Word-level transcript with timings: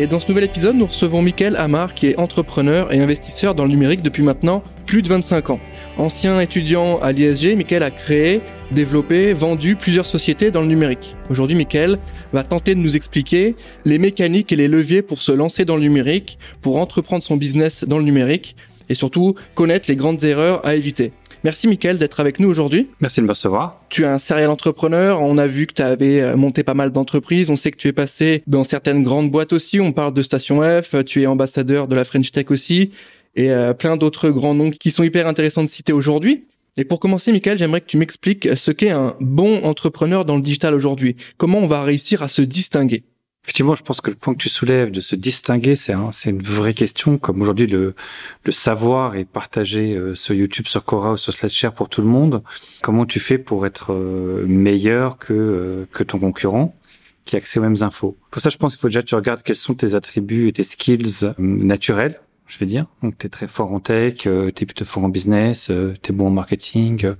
Et 0.00 0.06
dans 0.06 0.18
ce 0.18 0.28
nouvel 0.28 0.44
épisode, 0.44 0.76
nous 0.76 0.86
recevons 0.86 1.20
Mickaël 1.20 1.56
Amar, 1.56 1.92
qui 1.92 2.06
est 2.06 2.18
entrepreneur 2.18 2.90
et 2.90 3.00
investisseur 3.00 3.54
dans 3.54 3.64
le 3.64 3.70
numérique 3.70 4.00
depuis 4.00 4.22
maintenant 4.22 4.62
plus 4.86 5.02
de 5.02 5.08
25 5.08 5.50
ans. 5.50 5.60
Ancien 5.98 6.40
étudiant 6.40 6.98
à 7.00 7.12
l'ISG, 7.12 7.54
Mickaël 7.54 7.82
a 7.82 7.90
créé, 7.90 8.40
développé, 8.70 9.34
vendu 9.34 9.76
plusieurs 9.76 10.06
sociétés 10.06 10.50
dans 10.50 10.62
le 10.62 10.68
numérique. 10.68 11.16
Aujourd'hui, 11.28 11.54
Mickaël 11.54 11.98
va 12.32 12.44
tenter 12.44 12.74
de 12.74 12.80
nous 12.80 12.96
expliquer 12.96 13.56
les 13.84 13.98
mécaniques 13.98 14.52
et 14.52 14.56
les 14.56 14.68
leviers 14.68 15.02
pour 15.02 15.20
se 15.20 15.32
lancer 15.32 15.66
dans 15.66 15.76
le 15.76 15.82
numérique, 15.82 16.38
pour 16.62 16.78
entreprendre 16.78 17.22
son 17.22 17.36
business 17.36 17.84
dans 17.86 17.98
le 17.98 18.04
numérique 18.04 18.56
et 18.88 18.94
surtout 18.94 19.34
connaître 19.54 19.90
les 19.90 19.96
grandes 19.96 20.24
erreurs 20.24 20.64
à 20.64 20.76
éviter. 20.76 21.12
Merci 21.42 21.68
Mickaël 21.68 21.96
d'être 21.96 22.20
avec 22.20 22.38
nous 22.38 22.48
aujourd'hui. 22.48 22.88
Merci 23.00 23.20
de 23.20 23.26
me 23.26 23.30
recevoir. 23.30 23.80
Tu 23.88 24.02
es 24.02 24.06
un 24.06 24.18
serial 24.18 24.50
entrepreneur, 24.50 25.22
on 25.22 25.38
a 25.38 25.46
vu 25.46 25.66
que 25.66 25.72
tu 25.72 25.82
avais 25.82 26.20
euh, 26.20 26.36
monté 26.36 26.62
pas 26.62 26.74
mal 26.74 26.90
d'entreprises, 26.90 27.48
on 27.48 27.56
sait 27.56 27.70
que 27.70 27.78
tu 27.78 27.88
es 27.88 27.92
passé 27.92 28.42
dans 28.46 28.62
certaines 28.62 29.02
grandes 29.02 29.30
boîtes 29.30 29.54
aussi, 29.54 29.80
on 29.80 29.92
parle 29.92 30.12
de 30.12 30.22
Station 30.22 30.60
F, 30.60 31.02
tu 31.04 31.22
es 31.22 31.26
ambassadeur 31.26 31.88
de 31.88 31.94
la 31.94 32.04
French 32.04 32.30
Tech 32.30 32.50
aussi, 32.50 32.90
et 33.36 33.50
euh, 33.50 33.72
plein 33.72 33.96
d'autres 33.96 34.28
grands 34.28 34.54
noms 34.54 34.70
qui 34.70 34.90
sont 34.90 35.02
hyper 35.02 35.26
intéressants 35.26 35.64
de 35.64 35.68
citer 35.68 35.94
aujourd'hui. 35.94 36.44
Et 36.76 36.84
pour 36.84 37.00
commencer, 37.00 37.32
Michael, 37.32 37.58
j'aimerais 37.58 37.80
que 37.80 37.86
tu 37.86 37.96
m'expliques 37.96 38.56
ce 38.56 38.70
qu'est 38.70 38.90
un 38.90 39.14
bon 39.20 39.64
entrepreneur 39.64 40.24
dans 40.24 40.36
le 40.36 40.42
digital 40.42 40.74
aujourd'hui. 40.74 41.16
Comment 41.36 41.58
on 41.58 41.66
va 41.66 41.82
réussir 41.82 42.22
à 42.22 42.28
se 42.28 42.42
distinguer? 42.42 43.04
Effectivement, 43.50 43.74
je 43.74 43.82
pense 43.82 44.00
que 44.00 44.10
le 44.10 44.16
point 44.16 44.32
que 44.32 44.38
tu 44.38 44.48
soulèves 44.48 44.92
de 44.92 45.00
se 45.00 45.16
distinguer, 45.16 45.74
c'est 45.74 45.92
c'est 46.12 46.30
une 46.30 46.40
vraie 46.40 46.72
question. 46.72 47.18
Comme 47.18 47.42
aujourd'hui, 47.42 47.66
le, 47.66 47.96
le 48.44 48.52
savoir 48.52 49.16
est 49.16 49.24
partagé 49.24 49.96
euh, 49.96 50.14
sur 50.14 50.36
YouTube, 50.36 50.68
sur 50.68 50.84
Quora 50.84 51.14
ou 51.14 51.16
sur 51.16 51.32
SlideShare 51.32 51.74
pour 51.74 51.88
tout 51.88 52.00
le 52.00 52.06
monde. 52.06 52.44
Comment 52.80 53.06
tu 53.06 53.18
fais 53.18 53.38
pour 53.38 53.66
être 53.66 53.92
euh, 53.92 54.44
meilleur 54.46 55.18
que 55.18 55.84
que 55.90 56.04
ton 56.04 56.20
concurrent 56.20 56.76
qui 57.24 57.34
a 57.34 57.38
accès 57.38 57.58
aux 57.58 57.62
mêmes 57.64 57.82
infos? 57.82 58.16
Pour 58.30 58.40
ça, 58.40 58.50
je 58.50 58.56
pense 58.56 58.76
qu'il 58.76 58.82
faut 58.82 58.88
déjà 58.88 59.02
que 59.02 59.08
tu 59.08 59.16
regardes 59.16 59.42
quels 59.42 59.56
sont 59.56 59.74
tes 59.74 59.96
attributs 59.96 60.46
et 60.46 60.52
tes 60.52 60.62
skills 60.62 61.32
naturels 61.36 62.20
je 62.46 62.58
vais 62.58 62.66
dire. 62.66 62.86
Donc, 63.02 63.18
tu 63.18 63.26
es 63.26 63.30
très 63.30 63.48
fort 63.48 63.72
en 63.72 63.80
tech, 63.80 64.26
euh, 64.26 64.52
tu 64.54 64.62
es 64.62 64.66
plutôt 64.66 64.84
fort 64.84 65.02
en 65.02 65.08
business, 65.08 65.70
euh, 65.70 65.94
tu 66.02 66.12
es 66.12 66.14
bon 66.14 66.28
en 66.28 66.30
marketing. 66.30 67.04
Euh. 67.04 67.14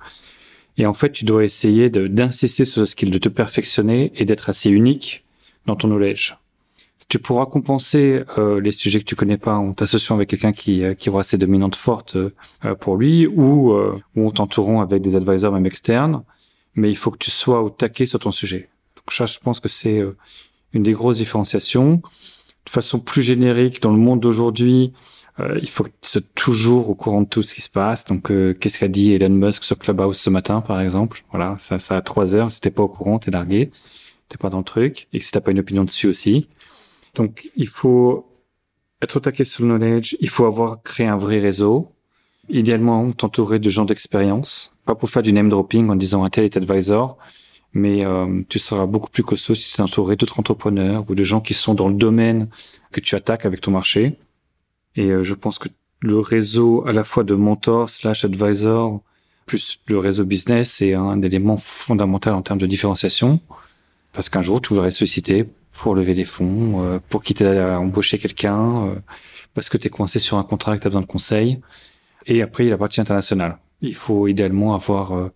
et 0.76 0.86
en 0.86 0.94
fait, 0.94 1.10
tu 1.10 1.24
dois 1.24 1.44
essayer 1.44 1.90
d'insister 1.90 2.64
sur 2.64 2.80
ce 2.82 2.86
skill, 2.86 3.10
de 3.10 3.18
te 3.18 3.28
perfectionner 3.28 4.12
et 4.14 4.24
d'être 4.24 4.48
assez 4.48 4.70
unique 4.70 5.24
dans 5.66 5.76
ton 5.76 5.88
knowledge. 5.88 6.36
Tu 7.08 7.18
pourras 7.18 7.46
compenser 7.46 8.22
les 8.38 8.70
sujets 8.70 9.00
que 9.00 9.04
tu 9.04 9.16
connais 9.16 9.38
pas 9.38 9.54
en 9.56 9.72
t'associant 9.72 10.14
avec 10.14 10.28
quelqu'un 10.28 10.52
qui, 10.52 10.84
qui 10.96 11.10
aura 11.10 11.20
assez 11.20 11.38
dominante 11.38 11.74
forte 11.74 12.16
pour 12.78 12.96
lui 12.96 13.26
ou, 13.26 13.74
ou 14.14 14.26
en 14.28 14.30
t'entourant 14.30 14.80
avec 14.80 15.02
des 15.02 15.16
advisors 15.16 15.52
même 15.52 15.66
externes. 15.66 16.22
Mais 16.76 16.88
il 16.88 16.94
faut 16.94 17.10
que 17.10 17.18
tu 17.18 17.32
sois 17.32 17.62
au 17.62 17.70
taquet 17.70 18.06
sur 18.06 18.20
ton 18.20 18.30
sujet. 18.30 18.68
Donc 18.94 19.12
ça, 19.12 19.26
je 19.26 19.38
pense 19.40 19.58
que 19.58 19.68
c'est 19.68 20.04
une 20.72 20.84
des 20.84 20.92
grosses 20.92 21.16
différenciations. 21.16 22.00
De 22.64 22.70
façon 22.70 23.00
plus 23.00 23.22
générique, 23.22 23.82
dans 23.82 23.90
le 23.90 23.98
monde 23.98 24.20
d'aujourd'hui, 24.20 24.92
euh, 25.40 25.58
il 25.60 25.68
faut 25.68 25.84
que 25.84 25.88
tu 25.88 26.10
sois 26.10 26.20
toujours 26.34 26.90
au 26.90 26.94
courant 26.94 27.22
de 27.22 27.26
tout 27.26 27.42
ce 27.42 27.54
qui 27.54 27.62
se 27.62 27.70
passe. 27.70 28.04
Donc, 28.04 28.30
euh, 28.30 28.52
qu'est-ce 28.52 28.78
qu'a 28.78 28.88
dit 28.88 29.12
Elon 29.12 29.30
Musk 29.30 29.64
sur 29.64 29.78
Clubhouse 29.78 30.18
ce 30.18 30.30
matin, 30.30 30.60
par 30.60 30.80
exemple? 30.80 31.24
Voilà, 31.30 31.56
ça, 31.58 31.78
ça 31.78 31.96
a 31.96 32.02
trois 32.02 32.34
heures. 32.34 32.52
Si 32.52 32.60
t'es 32.60 32.70
pas 32.70 32.82
au 32.82 32.88
courant, 32.88 33.18
t'es 33.18 33.30
largué, 33.30 33.70
t'es 34.30 34.38
pas 34.38 34.48
dans 34.48 34.58
le 34.58 34.64
truc. 34.64 35.08
Et 35.12 35.20
si 35.20 35.30
t'as 35.30 35.40
pas 35.40 35.50
une 35.50 35.58
opinion 35.58 35.84
dessus 35.84 36.06
aussi. 36.06 36.48
Donc, 37.14 37.50
il 37.56 37.66
faut 37.66 38.26
être 39.02 39.16
au 39.16 39.20
taquet 39.20 39.44
sur 39.44 39.64
le 39.64 39.68
knowledge. 39.68 40.16
Il 40.20 40.30
faut 40.30 40.46
avoir 40.46 40.82
créé 40.82 41.06
un 41.06 41.18
vrai 41.18 41.40
réseau. 41.40 41.92
Idéalement, 42.48 43.12
t'entourer 43.12 43.58
de 43.58 43.68
gens 43.68 43.84
d'expérience. 43.84 44.76
Pas 44.86 44.94
pour 44.94 45.10
faire 45.10 45.22
du 45.22 45.32
name 45.32 45.50
dropping 45.50 45.90
en 45.90 45.96
disant 45.96 46.24
un 46.24 46.30
tel 46.30 46.44
est 46.44 46.56
advisor, 46.56 47.18
mais 47.72 48.04
euh, 48.04 48.42
tu 48.48 48.58
seras 48.58 48.86
beaucoup 48.86 49.10
plus 49.10 49.22
costaud 49.22 49.54
si 49.54 49.68
tu 49.70 49.76
t'es 49.76 49.82
entouré 49.82 50.16
d'autres 50.16 50.40
entrepreneurs 50.40 51.04
ou 51.08 51.14
de 51.14 51.22
gens 51.22 51.40
qui 51.40 51.54
sont 51.54 51.74
dans 51.74 51.88
le 51.88 51.94
domaine 51.94 52.48
que 52.92 53.00
tu 53.00 53.14
attaques 53.14 53.46
avec 53.46 53.60
ton 53.60 53.72
marché. 53.72 54.16
Et 54.96 55.10
euh, 55.10 55.22
je 55.22 55.34
pense 55.34 55.58
que 55.58 55.68
le 56.00 56.18
réseau 56.18 56.84
à 56.86 56.92
la 56.92 57.04
fois 57.04 57.24
de 57.24 57.34
mentors 57.34 57.90
slash 57.90 58.24
advisor 58.24 59.02
plus 59.46 59.80
le 59.86 59.98
réseau 59.98 60.24
business 60.24 60.72
c'est 60.72 60.94
un 60.94 61.20
élément 61.20 61.58
fondamental 61.58 62.32
en 62.32 62.40
termes 62.40 62.58
de 62.58 62.66
différenciation 62.66 63.38
parce 64.12 64.28
qu'un 64.28 64.42
jour 64.42 64.60
tu 64.60 64.74
voudrais 64.74 64.90
solliciter 64.90 65.46
pour 65.72 65.94
lever 65.94 66.14
des 66.14 66.24
fonds, 66.24 66.82
euh, 66.84 66.98
pour 67.08 67.22
quitter 67.22 67.46
à 67.46 67.78
embaucher 67.80 68.18
quelqu'un, 68.18 68.86
euh, 68.86 68.94
parce 69.54 69.68
que 69.68 69.78
tu 69.78 69.86
es 69.86 69.90
coincé 69.90 70.18
sur 70.18 70.36
un 70.36 70.42
contrat 70.42 70.76
que 70.76 70.82
tu 70.82 70.86
as 70.88 70.90
besoin 70.90 71.02
de 71.02 71.06
conseils. 71.06 71.60
Et 72.26 72.42
après, 72.42 72.64
il 72.64 72.66
y 72.66 72.70
a 72.70 72.72
la 72.72 72.78
partie 72.78 73.00
internationale. 73.00 73.58
Il 73.80 73.94
faut 73.94 74.28
idéalement 74.28 74.74
avoir 74.74 75.30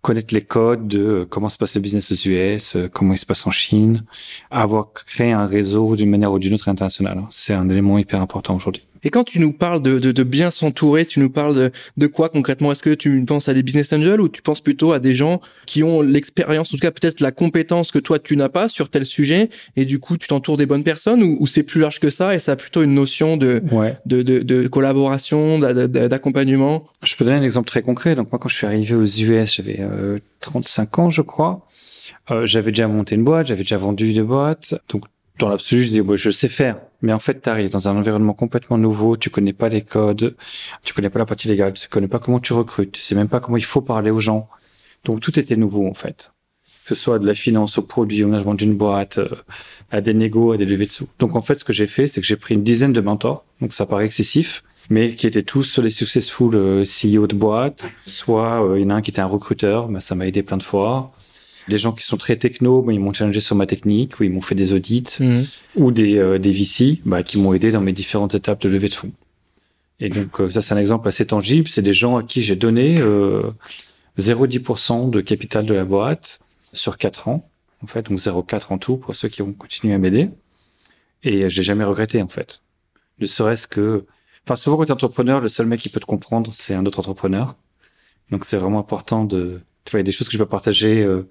connaître 0.00 0.34
les 0.34 0.42
codes 0.42 0.88
de 0.88 1.26
comment 1.30 1.48
se 1.48 1.56
passe 1.56 1.76
le 1.76 1.80
business 1.80 2.12
aux 2.12 2.28
US, 2.28 2.76
comment 2.92 3.14
il 3.14 3.18
se 3.18 3.24
passe 3.24 3.46
en 3.46 3.50
Chine, 3.50 4.04
avoir 4.50 4.92
créé 4.92 5.32
un 5.32 5.46
réseau 5.46 5.96
d'une 5.96 6.10
manière 6.10 6.32
ou 6.32 6.38
d'une 6.38 6.54
autre 6.54 6.68
internationale. 6.68 7.22
C'est 7.30 7.54
un 7.54 7.68
élément 7.70 7.98
hyper 7.98 8.20
important 8.20 8.56
aujourd'hui. 8.56 8.84
Et 9.04 9.10
quand 9.10 9.24
tu 9.24 9.38
nous 9.38 9.52
parles 9.52 9.82
de, 9.82 9.98
de, 9.98 10.12
de 10.12 10.22
bien 10.22 10.50
s'entourer, 10.50 11.06
tu 11.06 11.20
nous 11.20 11.30
parles 11.30 11.54
de, 11.54 11.70
de 11.96 12.06
quoi 12.06 12.28
concrètement? 12.28 12.72
Est-ce 12.72 12.82
que 12.82 12.94
tu 12.94 13.24
penses 13.24 13.48
à 13.48 13.54
des 13.54 13.62
business 13.62 13.92
angels 13.92 14.20
ou 14.20 14.28
tu 14.28 14.42
penses 14.42 14.60
plutôt 14.60 14.92
à 14.92 14.98
des 14.98 15.14
gens 15.14 15.40
qui 15.66 15.82
ont 15.82 16.02
l'expérience, 16.02 16.68
en 16.68 16.76
tout 16.76 16.80
cas 16.80 16.90
peut-être 16.90 17.20
la 17.20 17.30
compétence 17.30 17.90
que 17.90 17.98
toi 17.98 18.18
tu 18.18 18.36
n'as 18.36 18.48
pas 18.48 18.68
sur 18.68 18.88
tel 18.88 19.06
sujet, 19.06 19.50
et 19.76 19.84
du 19.84 19.98
coup 19.98 20.16
tu 20.16 20.28
t'entoures 20.28 20.56
des 20.56 20.66
bonnes 20.66 20.84
personnes 20.84 21.22
ou, 21.22 21.36
ou 21.40 21.46
c'est 21.46 21.62
plus 21.62 21.80
large 21.80 22.00
que 22.00 22.10
ça 22.10 22.34
et 22.34 22.38
ça 22.38 22.52
a 22.52 22.56
plutôt 22.56 22.82
une 22.82 22.94
notion 22.94 23.36
de, 23.36 23.62
de, 24.06 24.22
de, 24.22 24.38
de, 24.40 24.68
collaboration, 24.68 25.58
d'accompagnement? 25.58 26.84
Je 27.02 27.14
peux 27.16 27.24
donner 27.24 27.36
un 27.36 27.42
exemple 27.42 27.68
très 27.68 27.82
concret. 27.82 28.14
Donc 28.14 28.32
moi 28.32 28.38
quand 28.38 28.48
je 28.48 28.56
suis 28.56 28.66
arrivé 28.66 28.94
aux 28.94 29.04
US, 29.04 29.54
j'avais 29.56 29.80
euh, 29.80 30.18
35 30.40 30.98
ans 30.98 31.10
je 31.10 31.22
crois. 31.22 31.66
Euh, 32.30 32.46
j'avais 32.46 32.70
déjà 32.70 32.88
monté 32.88 33.14
une 33.14 33.24
boîte, 33.24 33.48
j'avais 33.48 33.62
déjà 33.62 33.76
vendu 33.76 34.12
des 34.12 34.22
boîtes. 34.22 34.74
Donc 34.88 35.04
dans 35.38 35.48
l'absolu, 35.48 35.84
je 35.84 35.88
dis, 35.88 36.00
ouais, 36.00 36.16
je 36.16 36.30
sais 36.30 36.48
faire. 36.48 36.76
Mais 37.04 37.12
en 37.12 37.18
fait, 37.18 37.42
tu 37.42 37.50
arrives 37.50 37.68
dans 37.68 37.90
un 37.90 37.96
environnement 37.96 38.32
complètement 38.32 38.78
nouveau, 38.78 39.18
tu 39.18 39.28
connais 39.28 39.52
pas 39.52 39.68
les 39.68 39.82
codes, 39.82 40.34
tu 40.82 40.94
connais 40.94 41.10
pas 41.10 41.18
la 41.18 41.26
partie 41.26 41.48
légale, 41.48 41.74
tu 41.74 41.86
connais 41.86 42.08
pas 42.08 42.18
comment 42.18 42.40
tu 42.40 42.54
recrutes, 42.54 42.92
tu 42.92 43.02
sais 43.02 43.14
même 43.14 43.28
pas 43.28 43.40
comment 43.40 43.58
il 43.58 43.64
faut 43.64 43.82
parler 43.82 44.10
aux 44.10 44.20
gens. 44.20 44.48
Donc 45.04 45.20
tout 45.20 45.38
était 45.38 45.56
nouveau, 45.56 45.86
en 45.86 45.92
fait. 45.92 46.32
Que 46.64 46.94
ce 46.94 46.94
soit 46.94 47.18
de 47.18 47.26
la 47.26 47.34
finance 47.34 47.76
au 47.76 47.82
produit, 47.82 48.24
au 48.24 48.28
management 48.28 48.54
d'une 48.54 48.74
boîte, 48.74 49.18
euh, 49.18 49.28
à 49.90 50.00
des 50.00 50.14
négos, 50.14 50.52
à 50.52 50.56
des 50.56 50.64
levées 50.64 50.86
de 50.86 50.90
sous. 50.92 51.06
Donc 51.18 51.36
en 51.36 51.42
fait, 51.42 51.56
ce 51.56 51.64
que 51.64 51.74
j'ai 51.74 51.86
fait, 51.86 52.06
c'est 52.06 52.22
que 52.22 52.26
j'ai 52.26 52.36
pris 52.36 52.54
une 52.54 52.62
dizaine 52.62 52.94
de 52.94 53.02
mentors. 53.02 53.44
Donc 53.60 53.74
ça 53.74 53.84
paraît 53.84 54.06
excessif, 54.06 54.64
mais 54.88 55.14
qui 55.14 55.26
étaient 55.26 55.42
tous 55.42 55.64
sur 55.64 55.82
les 55.82 55.90
successful 55.90 56.54
euh, 56.54 56.84
CEO 56.84 57.26
de 57.26 57.36
boîte. 57.36 57.86
Soit 58.06 58.64
euh, 58.64 58.78
il 58.78 58.84
y 58.84 58.86
en 58.86 58.90
a 58.90 58.94
un 58.94 59.02
qui 59.02 59.10
était 59.10 59.20
un 59.20 59.26
recruteur, 59.26 59.90
mais 59.90 60.00
ça 60.00 60.14
m'a 60.14 60.26
aidé 60.26 60.42
plein 60.42 60.56
de 60.56 60.62
fois 60.62 61.12
des 61.68 61.78
gens 61.78 61.92
qui 61.92 62.04
sont 62.04 62.16
très 62.16 62.36
techno, 62.36 62.82
mais 62.82 62.94
ils 62.94 63.00
m'ont 63.00 63.12
challengé 63.12 63.40
sur 63.40 63.56
ma 63.56 63.66
technique, 63.66 64.20
ou 64.20 64.24
ils 64.24 64.30
m'ont 64.30 64.40
fait 64.40 64.54
des 64.54 64.72
audits, 64.72 65.04
mhm. 65.20 65.46
ou 65.76 65.90
des, 65.92 66.18
euh, 66.18 66.38
des 66.38 66.52
VC, 66.52 67.00
bah, 67.04 67.22
qui 67.22 67.38
m'ont 67.38 67.54
aidé 67.54 67.70
dans 67.70 67.80
mes 67.80 67.92
différentes 67.92 68.34
étapes 68.34 68.60
de 68.62 68.68
levée 68.68 68.88
de 68.88 68.94
fonds. 68.94 69.12
Et 70.00 70.08
donc 70.08 70.40
euh, 70.40 70.50
ça, 70.50 70.60
c'est 70.60 70.74
un 70.74 70.78
exemple 70.78 71.08
assez 71.08 71.26
tangible. 71.26 71.68
C'est 71.68 71.82
des 71.82 71.94
gens 71.94 72.16
à 72.16 72.22
qui 72.22 72.42
j'ai 72.42 72.56
donné 72.56 72.98
euh, 72.98 73.50
0,10% 74.18 75.10
de 75.10 75.20
capital 75.20 75.64
de 75.66 75.74
la 75.74 75.84
boîte 75.84 76.40
sur 76.72 76.98
4 76.98 77.28
ans, 77.28 77.48
en 77.82 77.86
fait, 77.86 78.08
donc 78.08 78.18
0,4 78.18 78.72
en 78.72 78.78
tout 78.78 78.96
pour 78.96 79.14
ceux 79.14 79.28
qui 79.28 79.42
vont 79.42 79.52
continuer 79.52 79.94
à 79.94 79.98
m'aider. 79.98 80.28
Et 81.22 81.48
j'ai 81.48 81.62
jamais 81.62 81.84
regretté, 81.84 82.20
en 82.20 82.28
fait. 82.28 82.60
Ne 83.18 83.26
serait-ce 83.26 83.66
que... 83.66 84.04
Enfin, 84.44 84.56
souvent 84.56 84.76
quand 84.76 84.84
tu 84.84 84.90
es 84.90 84.92
entrepreneur, 84.92 85.40
le 85.40 85.48
seul 85.48 85.66
mec 85.66 85.80
qui 85.80 85.88
peut 85.88 86.00
te 86.00 86.06
comprendre, 86.06 86.50
c'est 86.54 86.74
un 86.74 86.84
autre 86.84 86.98
entrepreneur. 86.98 87.56
Donc 88.30 88.44
c'est 88.44 88.58
vraiment 88.58 88.80
important 88.80 89.24
de... 89.24 89.60
Tu 89.84 89.92
vois, 89.92 90.00
il 90.00 90.02
y 90.02 90.04
a 90.04 90.04
des 90.04 90.12
choses 90.12 90.28
que 90.28 90.34
je 90.34 90.38
peux 90.38 90.46
partager 90.46 91.02
euh, 91.02 91.28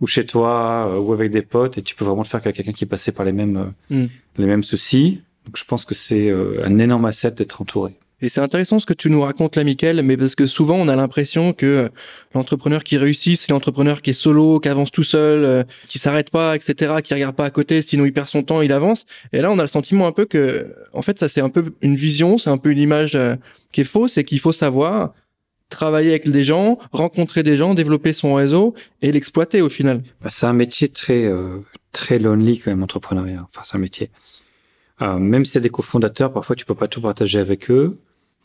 ou 0.00 0.06
chez 0.06 0.26
toi 0.26 0.88
euh, 0.88 0.98
ou 0.98 1.12
avec 1.12 1.30
des 1.30 1.42
potes 1.42 1.78
et 1.78 1.82
tu 1.82 1.94
peux 1.94 2.04
vraiment 2.04 2.22
le 2.22 2.26
faire 2.26 2.40
avec 2.42 2.56
quelqu'un 2.56 2.72
qui 2.72 2.84
est 2.84 2.88
passé 2.88 3.12
par 3.12 3.24
les 3.24 3.32
mêmes 3.32 3.74
euh, 3.90 4.04
mm. 4.04 4.08
les 4.38 4.46
mêmes 4.46 4.62
soucis. 4.62 5.22
Donc 5.46 5.56
je 5.56 5.64
pense 5.64 5.84
que 5.84 5.94
c'est 5.94 6.28
euh, 6.28 6.64
un 6.64 6.78
énorme 6.78 7.04
asset 7.04 7.30
d'être 7.32 7.62
entouré. 7.62 7.92
Et 8.22 8.30
c'est 8.30 8.40
intéressant 8.40 8.78
ce 8.78 8.86
que 8.86 8.94
tu 8.94 9.10
nous 9.10 9.20
racontes 9.20 9.56
là, 9.56 9.64
Michael, 9.64 10.02
mais 10.02 10.16
parce 10.16 10.34
que 10.34 10.46
souvent 10.46 10.76
on 10.76 10.88
a 10.88 10.96
l'impression 10.96 11.52
que 11.52 11.90
l'entrepreneur 12.34 12.82
qui 12.82 12.96
réussit, 12.96 13.38
c'est 13.38 13.52
l'entrepreneur 13.52 14.00
qui 14.00 14.10
est 14.10 14.14
solo, 14.14 14.58
qui 14.58 14.70
avance 14.70 14.90
tout 14.90 15.02
seul, 15.02 15.66
qui 15.86 15.98
s'arrête 15.98 16.30
pas, 16.30 16.56
etc., 16.56 16.94
qui 17.04 17.12
regarde 17.12 17.36
pas 17.36 17.44
à 17.44 17.50
côté, 17.50 17.82
sinon 17.82 18.06
il 18.06 18.14
perd 18.14 18.26
son 18.26 18.42
temps, 18.42 18.62
il 18.62 18.72
avance. 18.72 19.04
Et 19.34 19.42
là, 19.42 19.52
on 19.52 19.58
a 19.58 19.62
le 19.62 19.68
sentiment 19.68 20.06
un 20.06 20.12
peu 20.12 20.24
que, 20.24 20.74
en 20.94 21.02
fait, 21.02 21.18
ça 21.18 21.28
c'est 21.28 21.42
un 21.42 21.50
peu 21.50 21.74
une 21.82 21.94
vision, 21.94 22.38
c'est 22.38 22.48
un 22.48 22.56
peu 22.56 22.70
une 22.70 22.78
image 22.78 23.18
qui 23.70 23.82
est 23.82 23.84
fausse, 23.84 24.16
et 24.16 24.24
qu'il 24.24 24.40
faut 24.40 24.50
savoir 24.52 25.12
travailler 25.68 26.10
avec 26.10 26.28
des 26.28 26.44
gens, 26.44 26.78
rencontrer 26.92 27.42
des 27.42 27.56
gens, 27.56 27.74
développer 27.74 28.12
son 28.12 28.34
réseau 28.34 28.74
et 29.02 29.12
l'exploiter 29.12 29.62
au 29.62 29.68
final. 29.68 30.02
Bah, 30.22 30.30
c'est 30.30 30.46
un 30.46 30.52
métier 30.52 30.88
très 30.88 31.24
euh, 31.24 31.58
très 31.92 32.18
lonely 32.18 32.58
quand 32.58 32.70
même 32.70 32.82
entrepreneuriat. 32.82 33.44
Enfin, 33.44 33.62
c'est 33.64 33.76
un 33.76 33.80
métier. 33.80 34.10
Euh, 35.02 35.18
même 35.18 35.44
si 35.44 35.52
c'est 35.52 35.60
des 35.60 35.70
cofondateurs, 35.70 36.32
parfois 36.32 36.56
tu 36.56 36.64
peux 36.64 36.74
pas 36.74 36.88
tout 36.88 37.00
partager 37.00 37.38
avec 37.38 37.70
eux. 37.70 37.98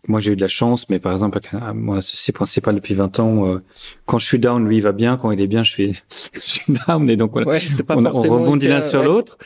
moi 0.08 0.20
j'ai 0.20 0.34
eu 0.34 0.36
de 0.36 0.42
la 0.42 0.50
chance, 0.50 0.90
mais 0.90 1.00
par 1.00 1.14
exemple 1.14 1.38
avec 1.38 1.76
mon 1.76 1.94
associé 1.94 2.34
principal 2.34 2.76
depuis 2.76 2.94
20 2.94 3.20
ans, 3.20 3.48
euh, 3.48 3.62
quand 4.06 4.20
je 4.20 4.26
suis 4.26 4.40
down, 4.40 4.68
lui 4.68 4.78
il 4.78 4.82
va 4.82 4.92
bien, 4.92 5.16
quand 5.16 5.32
il 5.32 5.40
est 5.40 5.48
bien, 5.48 5.64
je 5.64 5.72
suis, 5.72 6.02
je 6.34 6.40
suis 6.40 6.74
down, 6.88 7.10
et 7.10 7.16
donc 7.16 7.36
on, 7.36 7.44
on, 7.44 8.22
rebondit 8.22 8.68
l'un 8.68 8.82
sur 8.82 9.04
l'autre. 9.04 9.38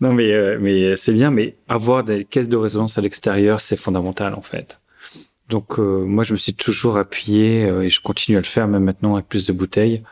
Non 0.00 0.12
mais 0.12 0.32
euh, 0.32 0.58
mais 0.60 0.96
c'est 0.96 1.12
bien, 1.12 1.30
mais 1.30 1.56
avoir 1.68 2.02
des 2.02 2.24
caisses 2.24 2.48
de 2.48 2.56
résonance 2.56 2.96
à 2.96 3.02
l'extérieur, 3.02 3.60
c'est 3.60 3.76
fondamental 3.76 4.34
en 4.34 4.42
fait. 4.42 4.80
Donc 5.48 5.78
euh, 5.78 6.04
moi 6.04 6.24
je 6.24 6.32
me 6.32 6.38
suis 6.38 6.54
toujours 6.54 6.96
appuyé 6.96 7.62
et 7.62 7.90
je 7.90 8.00
continue 8.00 8.36
à 8.36 8.40
le 8.40 8.46
faire 8.46 8.66
même 8.66 8.84
maintenant 8.84 9.14
avec 9.14 9.28
plus 9.28 9.46
de 9.46 9.52
bouteilles. 9.52 10.02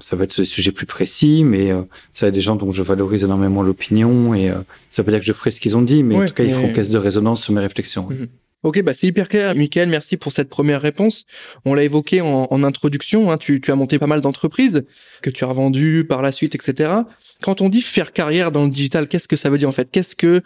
Ça 0.00 0.16
va 0.16 0.24
être 0.24 0.32
sur 0.32 0.42
des 0.42 0.48
sujets 0.48 0.72
plus 0.72 0.86
précis, 0.86 1.44
mais 1.44 1.70
ça 2.12 2.26
va 2.26 2.28
être 2.28 2.34
des 2.34 2.40
gens 2.40 2.56
dont 2.56 2.70
je 2.70 2.82
valorise 2.82 3.24
énormément 3.24 3.62
l'opinion 3.62 4.34
et 4.34 4.50
ça 4.90 5.02
veut 5.02 5.04
pas 5.04 5.12
dire 5.12 5.20
que 5.20 5.26
je 5.26 5.34
ferai 5.34 5.50
ce 5.50 5.60
qu'ils 5.60 5.76
ont 5.76 5.82
dit, 5.82 6.02
mais 6.02 6.16
en 6.16 6.26
tout 6.26 6.32
cas 6.32 6.44
ils 6.44 6.52
font 6.52 6.72
caisse 6.72 6.90
de 6.90 6.98
résonance 6.98 7.42
sur 7.42 7.52
mes 7.52 7.60
réflexions. 7.60 8.08
Mhm. 8.08 8.28
Ok, 8.62 8.80
bah 8.82 8.92
c'est 8.92 9.08
hyper 9.08 9.28
clair, 9.28 9.56
Michael. 9.56 9.88
Merci 9.88 10.16
pour 10.16 10.30
cette 10.30 10.48
première 10.48 10.80
réponse. 10.80 11.24
On 11.64 11.74
l'a 11.74 11.82
évoqué 11.82 12.20
en, 12.20 12.46
en 12.48 12.62
introduction. 12.62 13.32
Hein, 13.32 13.36
tu, 13.36 13.60
tu, 13.60 13.72
as 13.72 13.76
monté 13.76 13.98
pas 13.98 14.06
mal 14.06 14.20
d'entreprises 14.20 14.84
que 15.20 15.30
tu 15.30 15.42
as 15.42 15.48
revendues 15.48 16.06
par 16.08 16.22
la 16.22 16.30
suite, 16.30 16.54
etc. 16.54 16.92
Quand 17.40 17.60
on 17.60 17.68
dit 17.68 17.82
faire 17.82 18.12
carrière 18.12 18.52
dans 18.52 18.62
le 18.62 18.70
digital, 18.70 19.08
qu'est-ce 19.08 19.26
que 19.26 19.34
ça 19.34 19.50
veut 19.50 19.58
dire 19.58 19.68
en 19.68 19.72
fait? 19.72 19.90
Qu'est-ce 19.90 20.14
que 20.14 20.42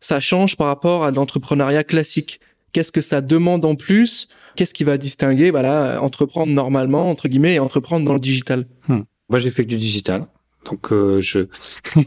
ça 0.00 0.18
change 0.18 0.56
par 0.56 0.68
rapport 0.68 1.04
à 1.04 1.10
l'entrepreneuriat 1.10 1.84
classique? 1.84 2.40
Qu'est-ce 2.72 2.92
que 2.92 3.00
ça 3.00 3.20
demande 3.20 3.64
en 3.64 3.74
plus 3.74 4.28
Qu'est-ce 4.56 4.74
qui 4.74 4.84
va 4.84 4.98
distinguer, 4.98 5.50
voilà, 5.50 6.02
entreprendre 6.02 6.52
normalement 6.52 7.10
entre 7.10 7.28
guillemets 7.28 7.54
et 7.54 7.58
entreprendre 7.60 8.04
dans 8.04 8.14
le 8.14 8.20
digital 8.20 8.66
hmm. 8.88 9.02
Moi, 9.30 9.38
j'ai 9.38 9.50
fait 9.50 9.64
que 9.64 9.70
du 9.70 9.76
digital. 9.76 10.26
Donc 10.64 10.92
euh, 10.92 11.20
je 11.20 11.46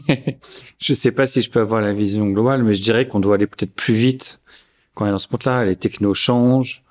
je 0.78 0.94
sais 0.94 1.12
pas 1.12 1.26
si 1.26 1.40
je 1.40 1.50
peux 1.50 1.60
avoir 1.60 1.80
la 1.80 1.92
vision 1.92 2.28
globale, 2.28 2.62
mais 2.62 2.74
je 2.74 2.82
dirais 2.82 3.08
qu'on 3.08 3.20
doit 3.20 3.36
aller 3.36 3.46
peut-être 3.46 3.74
plus 3.74 3.94
vite 3.94 4.40
quand 4.94 5.04
on 5.04 5.08
est 5.08 5.12
dans 5.12 5.18
ce 5.18 5.28
monde-là, 5.30 5.64
les 5.64 5.76
technos 5.76 6.14
changent, 6.14 6.82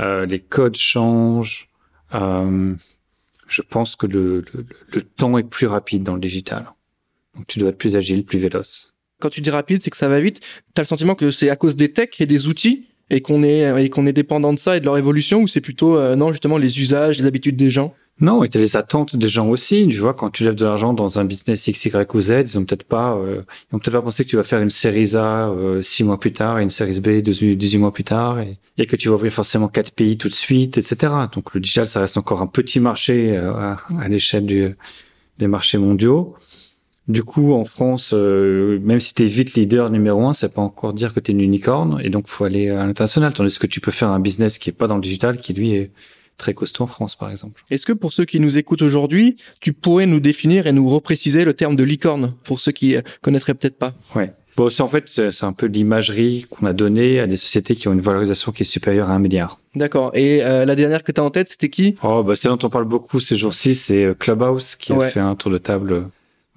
euh, 0.00 0.26
les 0.26 0.40
codes 0.40 0.76
changent. 0.76 1.68
Euh, 2.14 2.74
je 3.46 3.62
pense 3.62 3.96
que 3.96 4.06
le, 4.06 4.42
le, 4.52 4.64
le, 4.94 5.02
temps 5.02 5.36
est 5.36 5.44
plus 5.44 5.66
rapide 5.66 6.02
dans 6.02 6.14
le 6.14 6.20
digital. 6.20 6.72
Donc 7.36 7.46
tu 7.46 7.58
dois 7.58 7.70
être 7.70 7.78
plus 7.78 7.96
agile, 7.96 8.24
plus 8.24 8.38
véloce. 8.38 8.94
Quand 9.20 9.28
tu 9.28 9.40
dis 9.40 9.50
rapide, 9.50 9.82
c'est 9.82 9.90
que 9.90 9.96
ça 9.96 10.08
va 10.08 10.20
vite. 10.20 10.40
Tu 10.74 10.80
as 10.80 10.82
le 10.82 10.86
sentiment 10.86 11.14
que 11.14 11.30
c'est 11.30 11.50
à 11.50 11.56
cause 11.56 11.76
des 11.76 11.92
techs 11.92 12.20
et 12.20 12.26
des 12.26 12.46
outils 12.46 12.88
et 13.10 13.20
qu'on 13.20 13.42
est 13.42 13.84
et 13.84 13.90
qu'on 13.90 14.06
est 14.06 14.12
dépendant 14.12 14.52
de 14.52 14.58
ça 14.58 14.76
et 14.76 14.80
de 14.80 14.84
leur 14.84 14.96
évolution 14.96 15.42
ou 15.42 15.48
c'est 15.48 15.60
plutôt 15.60 15.96
euh, 15.96 16.16
non 16.16 16.32
justement 16.32 16.58
les 16.58 16.80
usages, 16.80 17.18
les 17.18 17.26
habitudes 17.26 17.56
des 17.56 17.70
gens? 17.70 17.94
Non, 18.20 18.44
et 18.44 18.50
t'as 18.50 18.58
les 18.58 18.76
attentes 18.76 19.16
des 19.16 19.28
gens 19.28 19.48
aussi. 19.48 19.88
Tu 19.90 19.96
vois, 19.96 20.12
quand 20.12 20.28
tu 20.28 20.44
lèves 20.44 20.54
de 20.54 20.64
l'argent 20.66 20.92
dans 20.92 21.18
un 21.18 21.24
business 21.24 21.66
X, 21.66 21.86
Y 21.86 22.14
ou 22.14 22.20
Z, 22.20 22.30
ils 22.44 22.58
ont 22.58 22.64
peut-être 22.66 22.84
pas, 22.84 23.16
euh, 23.16 23.42
ils 23.72 23.76
ont 23.76 23.78
peut-être 23.78 23.94
pas 23.94 24.02
pensé 24.02 24.24
que 24.24 24.28
tu 24.28 24.36
vas 24.36 24.44
faire 24.44 24.60
une 24.60 24.68
série 24.68 25.16
A 25.16 25.48
euh, 25.48 25.80
six 25.80 26.04
mois 26.04 26.20
plus 26.20 26.32
tard 26.32 26.58
et 26.58 26.62
une 26.62 26.70
série 26.70 27.00
B 27.00 27.22
18 27.22 27.78
mois 27.78 27.94
plus 27.94 28.04
tard 28.04 28.38
et, 28.40 28.58
et, 28.76 28.84
que 28.84 28.96
tu 28.96 29.08
vas 29.08 29.14
ouvrir 29.14 29.32
forcément 29.32 29.68
quatre 29.68 29.92
pays 29.92 30.18
tout 30.18 30.28
de 30.28 30.34
suite, 30.34 30.76
etc. 30.76 31.12
Donc 31.32 31.54
le 31.54 31.60
digital, 31.60 31.86
ça 31.86 32.00
reste 32.00 32.18
encore 32.18 32.42
un 32.42 32.46
petit 32.46 32.78
marché 32.78 33.36
euh, 33.38 33.54
à, 33.54 33.78
à 33.98 34.08
l'échelle 34.08 34.76
des 35.38 35.46
marchés 35.46 35.78
mondiaux. 35.78 36.34
Du 37.10 37.24
coup, 37.24 37.54
en 37.54 37.64
France, 37.64 38.12
euh, 38.14 38.78
même 38.84 39.00
si 39.00 39.14
tu 39.14 39.24
es 39.24 39.26
vite 39.26 39.54
leader 39.54 39.90
numéro 39.90 40.24
un, 40.26 40.32
ça 40.32 40.48
peut 40.48 40.54
pas 40.54 40.60
encore 40.62 40.92
dire 40.92 41.12
que 41.12 41.18
tu 41.18 41.32
es 41.32 41.34
une 41.34 41.40
unicorne 41.40 42.00
et 42.04 42.08
donc 42.08 42.28
faut 42.28 42.44
aller 42.44 42.68
à 42.70 42.86
l'international. 42.86 43.34
Tandis 43.34 43.58
que 43.58 43.66
tu 43.66 43.80
peux 43.80 43.90
faire 43.90 44.10
un 44.10 44.20
business 44.20 44.58
qui 44.58 44.70
est 44.70 44.72
pas 44.72 44.86
dans 44.86 44.94
le 44.94 45.02
digital, 45.02 45.38
qui 45.38 45.52
lui 45.52 45.74
est 45.74 45.90
très 46.38 46.54
costaud 46.54 46.84
en 46.84 46.86
France, 46.86 47.16
par 47.16 47.28
exemple. 47.32 47.64
Est-ce 47.68 47.84
que 47.84 47.92
pour 47.92 48.12
ceux 48.12 48.24
qui 48.24 48.38
nous 48.38 48.58
écoutent 48.58 48.82
aujourd'hui, 48.82 49.34
tu 49.60 49.72
pourrais 49.72 50.06
nous 50.06 50.20
définir 50.20 50.68
et 50.68 50.72
nous 50.72 50.88
repréciser 50.88 51.44
le 51.44 51.52
terme 51.52 51.74
de 51.74 51.82
licorne 51.82 52.34
pour 52.44 52.60
ceux 52.60 52.70
qui 52.70 52.94
euh, 52.94 53.02
connaîtraient 53.22 53.54
peut-être 53.54 53.76
pas? 53.76 53.92
Ouais. 54.14 54.32
Bon, 54.56 54.70
c'est 54.70 54.82
en 54.82 54.88
fait 54.88 55.08
c'est 55.08 55.44
un 55.44 55.52
peu 55.52 55.66
l'imagerie 55.66 56.46
qu'on 56.48 56.66
a 56.66 56.72
donnée 56.72 57.18
à 57.18 57.26
des 57.26 57.36
sociétés 57.36 57.74
qui 57.74 57.88
ont 57.88 57.92
une 57.92 58.00
valorisation 58.00 58.52
qui 58.52 58.62
est 58.62 58.66
supérieure 58.66 59.10
à 59.10 59.14
un 59.14 59.18
milliard. 59.18 59.60
D'accord. 59.74 60.12
Et 60.14 60.44
euh, 60.44 60.64
la 60.64 60.76
dernière 60.76 61.02
que 61.02 61.10
tu 61.10 61.20
as 61.20 61.24
en 61.24 61.30
tête, 61.30 61.48
c'était 61.48 61.70
qui? 61.70 61.96
Oh, 62.04 62.22
bah 62.22 62.36
c'est 62.36 62.48
dont 62.48 62.58
on 62.62 62.70
parle 62.70 62.84
beaucoup 62.84 63.18
ces 63.18 63.36
jours-ci, 63.36 63.74
c'est 63.74 64.04
euh, 64.04 64.14
Clubhouse 64.14 64.76
qui 64.76 64.92
a 64.92 65.00
fait 65.00 65.20
un 65.20 65.34
tour 65.34 65.50
de 65.50 65.58
table 65.58 66.08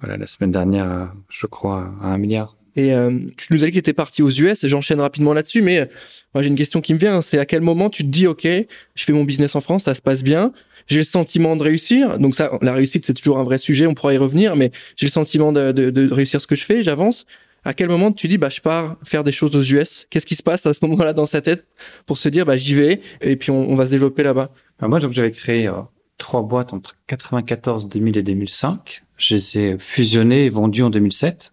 voilà 0.04 0.18
la 0.18 0.26
semaine 0.26 0.52
dernière, 0.52 1.12
je 1.30 1.46
crois, 1.46 1.90
à 2.02 2.08
un 2.08 2.18
milliard. 2.18 2.56
Et 2.76 2.92
euh, 2.92 3.20
tu 3.38 3.54
nous 3.54 3.62
as 3.62 3.66
dit 3.66 3.70
que 3.70 3.76
tu 3.76 3.78
étais 3.78 3.92
parti 3.94 4.22
aux 4.22 4.30
US, 4.30 4.64
et 4.64 4.68
j'enchaîne 4.68 5.00
rapidement 5.00 5.32
là-dessus, 5.32 5.62
mais 5.62 5.78
euh, 5.78 5.86
moi 6.34 6.42
j'ai 6.42 6.48
une 6.48 6.56
question 6.56 6.80
qui 6.80 6.92
me 6.92 6.98
vient, 6.98 7.22
c'est 7.22 7.38
à 7.38 7.46
quel 7.46 7.62
moment 7.62 7.88
tu 7.88 8.02
te 8.02 8.08
dis, 8.08 8.26
ok, 8.26 8.46
je 8.46 9.04
fais 9.04 9.12
mon 9.12 9.24
business 9.24 9.54
en 9.54 9.60
France, 9.60 9.84
ça 9.84 9.94
se 9.94 10.02
passe 10.02 10.22
bien, 10.22 10.52
j'ai 10.86 10.98
le 10.98 11.04
sentiment 11.04 11.56
de 11.56 11.62
réussir, 11.62 12.18
donc 12.18 12.34
ça, 12.34 12.50
la 12.60 12.74
réussite 12.74 13.06
c'est 13.06 13.14
toujours 13.14 13.38
un 13.38 13.44
vrai 13.44 13.58
sujet, 13.58 13.86
on 13.86 13.94
pourra 13.94 14.12
y 14.12 14.18
revenir, 14.18 14.56
mais 14.56 14.72
j'ai 14.96 15.06
le 15.06 15.12
sentiment 15.12 15.52
de, 15.52 15.72
de, 15.72 15.90
de, 15.90 16.12
réussir 16.12 16.42
ce 16.42 16.46
que 16.46 16.56
je 16.56 16.64
fais, 16.64 16.82
j'avance. 16.82 17.26
À 17.64 17.72
quel 17.72 17.88
moment 17.88 18.12
tu 18.12 18.28
dis, 18.28 18.36
bah 18.36 18.50
je 18.50 18.60
pars 18.60 18.96
faire 19.04 19.24
des 19.24 19.32
choses 19.32 19.56
aux 19.56 19.62
US? 19.62 20.06
Qu'est-ce 20.10 20.26
qui 20.26 20.34
se 20.34 20.42
passe 20.42 20.66
à 20.66 20.74
ce 20.74 20.84
moment-là 20.84 21.14
dans 21.14 21.24
sa 21.24 21.40
tête 21.40 21.64
pour 22.04 22.18
se 22.18 22.28
dire, 22.28 22.44
bah 22.44 22.58
j'y 22.58 22.74
vais, 22.74 23.00
et 23.22 23.36
puis 23.36 23.52
on, 23.52 23.70
on 23.70 23.76
va 23.76 23.86
se 23.86 23.92
développer 23.92 24.22
là-bas? 24.22 24.50
Bah, 24.80 24.88
Moi, 24.88 25.00
donc 25.00 25.12
j'avais 25.12 25.30
créé 25.30 25.68
euh, 25.68 25.74
trois 26.18 26.42
boîtes 26.42 26.72
entre 26.74 26.94
94, 27.06 27.88
2000 27.88 28.18
et 28.18 28.22
2005. 28.22 29.04
Je 29.16 29.34
les 29.34 29.58
ai 29.58 29.78
fusionnées 29.78 30.46
et 30.46 30.50
vendues 30.50 30.82
en 30.82 30.90
2007. 30.90 31.52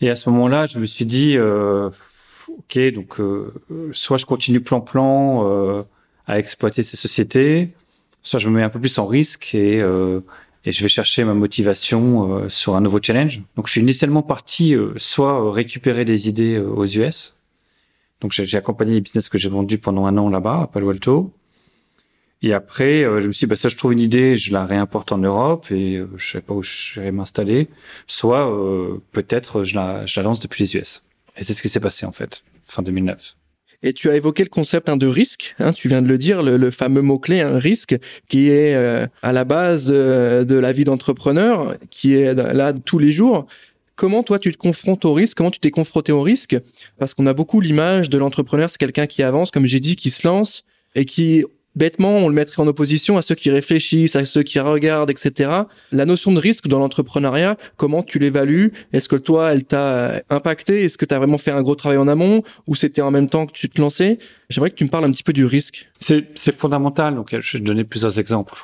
Et 0.00 0.10
à 0.10 0.16
ce 0.16 0.28
moment-là, 0.30 0.66
je 0.66 0.78
me 0.78 0.86
suis 0.86 1.04
dit, 1.04 1.36
euh, 1.36 1.90
ok, 2.48 2.78
donc 2.92 3.20
euh, 3.20 3.52
soit 3.92 4.16
je 4.16 4.26
continue 4.26 4.60
plan-plan 4.60 5.48
euh, 5.48 5.82
à 6.26 6.38
exploiter 6.38 6.82
ces 6.82 6.96
sociétés, 6.96 7.72
soit 8.22 8.38
je 8.38 8.48
me 8.48 8.56
mets 8.56 8.62
un 8.62 8.68
peu 8.68 8.80
plus 8.80 8.98
en 8.98 9.06
risque 9.06 9.54
et, 9.54 9.80
euh, 9.80 10.20
et 10.64 10.72
je 10.72 10.82
vais 10.82 10.88
chercher 10.88 11.24
ma 11.24 11.34
motivation 11.34 12.36
euh, 12.36 12.48
sur 12.48 12.76
un 12.76 12.80
nouveau 12.80 12.98
challenge. 13.02 13.42
Donc 13.56 13.66
je 13.66 13.72
suis 13.72 13.80
initialement 13.80 14.22
parti 14.22 14.74
soit 14.96 15.52
récupérer 15.52 16.04
des 16.04 16.28
idées 16.28 16.58
aux 16.58 16.86
US. 16.86 17.36
Donc 18.20 18.32
j'ai 18.32 18.56
accompagné 18.56 18.94
les 18.94 19.00
business 19.00 19.28
que 19.28 19.38
j'ai 19.38 19.48
vendus 19.48 19.78
pendant 19.78 20.06
un 20.06 20.16
an 20.16 20.28
là-bas 20.28 20.62
à 20.62 20.66
Palo 20.66 20.90
Alto. 20.90 21.32
Et 22.42 22.52
après, 22.52 23.02
je 23.02 23.26
me 23.26 23.32
suis 23.32 23.46
dit, 23.46 23.50
bah, 23.50 23.56
ça, 23.56 23.68
je 23.68 23.76
trouve 23.76 23.92
une 23.92 24.00
idée, 24.00 24.36
je 24.36 24.52
la 24.52 24.66
réimporte 24.66 25.12
en 25.12 25.18
Europe 25.18 25.66
et 25.70 25.96
euh, 25.96 26.08
je 26.16 26.32
sais 26.32 26.40
pas 26.40 26.54
où 26.54 26.62
je 26.62 27.00
vais 27.00 27.12
m'installer. 27.12 27.68
Soit, 28.08 28.52
euh, 28.52 28.98
peut-être, 29.12 29.62
je 29.62 29.76
la, 29.76 30.04
je 30.06 30.18
la 30.18 30.24
lance 30.24 30.40
depuis 30.40 30.64
les 30.64 30.76
US. 30.76 31.02
Et 31.36 31.44
c'est 31.44 31.54
ce 31.54 31.62
qui 31.62 31.68
s'est 31.68 31.80
passé, 31.80 32.04
en 32.04 32.10
fait, 32.10 32.42
fin 32.64 32.82
2009. 32.82 33.36
Et 33.84 33.92
tu 33.92 34.10
as 34.10 34.16
évoqué 34.16 34.42
le 34.42 34.48
concept 34.48 34.88
hein, 34.88 34.96
de 34.96 35.06
risque, 35.06 35.54
hein, 35.60 35.72
tu 35.72 35.88
viens 35.88 36.02
de 36.02 36.08
le 36.08 36.18
dire, 36.18 36.42
le, 36.42 36.70
fameux 36.70 37.02
mot-clé, 37.02 37.40
un 37.40 37.58
risque, 37.58 37.96
qui 38.28 38.48
est 38.48 38.74
euh, 38.74 39.06
à 39.22 39.32
la 39.32 39.44
base 39.44 39.86
de 39.86 40.54
la 40.54 40.72
vie 40.72 40.84
d'entrepreneur, 40.84 41.76
qui 41.90 42.14
est 42.14 42.34
là 42.34 42.72
tous 42.72 42.98
les 42.98 43.12
jours. 43.12 43.46
Comment 43.94 44.22
toi 44.22 44.38
tu 44.38 44.50
te 44.50 44.56
confrontes 44.56 45.04
au 45.04 45.12
risque? 45.12 45.36
Comment 45.36 45.50
tu 45.50 45.60
t'es 45.60 45.70
confronté 45.70 46.12
au 46.12 46.22
risque? 46.22 46.56
Parce 46.98 47.14
qu'on 47.14 47.26
a 47.26 47.34
beaucoup 47.34 47.60
l'image 47.60 48.08
de 48.08 48.18
l'entrepreneur, 48.18 48.70
c'est 48.70 48.78
quelqu'un 48.78 49.06
qui 49.06 49.22
avance, 49.22 49.50
comme 49.50 49.66
j'ai 49.66 49.80
dit, 49.80 49.96
qui 49.96 50.10
se 50.10 50.26
lance 50.26 50.64
et 50.94 51.04
qui 51.04 51.44
bêtement, 51.76 52.16
on 52.18 52.28
le 52.28 52.34
mettrait 52.34 52.62
en 52.62 52.66
opposition 52.66 53.16
à 53.16 53.22
ceux 53.22 53.34
qui 53.34 53.50
réfléchissent, 53.50 54.16
à 54.16 54.24
ceux 54.24 54.42
qui 54.42 54.60
regardent, 54.60 55.10
etc. 55.10 55.50
La 55.90 56.04
notion 56.04 56.32
de 56.32 56.38
risque 56.38 56.68
dans 56.68 56.78
l'entrepreneuriat, 56.78 57.56
comment 57.76 58.02
tu 58.02 58.18
l'évalues? 58.18 58.72
Est-ce 58.92 59.08
que 59.08 59.16
toi, 59.16 59.52
elle 59.52 59.64
t'a 59.64 60.22
impacté? 60.30 60.84
Est-ce 60.84 60.98
que 60.98 61.04
tu 61.04 61.14
as 61.14 61.18
vraiment 61.18 61.38
fait 61.38 61.50
un 61.50 61.62
gros 61.62 61.74
travail 61.74 61.98
en 61.98 62.08
amont? 62.08 62.42
Ou 62.66 62.74
c'était 62.74 63.02
en 63.02 63.10
même 63.10 63.28
temps 63.28 63.46
que 63.46 63.52
tu 63.52 63.68
te 63.68 63.80
lançais? 63.80 64.18
J'aimerais 64.50 64.70
que 64.70 64.76
tu 64.76 64.84
me 64.84 64.90
parles 64.90 65.04
un 65.04 65.12
petit 65.12 65.24
peu 65.24 65.32
du 65.32 65.44
risque. 65.46 65.88
C'est 65.98 66.56
fondamental, 66.56 67.14
donc 67.14 67.30
je 67.30 67.36
vais 67.36 67.62
te 67.62 67.66
donner 67.66 67.84
plusieurs 67.84 68.18
exemples. 68.18 68.54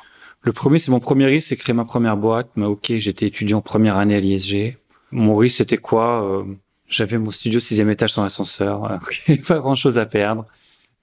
Le 0.41 0.53
premier, 0.53 0.79
c'est 0.79 0.91
mon 0.91 0.99
premier 0.99 1.25
risque, 1.25 1.49
c'est 1.49 1.55
créer 1.57 1.73
ma 1.73 1.85
première 1.85 2.15
boîte. 2.15 2.49
Mais 2.55 2.65
ok, 2.65 2.93
j'étais 2.97 3.27
étudiant 3.27 3.61
première 3.61 3.97
année 3.97 4.15
à 4.15 4.19
l'ISG. 4.19 4.77
Mon 5.11 5.35
risque, 5.35 5.57
c'était 5.57 5.77
quoi? 5.77 6.23
Euh, 6.23 6.43
J'avais 6.87 7.17
mon 7.17 7.31
studio 7.31 7.59
sixième 7.59 7.89
étage 7.89 8.13
sans 8.13 8.23
ascenseur. 8.23 8.99
pas 9.47 9.59
grand-chose 9.59 9.97
à 9.97 10.05
perdre. 10.05 10.45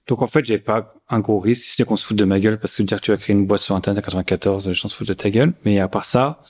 Donc 0.07 0.21
en 0.21 0.27
fait, 0.27 0.45
j'ai 0.45 0.57
pas 0.57 0.93
un 1.09 1.19
gros 1.19 1.39
risque, 1.39 1.63
si 1.63 1.75
c'est 1.75 1.83
qu'on 1.83 1.97
se 1.97 2.05
fout 2.05 2.15
de 2.15 2.23
ma 2.23 2.39
gueule, 2.39 2.59
parce 2.59 2.75
que 2.75 2.83
dire 2.83 3.01
tu 3.01 3.11
vas 3.11 3.17
créer 3.17 3.35
une 3.35 3.45
boîte 3.45 3.61
sur 3.61 3.75
Internet 3.75 4.03
à 4.03 4.05
94, 4.05 4.67
les 4.67 4.73
gens 4.73 4.87
se 4.87 4.95
foutent 4.95 5.09
de 5.09 5.13
ta 5.13 5.29
gueule. 5.29 5.53
Mais 5.65 5.79
à 5.79 5.87
part 5.87 6.05
ça, 6.05 6.41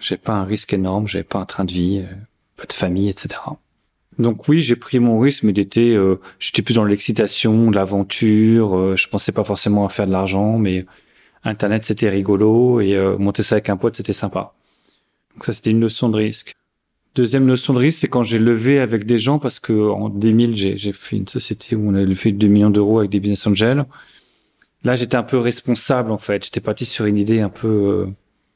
j'ai 0.00 0.16
pas 0.16 0.32
un 0.32 0.44
risque 0.44 0.72
énorme, 0.72 1.06
j'ai 1.06 1.22
pas 1.22 1.38
un 1.38 1.44
train 1.46 1.64
de 1.64 1.72
vie, 1.72 2.04
euh, 2.04 2.14
pas 2.56 2.66
de 2.66 2.72
famille, 2.72 3.08
etc. 3.08 3.40
Donc 4.18 4.48
oui, 4.48 4.62
j'ai 4.62 4.76
pris 4.76 4.98
mon 4.98 5.18
risque, 5.18 5.44
mais 5.44 5.52
d'été, 5.52 5.94
euh, 5.94 6.20
j'étais 6.38 6.62
plus 6.62 6.74
dans 6.74 6.84
l'excitation, 6.84 7.70
l'aventure. 7.70 8.76
Euh, 8.76 8.96
je 8.96 9.08
pensais 9.08 9.32
pas 9.32 9.44
forcément 9.44 9.84
à 9.86 9.88
faire 9.88 10.06
de 10.06 10.12
l'argent, 10.12 10.58
mais 10.58 10.84
Internet 11.44 11.84
c'était 11.84 12.08
rigolo 12.08 12.80
et 12.80 12.96
monter 13.18 13.42
ça 13.42 13.56
avec 13.56 13.68
un 13.68 13.76
pote 13.76 13.96
c'était 13.96 14.12
sympa. 14.12 14.54
Donc 15.34 15.44
ça 15.44 15.52
c'était 15.52 15.70
une 15.70 15.80
notion 15.80 16.08
de 16.08 16.16
risque. 16.16 16.54
Deuxième 17.14 17.44
notion 17.44 17.74
de 17.74 17.78
risque, 17.78 18.00
c'est 18.00 18.08
quand 18.08 18.24
j'ai 18.24 18.40
levé 18.40 18.80
avec 18.80 19.06
des 19.06 19.18
gens 19.18 19.38
parce 19.38 19.60
que 19.60 19.72
en 19.72 20.08
2000, 20.08 20.56
j'ai 20.56 20.92
fait 20.92 21.16
une 21.16 21.28
société 21.28 21.76
où 21.76 21.88
on 21.88 21.94
a 21.94 22.02
levé 22.02 22.32
2 22.32 22.48
millions 22.48 22.70
d'euros 22.70 22.98
avec 22.98 23.10
des 23.10 23.20
business 23.20 23.46
angels. 23.46 23.84
Là, 24.82 24.96
j'étais 24.96 25.16
un 25.16 25.22
peu 25.22 25.38
responsable 25.38 26.10
en 26.10 26.18
fait. 26.18 26.44
J'étais 26.44 26.60
parti 26.60 26.84
sur 26.84 27.04
une 27.04 27.16
idée 27.16 27.40
un 27.40 27.50
peu 27.50 27.68
euh, 27.68 28.06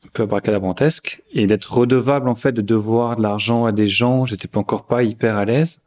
un 0.04 0.08
peu 0.12 0.24
abracadabrantesque 0.24 1.22
et 1.32 1.46
d'être 1.46 1.72
redevable 1.72 2.28
en 2.28 2.34
fait 2.34 2.52
de 2.52 2.60
devoir 2.60 3.16
de 3.16 3.22
l'argent 3.22 3.64
à 3.64 3.72
des 3.72 3.86
gens. 3.86 4.26
J'étais 4.26 4.48
pas 4.48 4.58
encore 4.58 4.86
pas 4.86 5.04
hyper 5.04 5.36
à 5.36 5.44
l'aise. 5.44 5.80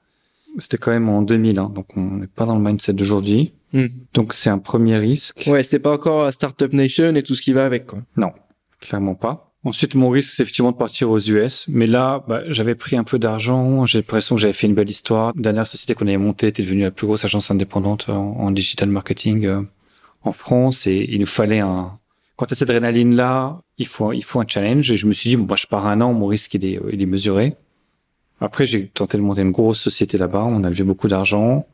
C'était 0.57 0.77
quand 0.77 0.91
même 0.91 1.09
en 1.09 1.21
2000, 1.21 1.59
hein, 1.59 1.71
donc 1.73 1.85
on 1.95 2.01
n'est 2.01 2.27
pas 2.27 2.45
dans 2.45 2.55
le 2.55 2.61
mindset 2.61 2.93
d'aujourd'hui. 2.93 3.53
Hmm. 3.73 3.87
Donc 4.13 4.33
c'est 4.33 4.49
un 4.49 4.57
premier 4.57 4.97
risque. 4.97 5.43
Ouais, 5.47 5.63
c'était 5.63 5.79
pas 5.79 5.93
encore 5.93 6.31
Startup 6.33 6.71
Nation 6.73 7.15
et 7.15 7.23
tout 7.23 7.35
ce 7.35 7.41
qui 7.41 7.53
va 7.53 7.65
avec 7.65 7.85
quoi. 7.85 7.99
Non, 8.17 8.31
clairement 8.79 9.15
pas. 9.15 9.50
Ensuite, 9.63 9.93
mon 9.93 10.09
risque, 10.09 10.31
c'est 10.33 10.41
effectivement 10.41 10.71
de 10.71 10.77
partir 10.77 11.11
aux 11.11 11.19
US. 11.19 11.65
Mais 11.67 11.85
là, 11.85 12.23
bah, 12.27 12.41
j'avais 12.47 12.73
pris 12.73 12.95
un 12.95 13.03
peu 13.03 13.19
d'argent. 13.19 13.85
J'ai 13.85 13.99
l'impression 13.99 14.35
que 14.35 14.41
j'avais 14.41 14.53
fait 14.53 14.65
une 14.65 14.73
belle 14.73 14.89
histoire. 14.89 15.33
Dernière 15.35 15.67
société 15.67 15.93
qu'on 15.93 16.07
avait 16.07 16.17
montée 16.17 16.47
était 16.47 16.63
devenue 16.63 16.81
la 16.81 16.91
plus 16.91 17.05
grosse 17.05 17.25
agence 17.25 17.51
indépendante 17.51 18.09
en, 18.09 18.49
digital 18.49 18.89
marketing 18.89 19.45
euh, 19.45 19.61
en 20.23 20.31
France. 20.31 20.87
Et 20.87 21.07
il 21.11 21.19
nous 21.19 21.27
fallait 21.27 21.59
un... 21.59 21.99
Quand 22.37 22.51
à 22.51 22.55
cette 22.55 22.71
adrénaline-là, 22.71 23.61
il 23.77 23.85
faut, 23.85 24.13
il 24.13 24.23
faut 24.23 24.39
un 24.39 24.47
challenge. 24.47 24.91
Et 24.91 24.97
je 24.97 25.05
me 25.05 25.13
suis 25.13 25.29
dit, 25.29 25.35
bon, 25.35 25.43
bah, 25.43 25.55
je 25.55 25.67
pars 25.67 25.85
un 25.85 26.01
an, 26.01 26.11
mon 26.11 26.25
risque, 26.25 26.55
il 26.55 26.65
est, 26.65 26.79
il 26.91 27.01
est 27.01 27.05
mesuré. 27.05 27.55
Après, 28.39 28.65
j'ai 28.65 28.87
tenté 28.87 29.19
de 29.19 29.21
monter 29.21 29.43
une 29.43 29.51
grosse 29.51 29.79
société 29.79 30.17
là-bas. 30.17 30.43
On 30.43 30.63
a 30.63 30.69
levé 30.69 30.83
beaucoup 30.83 31.07
d'argent. 31.07 31.67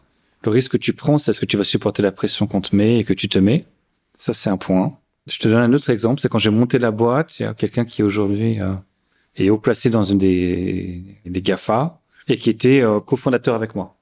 Le 0.43 0.51
risque 0.51 0.73
que 0.73 0.77
tu 0.77 0.91
prends, 0.91 1.17
c'est 1.17 1.31
est-ce 1.31 1.39
que 1.39 1.45
tu 1.45 1.55
vas 1.55 1.63
supporter 1.63 2.03
la 2.03 2.11
pression 2.11 2.47
qu'on 2.47 2.59
te 2.59 2.75
met 2.75 2.99
et 2.99 3.05
que 3.05 3.13
tu 3.13 3.29
te 3.29 3.39
mets? 3.39 3.65
Ça, 4.17 4.33
c'est 4.33 4.49
un 4.49 4.57
point. 4.57 4.97
Je 5.27 5.39
te 5.39 5.47
donne 5.47 5.61
un 5.61 5.73
autre 5.73 5.89
exemple, 5.89 6.21
c'est 6.21 6.29
quand 6.29 6.39
j'ai 6.39 6.49
monté 6.49 6.79
la 6.79 6.91
boîte, 6.91 7.39
il 7.39 7.43
y 7.43 7.45
a 7.45 7.53
quelqu'un 7.53 7.85
qui 7.85 8.01
aujourd'hui 8.01 8.61
euh, 8.61 8.73
est 9.35 9.49
haut 9.49 9.57
placé 9.57 9.89
dans 9.89 10.03
une 10.03 10.17
des, 10.17 11.03
des 11.25 11.41
GAFA 11.41 11.99
et 12.27 12.37
qui 12.37 12.49
était 12.49 12.81
euh, 12.81 12.99
cofondateur 12.99 13.53
avec 13.55 13.75
moi. 13.75 13.97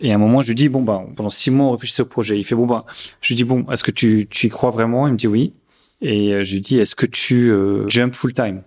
Et 0.00 0.12
à 0.12 0.14
un 0.14 0.18
moment, 0.18 0.42
je 0.42 0.48
lui 0.48 0.54
dis, 0.54 0.68
bon, 0.68 0.82
bah, 0.82 1.04
pendant 1.16 1.30
six 1.30 1.50
mois, 1.50 1.66
on 1.66 1.72
réfléchissait 1.72 2.02
au 2.02 2.06
projet. 2.06 2.38
Il 2.38 2.44
fait, 2.44 2.54
bon, 2.54 2.66
bah, 2.66 2.86
je 3.20 3.28
lui 3.28 3.34
dis, 3.34 3.44
bon, 3.44 3.66
est-ce 3.70 3.82
que 3.82 3.90
tu, 3.90 4.28
tu 4.30 4.46
y 4.46 4.50
crois 4.50 4.70
vraiment? 4.70 5.06
Il 5.08 5.14
me 5.14 5.18
dit 5.18 5.26
oui. 5.26 5.54
Et 6.00 6.32
euh, 6.32 6.44
je 6.44 6.52
lui 6.54 6.60
dis, 6.60 6.78
est-ce 6.78 6.94
que 6.94 7.06
tu 7.06 7.50
euh, 7.50 7.88
jump 7.88 8.14
full 8.14 8.32
time? 8.32 8.62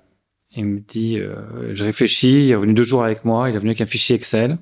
Il 0.56 0.66
me 0.66 0.80
dit, 0.80 1.18
euh, 1.18 1.74
je 1.74 1.86
réfléchis. 1.86 2.46
Il 2.46 2.52
est 2.52 2.56
revenu 2.56 2.74
deux 2.74 2.84
jours 2.84 3.04
avec 3.04 3.24
moi. 3.24 3.50
Il 3.50 3.56
est 3.56 3.60
venu 3.60 3.70
avec 3.70 3.82
un 3.82 3.86
fichier 3.86 4.16
Excel. 4.16 4.58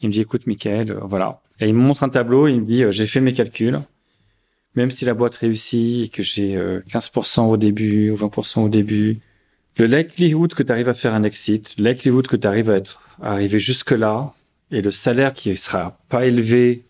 Il 0.00 0.08
me 0.08 0.12
dit, 0.12 0.22
écoute, 0.22 0.46
Michael, 0.46 0.98
voilà. 1.02 1.40
Et 1.60 1.68
il 1.68 1.74
me 1.74 1.80
montre 1.80 2.02
un 2.02 2.08
tableau. 2.08 2.48
Il 2.48 2.60
me 2.60 2.64
dit, 2.64 2.84
j'ai 2.90 3.06
fait 3.06 3.20
mes 3.20 3.32
calculs 3.32 3.80
même 4.74 4.90
si 4.90 5.04
la 5.04 5.14
boîte 5.14 5.36
réussit 5.36 6.06
et 6.06 6.08
que 6.08 6.22
j'ai 6.22 6.56
15% 6.56 7.40
euh, 7.40 7.42
au 7.44 7.56
début 7.56 8.10
ou 8.10 8.16
20% 8.16 8.60
au 8.60 8.68
début, 8.68 9.20
le 9.76 9.86
likelihood 9.86 10.54
que 10.54 10.62
tu 10.62 10.72
arrives 10.72 10.88
à 10.88 10.94
faire 10.94 11.14
un 11.14 11.22
exit, 11.22 11.74
le 11.78 11.90
likelihood 11.90 12.26
que 12.26 12.36
tu 12.36 12.46
arrives 12.46 12.70
à 12.70 12.76
être 12.76 13.00
arrivé 13.20 13.58
jusque 13.58 13.92
là 13.92 14.34
et 14.70 14.82
le 14.82 14.90
salaire 14.90 15.32
qui 15.32 15.56
sera 15.56 15.98
pas 16.08 16.26
élevé 16.26 16.84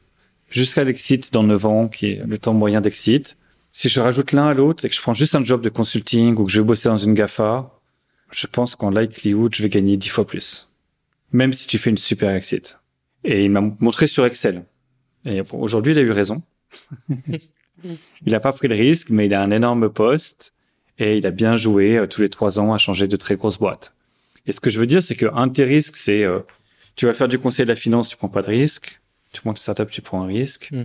jusqu'à 0.50 0.84
l'exit 0.84 1.32
dans 1.32 1.42
9 1.42 1.66
ans, 1.66 1.88
qui 1.88 2.06
est 2.06 2.22
le 2.26 2.38
temps 2.38 2.54
moyen 2.54 2.80
d'exit, 2.80 3.36
si 3.70 3.88
je 3.88 4.00
rajoute 4.00 4.32
l'un 4.32 4.48
à 4.48 4.54
l'autre 4.54 4.84
et 4.84 4.88
que 4.88 4.94
je 4.94 5.00
prends 5.00 5.14
juste 5.14 5.34
un 5.34 5.42
job 5.42 5.62
de 5.62 5.68
consulting 5.68 6.36
ou 6.36 6.44
que 6.44 6.52
je 6.52 6.60
vais 6.60 6.66
bosser 6.66 6.88
dans 6.88 6.98
une 6.98 7.14
GAFA, 7.14 7.70
je 8.30 8.46
pense 8.46 8.76
qu'en 8.76 8.90
likelihood, 8.90 9.54
je 9.54 9.62
vais 9.62 9.68
gagner 9.68 9.96
10 9.96 10.08
fois 10.08 10.26
plus. 10.26 10.70
Même 11.32 11.52
si 11.52 11.66
tu 11.66 11.78
fais 11.78 11.90
une 11.90 11.98
super 11.98 12.34
exit. 12.34 12.78
Et 13.24 13.44
il 13.44 13.50
m'a 13.50 13.62
montré 13.80 14.06
sur 14.06 14.26
Excel. 14.26 14.64
Et 15.24 15.40
aujourd'hui, 15.52 15.92
il 15.92 15.98
a 15.98 16.02
eu 16.02 16.10
raison. 16.10 16.42
il 17.84 18.32
n'a 18.32 18.40
pas 18.40 18.52
pris 18.52 18.68
le 18.68 18.74
risque, 18.74 19.10
mais 19.10 19.26
il 19.26 19.34
a 19.34 19.42
un 19.42 19.50
énorme 19.50 19.90
poste 19.90 20.54
et 20.98 21.18
il 21.18 21.26
a 21.26 21.30
bien 21.30 21.56
joué 21.56 21.98
euh, 21.98 22.06
tous 22.06 22.20
les 22.20 22.28
trois 22.28 22.58
ans 22.58 22.72
à 22.72 22.78
changer 22.78 23.08
de 23.08 23.16
très 23.16 23.36
grosses 23.36 23.58
boîtes. 23.58 23.94
Et 24.46 24.52
ce 24.52 24.60
que 24.60 24.70
je 24.70 24.78
veux 24.78 24.86
dire, 24.86 25.02
c'est 25.02 25.14
que 25.14 25.26
un 25.34 25.46
de 25.46 25.52
tes 25.52 25.64
risques, 25.64 25.96
c'est 25.96 26.24
euh, 26.24 26.40
tu 26.96 27.06
vas 27.06 27.14
faire 27.14 27.28
du 27.28 27.38
conseil 27.38 27.64
de 27.64 27.70
la 27.70 27.76
finance, 27.76 28.08
tu 28.08 28.16
prends 28.16 28.28
pas 28.28 28.42
de 28.42 28.48
risque. 28.48 29.00
Tu 29.32 29.40
montes 29.46 29.56
une 29.56 29.62
startup, 29.62 29.90
tu 29.90 30.02
prends 30.02 30.22
un 30.22 30.26
risque. 30.26 30.70
Mm. 30.72 30.82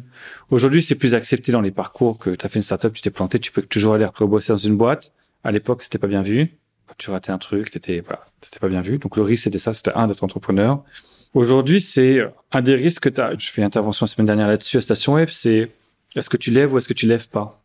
Aujourd'hui, 0.51 0.81
c'est 0.81 0.95
plus 0.95 1.15
accepté 1.15 1.51
dans 1.51 1.59
les 1.59 1.71
parcours 1.71 2.17
que 2.17 2.29
tu 2.29 2.45
as 2.45 2.49
fait 2.49 2.59
une 2.59 2.63
startup, 2.63 2.93
tu 2.93 3.01
t'es 3.01 3.09
planté, 3.09 3.39
tu 3.39 3.51
peux 3.51 3.61
toujours 3.61 3.95
aller 3.95 4.05
rebosser 4.05 4.53
dans 4.53 4.57
une 4.57 4.77
boîte. 4.77 5.11
À 5.43 5.51
l'époque, 5.51 5.81
c'était 5.83 5.97
pas 5.97 6.07
bien 6.07 6.21
vu. 6.21 6.57
Quand 6.87 6.95
tu 6.97 7.09
ratais 7.09 7.31
un 7.31 7.37
truc, 7.37 7.69
t'étais 7.69 7.99
voilà, 7.99 8.23
c'était 8.39 8.59
pas 8.59 8.69
bien 8.69 8.81
vu. 8.81 8.99
Donc 8.99 9.17
le 9.17 9.23
risque, 9.23 9.43
c'était 9.43 9.57
ça, 9.57 9.73
c'était 9.73 9.91
un 9.95 10.07
d'être 10.07 10.23
entrepreneur. 10.23 10.81
Aujourd'hui, 11.33 11.81
c'est 11.81 12.21
un 12.53 12.61
des 12.61 12.75
risques 12.75 13.03
que 13.03 13.09
tu 13.09 13.19
as. 13.19 13.37
Je 13.37 13.49
fais 13.49 13.61
une 13.61 13.67
intervention 13.67 14.05
la 14.05 14.07
semaine 14.07 14.27
dernière 14.27 14.47
là-dessus 14.47 14.77
à 14.77 14.81
Station 14.81 15.17
F, 15.25 15.29
c'est 15.31 15.69
est-ce 16.19 16.29
que 16.29 16.37
tu 16.37 16.51
lèves 16.51 16.73
ou 16.73 16.77
est-ce 16.77 16.87
que 16.87 16.93
tu 16.93 17.07
lèves 17.07 17.29
pas? 17.29 17.63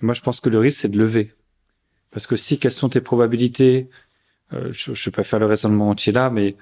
Moi, 0.00 0.14
je 0.14 0.20
pense 0.20 0.40
que 0.40 0.48
le 0.48 0.58
risque, 0.58 0.80
c'est 0.80 0.88
de 0.88 0.98
lever. 0.98 1.32
Parce 2.10 2.26
que 2.26 2.36
si, 2.36 2.58
quelles 2.58 2.72
sont 2.72 2.88
tes 2.88 3.00
probabilités? 3.00 3.88
Euh, 4.52 4.72
Je 4.72 4.94
je 4.94 5.10
peux 5.10 5.16
pas 5.16 5.24
faire 5.24 5.38
le 5.38 5.46
raisonnement 5.46 5.90
entier 5.90 6.12
là, 6.12 6.30
mais 6.30 6.56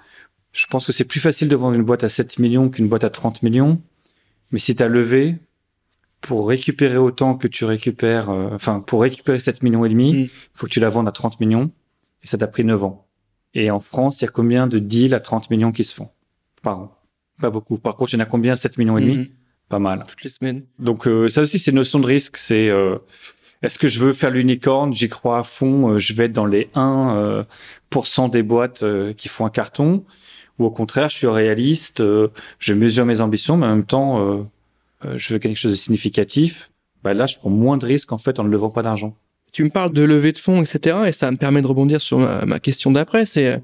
je 0.52 0.66
pense 0.66 0.86
que 0.86 0.92
c'est 0.92 1.04
plus 1.04 1.20
facile 1.20 1.48
de 1.48 1.56
vendre 1.56 1.74
une 1.74 1.82
boîte 1.82 2.04
à 2.04 2.08
7 2.08 2.38
millions 2.38 2.68
qu'une 2.68 2.88
boîte 2.88 3.04
à 3.04 3.10
30 3.10 3.42
millions. 3.42 3.80
Mais 4.50 4.58
si 4.58 4.76
tu 4.76 4.82
as 4.82 4.88
levé, 4.88 5.36
pour 6.20 6.48
récupérer 6.48 6.98
autant 6.98 7.34
que 7.36 7.48
tu 7.48 7.64
récupères, 7.64 8.30
euh, 8.30 8.50
enfin, 8.52 8.80
pour 8.80 9.02
récupérer 9.02 9.40
7 9.40 9.62
millions 9.62 9.84
et 9.84 9.88
demi, 9.88 10.10
il 10.10 10.24
mm. 10.24 10.28
faut 10.54 10.66
que 10.66 10.72
tu 10.72 10.80
la 10.80 10.90
vendes 10.90 11.08
à 11.08 11.12
30 11.12 11.40
millions. 11.40 11.70
Et 12.22 12.26
ça 12.26 12.38
t'a 12.38 12.46
pris 12.46 12.64
9 12.64 12.84
ans. 12.84 13.06
Et 13.54 13.70
en 13.70 13.80
France, 13.80 14.20
il 14.20 14.24
y 14.24 14.28
a 14.28 14.30
combien 14.30 14.66
de 14.66 14.78
deals 14.78 15.14
à 15.14 15.20
30 15.20 15.50
millions 15.50 15.72
qui 15.72 15.84
se 15.84 15.94
font 15.94 16.10
par 16.62 16.78
an? 16.78 16.98
Pas 17.40 17.50
beaucoup. 17.50 17.78
Par 17.78 17.96
contre, 17.96 18.14
il 18.14 18.18
y 18.18 18.20
en 18.20 18.22
a 18.22 18.26
combien 18.26 18.52
à 18.52 18.56
7 18.56 18.78
millions 18.78 18.98
et 18.98 19.02
demi? 19.02 19.16
Mm 19.16 19.28
pas 19.72 19.78
mal. 19.78 20.04
Toutes 20.06 20.22
les 20.22 20.30
semaines. 20.30 20.64
Donc 20.78 21.06
euh, 21.06 21.30
ça 21.30 21.40
aussi, 21.40 21.58
c'est 21.58 21.70
une 21.70 21.78
notion 21.78 21.98
de 21.98 22.04
risque. 22.04 22.36
C'est 22.36 22.68
euh, 22.68 22.98
est-ce 23.62 23.78
que 23.78 23.88
je 23.88 24.00
veux 24.00 24.12
faire 24.12 24.30
l'unicorne? 24.30 24.92
J'y 24.92 25.08
crois 25.08 25.38
à 25.38 25.42
fond. 25.42 25.92
Euh, 25.92 25.98
je 25.98 26.12
vais 26.12 26.26
être 26.26 26.34
dans 26.34 26.44
les 26.44 26.68
1% 26.74 28.30
des 28.30 28.42
boîtes 28.42 28.84
qui 29.16 29.28
font 29.28 29.46
un 29.46 29.50
carton. 29.50 30.04
Ou 30.58 30.66
au 30.66 30.70
contraire, 30.70 31.08
je 31.08 31.16
suis 31.16 31.26
réaliste. 31.26 32.02
je 32.58 32.74
mesure 32.74 33.06
mes 33.06 33.22
ambitions, 33.22 33.56
mais 33.56 33.64
en 33.64 33.70
même 33.70 33.86
temps, 33.86 34.46
je 35.02 35.32
veux 35.32 35.38
quelque 35.38 35.56
chose 35.56 35.72
de 35.72 35.76
significatif. 35.76 36.70
Bah 37.02 37.14
là, 37.14 37.24
je 37.24 37.38
prends 37.38 37.50
moins 37.50 37.78
de 37.78 37.86
risques 37.86 38.12
en 38.12 38.18
fait 38.18 38.38
en 38.38 38.44
ne 38.44 38.50
levant 38.50 38.68
pas 38.68 38.82
d'argent. 38.82 39.16
Tu 39.52 39.64
me 39.64 39.70
parles 39.70 39.92
de 39.92 40.02
levée 40.02 40.32
de 40.32 40.38
fonds, 40.38 40.62
etc. 40.62 40.98
Et 41.06 41.12
ça 41.12 41.30
me 41.30 41.38
permet 41.38 41.62
de 41.62 41.66
rebondir 41.66 42.02
sur 42.02 42.18
ma, 42.18 42.44
ma 42.44 42.60
question 42.60 42.90
d'après. 42.90 43.24
C'est 43.24 43.62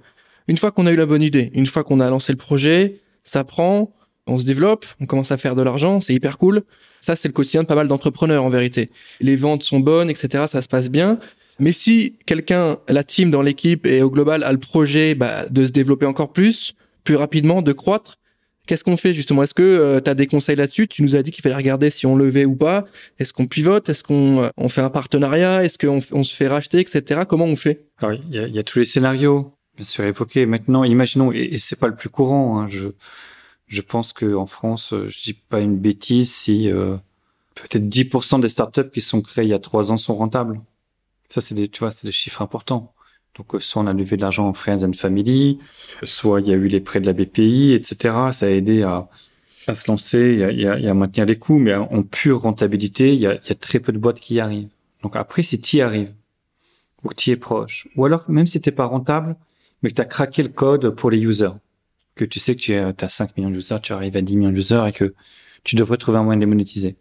une 0.48 0.56
fois 0.56 0.72
qu'on 0.72 0.86
a 0.86 0.90
eu 0.90 0.96
la 0.96 1.06
bonne 1.06 1.22
idée, 1.22 1.50
une 1.52 1.66
fois 1.66 1.84
qu'on 1.84 2.00
a 2.00 2.08
lancé 2.08 2.32
le 2.32 2.38
projet, 2.38 3.00
ça 3.24 3.44
prend 3.44 3.92
on 4.28 4.38
se 4.38 4.44
développe, 4.44 4.86
on 5.00 5.06
commence 5.06 5.32
à 5.32 5.36
faire 5.36 5.54
de 5.54 5.62
l'argent, 5.62 6.00
c'est 6.00 6.14
hyper 6.14 6.38
cool. 6.38 6.62
Ça, 7.00 7.16
c'est 7.16 7.28
le 7.28 7.32
quotidien 7.32 7.62
de 7.62 7.68
pas 7.68 7.74
mal 7.74 7.88
d'entrepreneurs 7.88 8.44
en 8.44 8.48
vérité. 8.48 8.90
Les 9.20 9.36
ventes 9.36 9.62
sont 9.62 9.80
bonnes, 9.80 10.10
etc. 10.10 10.44
Ça 10.48 10.62
se 10.62 10.68
passe 10.68 10.90
bien. 10.90 11.18
Mais 11.58 11.72
si 11.72 12.16
quelqu'un, 12.26 12.78
la 12.88 13.02
team 13.04 13.30
dans 13.30 13.42
l'équipe 13.42 13.86
et 13.86 14.02
au 14.02 14.10
global 14.10 14.44
a 14.44 14.52
le 14.52 14.58
projet 14.58 15.14
bah, 15.14 15.46
de 15.48 15.66
se 15.66 15.72
développer 15.72 16.06
encore 16.06 16.32
plus, 16.32 16.74
plus 17.04 17.16
rapidement, 17.16 17.62
de 17.62 17.72
croître, 17.72 18.18
qu'est-ce 18.66 18.84
qu'on 18.84 18.96
fait 18.96 19.14
justement? 19.14 19.42
Est-ce 19.42 19.54
que 19.54 19.62
euh, 19.62 20.00
tu 20.00 20.08
as 20.08 20.14
des 20.14 20.26
conseils 20.26 20.54
là-dessus? 20.54 20.86
Tu 20.86 21.02
nous 21.02 21.16
as 21.16 21.22
dit 21.22 21.32
qu'il 21.32 21.42
fallait 21.42 21.56
regarder 21.56 21.90
si 21.90 22.06
on 22.06 22.14
levait 22.14 22.44
ou 22.44 22.54
pas. 22.54 22.84
Est-ce 23.18 23.32
qu'on 23.32 23.46
pivote? 23.46 23.88
Est-ce 23.88 24.04
qu'on 24.04 24.44
euh, 24.44 24.48
on 24.56 24.68
fait 24.68 24.82
un 24.82 24.90
partenariat? 24.90 25.64
Est-ce 25.64 25.78
qu'on 25.78 26.00
on 26.12 26.22
se 26.22 26.34
fait 26.34 26.46
racheter, 26.46 26.78
etc. 26.78 27.22
Comment 27.28 27.46
on 27.46 27.56
fait? 27.56 27.86
Alors, 27.98 28.12
il 28.12 28.54
y 28.54 28.58
a, 28.58 28.62
tous 28.62 28.78
les 28.78 28.84
scénarios, 28.84 29.52
bien 29.76 29.84
sûr 29.84 30.04
évoqués. 30.04 30.46
Maintenant, 30.46 30.84
imaginons, 30.84 31.32
et, 31.32 31.48
et 31.52 31.58
c'est 31.58 31.80
pas 31.80 31.88
le 31.88 31.96
plus 31.96 32.10
courant. 32.10 32.60
Hein, 32.60 32.68
je 32.68 32.90
je 33.68 33.82
pense 33.82 34.12
que 34.12 34.34
en 34.34 34.46
France, 34.46 34.92
euh, 34.92 35.08
je 35.08 35.22
dis 35.22 35.34
pas 35.34 35.60
une 35.60 35.76
bêtise 35.76 36.34
si 36.34 36.70
euh, 36.70 36.96
peut-être 37.54 37.84
10% 37.84 38.40
des 38.40 38.48
startups 38.48 38.90
qui 38.92 39.00
sont 39.00 39.20
créées 39.20 39.44
il 39.44 39.50
y 39.50 39.54
a 39.54 39.58
trois 39.58 39.92
ans 39.92 39.98
sont 39.98 40.14
rentables. 40.14 40.60
Ça, 41.28 41.40
c'est 41.40 41.54
des, 41.54 41.68
tu 41.68 41.80
vois, 41.80 41.90
c'est 41.90 42.06
des 42.06 42.12
chiffres 42.12 42.40
importants. 42.40 42.94
Donc, 43.36 43.54
euh, 43.54 43.60
soit 43.60 43.82
on 43.82 43.86
a 43.86 43.92
levé 43.92 44.16
de 44.16 44.22
l'argent 44.22 44.48
en 44.48 44.54
Friends 44.54 44.84
and 44.84 44.94
Family, 44.94 45.58
soit 46.02 46.40
il 46.40 46.48
y 46.48 46.52
a 46.52 46.54
eu 46.54 46.66
les 46.66 46.80
prêts 46.80 47.00
de 47.00 47.06
la 47.06 47.12
BPI, 47.12 47.72
etc. 47.74 48.14
Ça 48.32 48.46
a 48.46 48.48
aidé 48.48 48.82
à, 48.82 49.08
à 49.66 49.74
se 49.74 49.90
lancer 49.90 50.54
et 50.56 50.66
à, 50.66 50.94
maintenir 50.94 51.26
les 51.26 51.36
coûts. 51.38 51.58
Mais 51.58 51.74
en 51.74 52.02
pure 52.02 52.40
rentabilité, 52.40 53.12
il 53.12 53.20
y 53.20 53.26
a, 53.26 53.36
très 53.54 53.80
peu 53.80 53.92
de 53.92 53.98
boîtes 53.98 54.20
qui 54.20 54.34
y 54.34 54.40
arrivent. 54.40 54.70
Donc 55.02 55.14
après, 55.14 55.42
si 55.42 55.60
tu 55.60 55.76
y 55.76 55.80
arrives, 55.82 56.12
ou 57.04 57.08
que 57.10 57.14
tu 57.14 57.30
es 57.30 57.36
proche, 57.36 57.86
ou 57.94 58.04
alors 58.04 58.24
même 58.28 58.46
si 58.46 58.60
t'es 58.60 58.72
pas 58.72 58.86
rentable, 58.86 59.36
mais 59.82 59.90
que 59.90 59.94
tu 59.94 60.00
as 60.02 60.06
craqué 60.06 60.42
le 60.42 60.48
code 60.48 60.90
pour 60.90 61.10
les 61.10 61.18
users, 61.18 61.52
que 62.18 62.24
tu 62.24 62.38
sais 62.38 62.56
que 62.56 62.60
tu 62.60 63.04
as 63.04 63.08
5 63.08 63.36
millions 63.36 63.50
d'users, 63.50 63.80
tu 63.80 63.92
arrives 63.92 64.16
à 64.16 64.20
10 64.20 64.36
millions 64.36 64.52
d'users 64.52 64.86
et 64.86 64.92
que 64.92 65.14
tu 65.64 65.76
devrais 65.76 65.96
trouver 65.96 66.18
un 66.18 66.24
moyen 66.24 66.36
de 66.36 66.42
les 66.42 66.46
monétiser. 66.46 66.96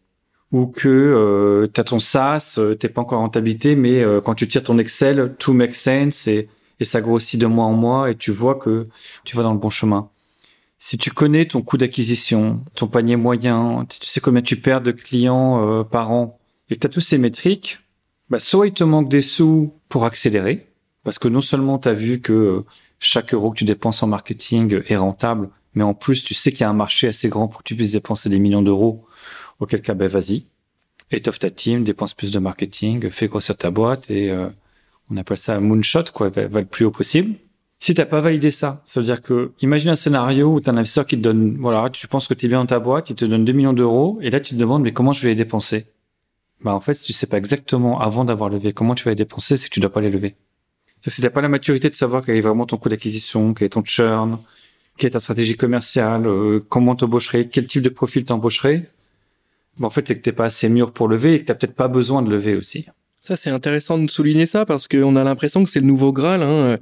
Ou 0.53 0.67
que 0.67 0.88
euh, 0.88 1.67
tu 1.74 1.81
as 1.81 1.83
ton 1.83 2.00
SaaS, 2.00 2.55
euh, 2.57 2.75
t'es 2.75 2.88
pas 2.88 3.01
encore 3.01 3.19
en 3.19 3.24
rentabilité, 3.24 3.75
mais 3.75 4.01
euh, 4.01 4.21
quand 4.21 4.36
tu 4.36 4.47
tires 4.47 4.63
ton 4.63 4.77
Excel, 4.77 5.36
tout 5.39 5.53
make 5.53 5.75
sense 5.75 6.27
et, 6.27 6.50
ça 6.83 7.01
grossit 7.01 7.41
de 7.41 7.47
mois 7.47 7.65
en 7.65 7.74
mois 7.74 8.12
et 8.12 8.15
tu 8.15 8.31
vois 8.31 8.53
que 8.53 8.88
tu 9.25 9.36
vas 9.36 9.41
dans 9.41 9.51
le 9.51 9.59
bon 9.59 9.69
chemin. 9.69 10.09
Si 10.77 11.00
tu 11.00 11.09
connais 11.09 11.45
ton 11.45 11.63
coût 11.63 11.77
d'acquisition, 11.77 12.63
ton 12.75 12.88
panier 12.88 13.15
moyen, 13.15 13.86
tu 13.89 14.05
sais 14.05 14.19
combien 14.19 14.43
tu 14.43 14.57
perds 14.57 14.81
de 14.81 14.91
clients 14.91 15.67
euh, 15.67 15.83
par 15.83 16.12
an 16.12 16.38
et 16.69 16.75
que 16.75 16.81
tu 16.81 16.88
as 16.88 16.89
tous 16.91 17.01
ces 17.01 17.17
métriques, 17.17 17.79
bah, 18.29 18.38
soit 18.39 18.67
il 18.67 18.74
te 18.74 18.83
manque 18.83 19.09
des 19.09 19.24
sous 19.24 19.74
pour 19.89 20.05
accélérer, 20.05 20.67
parce 21.03 21.17
que 21.17 21.27
non 21.27 21.41
seulement 21.41 21.79
tu 21.79 21.88
as 21.88 21.93
vu 21.93 22.21
que 22.21 22.63
chaque 22.99 23.33
euro 23.33 23.51
que 23.51 23.57
tu 23.57 23.65
dépenses 23.65 24.01
en 24.03 24.07
marketing 24.07 24.81
est 24.87 24.97
rentable, 24.97 25.49
mais 25.73 25.83
en 25.83 25.93
plus, 25.93 26.23
tu 26.23 26.33
sais 26.33 26.51
qu'il 26.51 26.61
y 26.61 26.63
a 26.63 26.69
un 26.69 26.73
marché 26.73 27.07
assez 27.07 27.29
grand 27.29 27.47
pour 27.47 27.59
que 27.59 27.67
tu 27.67 27.75
puisses 27.75 27.91
dépenser 27.91 28.29
des 28.29 28.39
millions 28.39 28.61
d'euros. 28.61 29.05
Auquel 29.59 29.81
cas, 29.81 29.93
ben 29.93 30.07
vas-y, 30.07 30.45
étoffe 31.11 31.39
ta 31.39 31.49
team, 31.49 31.83
dépense 31.83 32.13
plus 32.13 32.31
de 32.31 32.39
marketing, 32.39 33.09
fais 33.09 33.27
grossir 33.27 33.57
ta 33.57 33.71
boîte 33.71 34.11
et 34.11 34.29
euh, 34.29 34.49
on 35.09 35.17
appelle 35.17 35.37
ça 35.37 35.55
un 35.55 35.59
moonshot, 35.59 36.05
quoi, 36.13 36.29
va, 36.29 36.47
le 36.47 36.65
plus 36.65 36.85
haut 36.85 36.91
possible. 36.91 37.35
Si 37.79 37.93
t'as 37.93 38.05
pas 38.05 38.21
validé 38.21 38.49
ça, 38.49 38.81
ça 38.85 38.99
veut 38.99 39.05
dire 39.05 39.21
que, 39.21 39.51
imagine 39.61 39.89
un 39.89 39.95
scénario 39.95 40.53
où 40.53 40.59
t'as 40.59 40.71
un 40.71 40.77
investisseur 40.77 41.05
qui 41.05 41.15
te 41.15 41.21
donne, 41.21 41.57
voilà, 41.59 41.89
tu 41.91 42.07
penses 42.07 42.27
que 42.27 42.33
t'es 42.33 42.47
bien 42.47 42.59
dans 42.59 42.65
ta 42.65 42.79
boîte, 42.79 43.11
il 43.11 43.15
te 43.15 43.25
donne 43.25 43.45
2 43.45 43.51
millions 43.53 43.73
d'euros, 43.73 44.17
et 44.21 44.31
là 44.31 44.39
tu 44.39 44.55
te 44.55 44.59
demandes, 44.59 44.81
mais 44.81 44.93
comment 44.93 45.13
je 45.13 45.21
vais 45.21 45.29
les 45.29 45.35
dépenser? 45.35 45.85
Bah, 46.61 46.73
en 46.73 46.81
fait, 46.81 46.95
si 46.95 47.05
tu 47.05 47.13
sais 47.13 47.27
pas 47.27 47.37
exactement 47.37 47.99
avant 47.99 48.25
d'avoir 48.25 48.49
levé 48.49 48.73
comment 48.73 48.95
tu 48.95 49.03
vas 49.03 49.11
les 49.11 49.15
dépenser, 49.15 49.57
c'est 49.57 49.69
que 49.69 49.73
tu 49.73 49.79
dois 49.79 49.91
pas 49.91 50.01
les 50.01 50.09
lever. 50.09 50.35
Si 51.07 51.21
t'as 51.21 51.29
pas 51.29 51.41
la 51.41 51.47
maturité 51.47 51.89
de 51.89 51.95
savoir 51.95 52.25
quel 52.25 52.35
est 52.35 52.41
vraiment 52.41 52.65
ton 52.65 52.77
coût 52.77 52.89
d'acquisition, 52.89 53.53
quel 53.53 53.67
est 53.67 53.69
ton 53.69 53.83
churn, 53.83 54.37
quelle 54.97 55.09
est 55.09 55.11
ta 55.11 55.19
stratégie 55.19 55.55
commerciale, 55.55 56.27
euh, 56.27 56.59
comment 56.67 56.95
t'embaucherais, 56.95 57.47
quel 57.47 57.67
type 57.67 57.81
de 57.81 57.89
profil 57.89 58.25
t'embaucherais, 58.25 58.83
bon, 59.77 59.87
en 59.87 59.89
fait, 59.89 60.07
c'est 60.07 60.15
que 60.15 60.21
t'es 60.21 60.31
pas 60.31 60.45
assez 60.45 60.69
mûr 60.69 60.91
pour 60.91 61.07
lever 61.07 61.35
et 61.35 61.41
que 61.41 61.45
t'as 61.45 61.55
peut-être 61.55 61.75
pas 61.75 61.87
besoin 61.87 62.21
de 62.21 62.29
lever 62.29 62.55
aussi. 62.55 62.85
Ça, 63.21 63.35
c'est 63.35 63.49
intéressant 63.49 63.97
de 63.97 64.09
souligner 64.09 64.45
ça 64.45 64.65
parce 64.65 64.87
qu'on 64.87 65.15
a 65.15 65.23
l'impression 65.23 65.63
que 65.63 65.69
c'est 65.69 65.79
le 65.79 65.85
nouveau 65.85 66.13
Graal, 66.13 66.43
hein, 66.43 66.77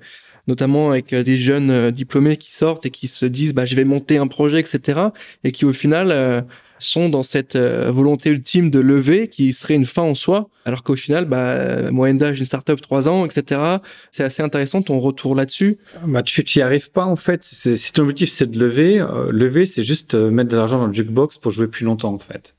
notamment 0.47 0.91
avec 0.91 1.13
euh, 1.13 1.23
des 1.23 1.37
jeunes 1.37 1.71
euh, 1.71 1.91
diplômés 1.91 2.37
qui 2.37 2.51
sortent 2.51 2.85
et 2.85 2.91
qui 2.91 3.07
se 3.07 3.25
disent 3.25 3.53
bah, 3.53 3.65
je 3.65 3.75
vais 3.75 3.85
monter 3.85 4.17
un 4.17 4.27
projet, 4.27 4.59
etc. 4.59 4.99
et 5.43 5.51
qui 5.51 5.65
au 5.65 5.73
final 5.73 6.11
euh, 6.11 6.41
sont 6.79 7.09
dans 7.09 7.23
cette 7.23 7.57
volonté 7.57 8.29
ultime 8.29 8.69
de 8.69 8.79
lever 8.79 9.27
qui 9.27 9.53
serait 9.53 9.75
une 9.75 9.85
fin 9.85 10.01
en 10.01 10.15
soi, 10.15 10.49
alors 10.65 10.83
qu'au 10.83 10.95
final, 10.95 11.25
bah, 11.25 11.91
moyenne 11.91 12.17
d'âge 12.17 12.37
d'une 12.37 12.45
startup 12.45 12.81
3 12.81 13.07
ans, 13.07 13.25
etc. 13.25 13.61
C'est 14.11 14.23
assez 14.23 14.43
intéressant 14.43 14.81
ton 14.81 14.99
retour 14.99 15.35
là-dessus. 15.35 15.77
Bah, 16.05 16.23
tu 16.23 16.45
n'y 16.55 16.61
arrives 16.61 16.91
pas 16.91 17.05
en 17.05 17.15
fait. 17.15 17.43
Si 17.43 17.93
ton 17.93 18.03
objectif 18.03 18.29
c'est 18.29 18.49
de 18.49 18.59
lever, 18.59 19.05
lever 19.29 19.65
c'est 19.65 19.83
juste 19.83 20.15
mettre 20.15 20.49
de 20.49 20.57
l'argent 20.57 20.79
dans 20.79 20.87
le 20.87 20.93
jukebox 20.93 21.37
pour 21.37 21.51
jouer 21.51 21.67
plus 21.67 21.85
longtemps 21.85 22.13
en 22.13 22.19
fait. 22.19 22.55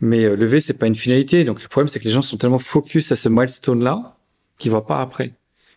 Mais 0.00 0.28
lever 0.36 0.60
c'est 0.60 0.78
pas 0.78 0.86
une 0.86 0.94
finalité. 0.94 1.44
Donc 1.44 1.62
le 1.62 1.68
problème 1.68 1.88
c'est 1.88 2.00
que 2.00 2.04
les 2.04 2.10
gens 2.10 2.22
sont 2.22 2.36
tellement 2.36 2.58
focus 2.58 3.12
à 3.12 3.16
ce 3.16 3.28
milestone 3.28 3.82
là 3.82 4.16
qu'ils 4.58 4.70
voient 4.70 4.86
pas 4.86 5.00
après 5.00 5.32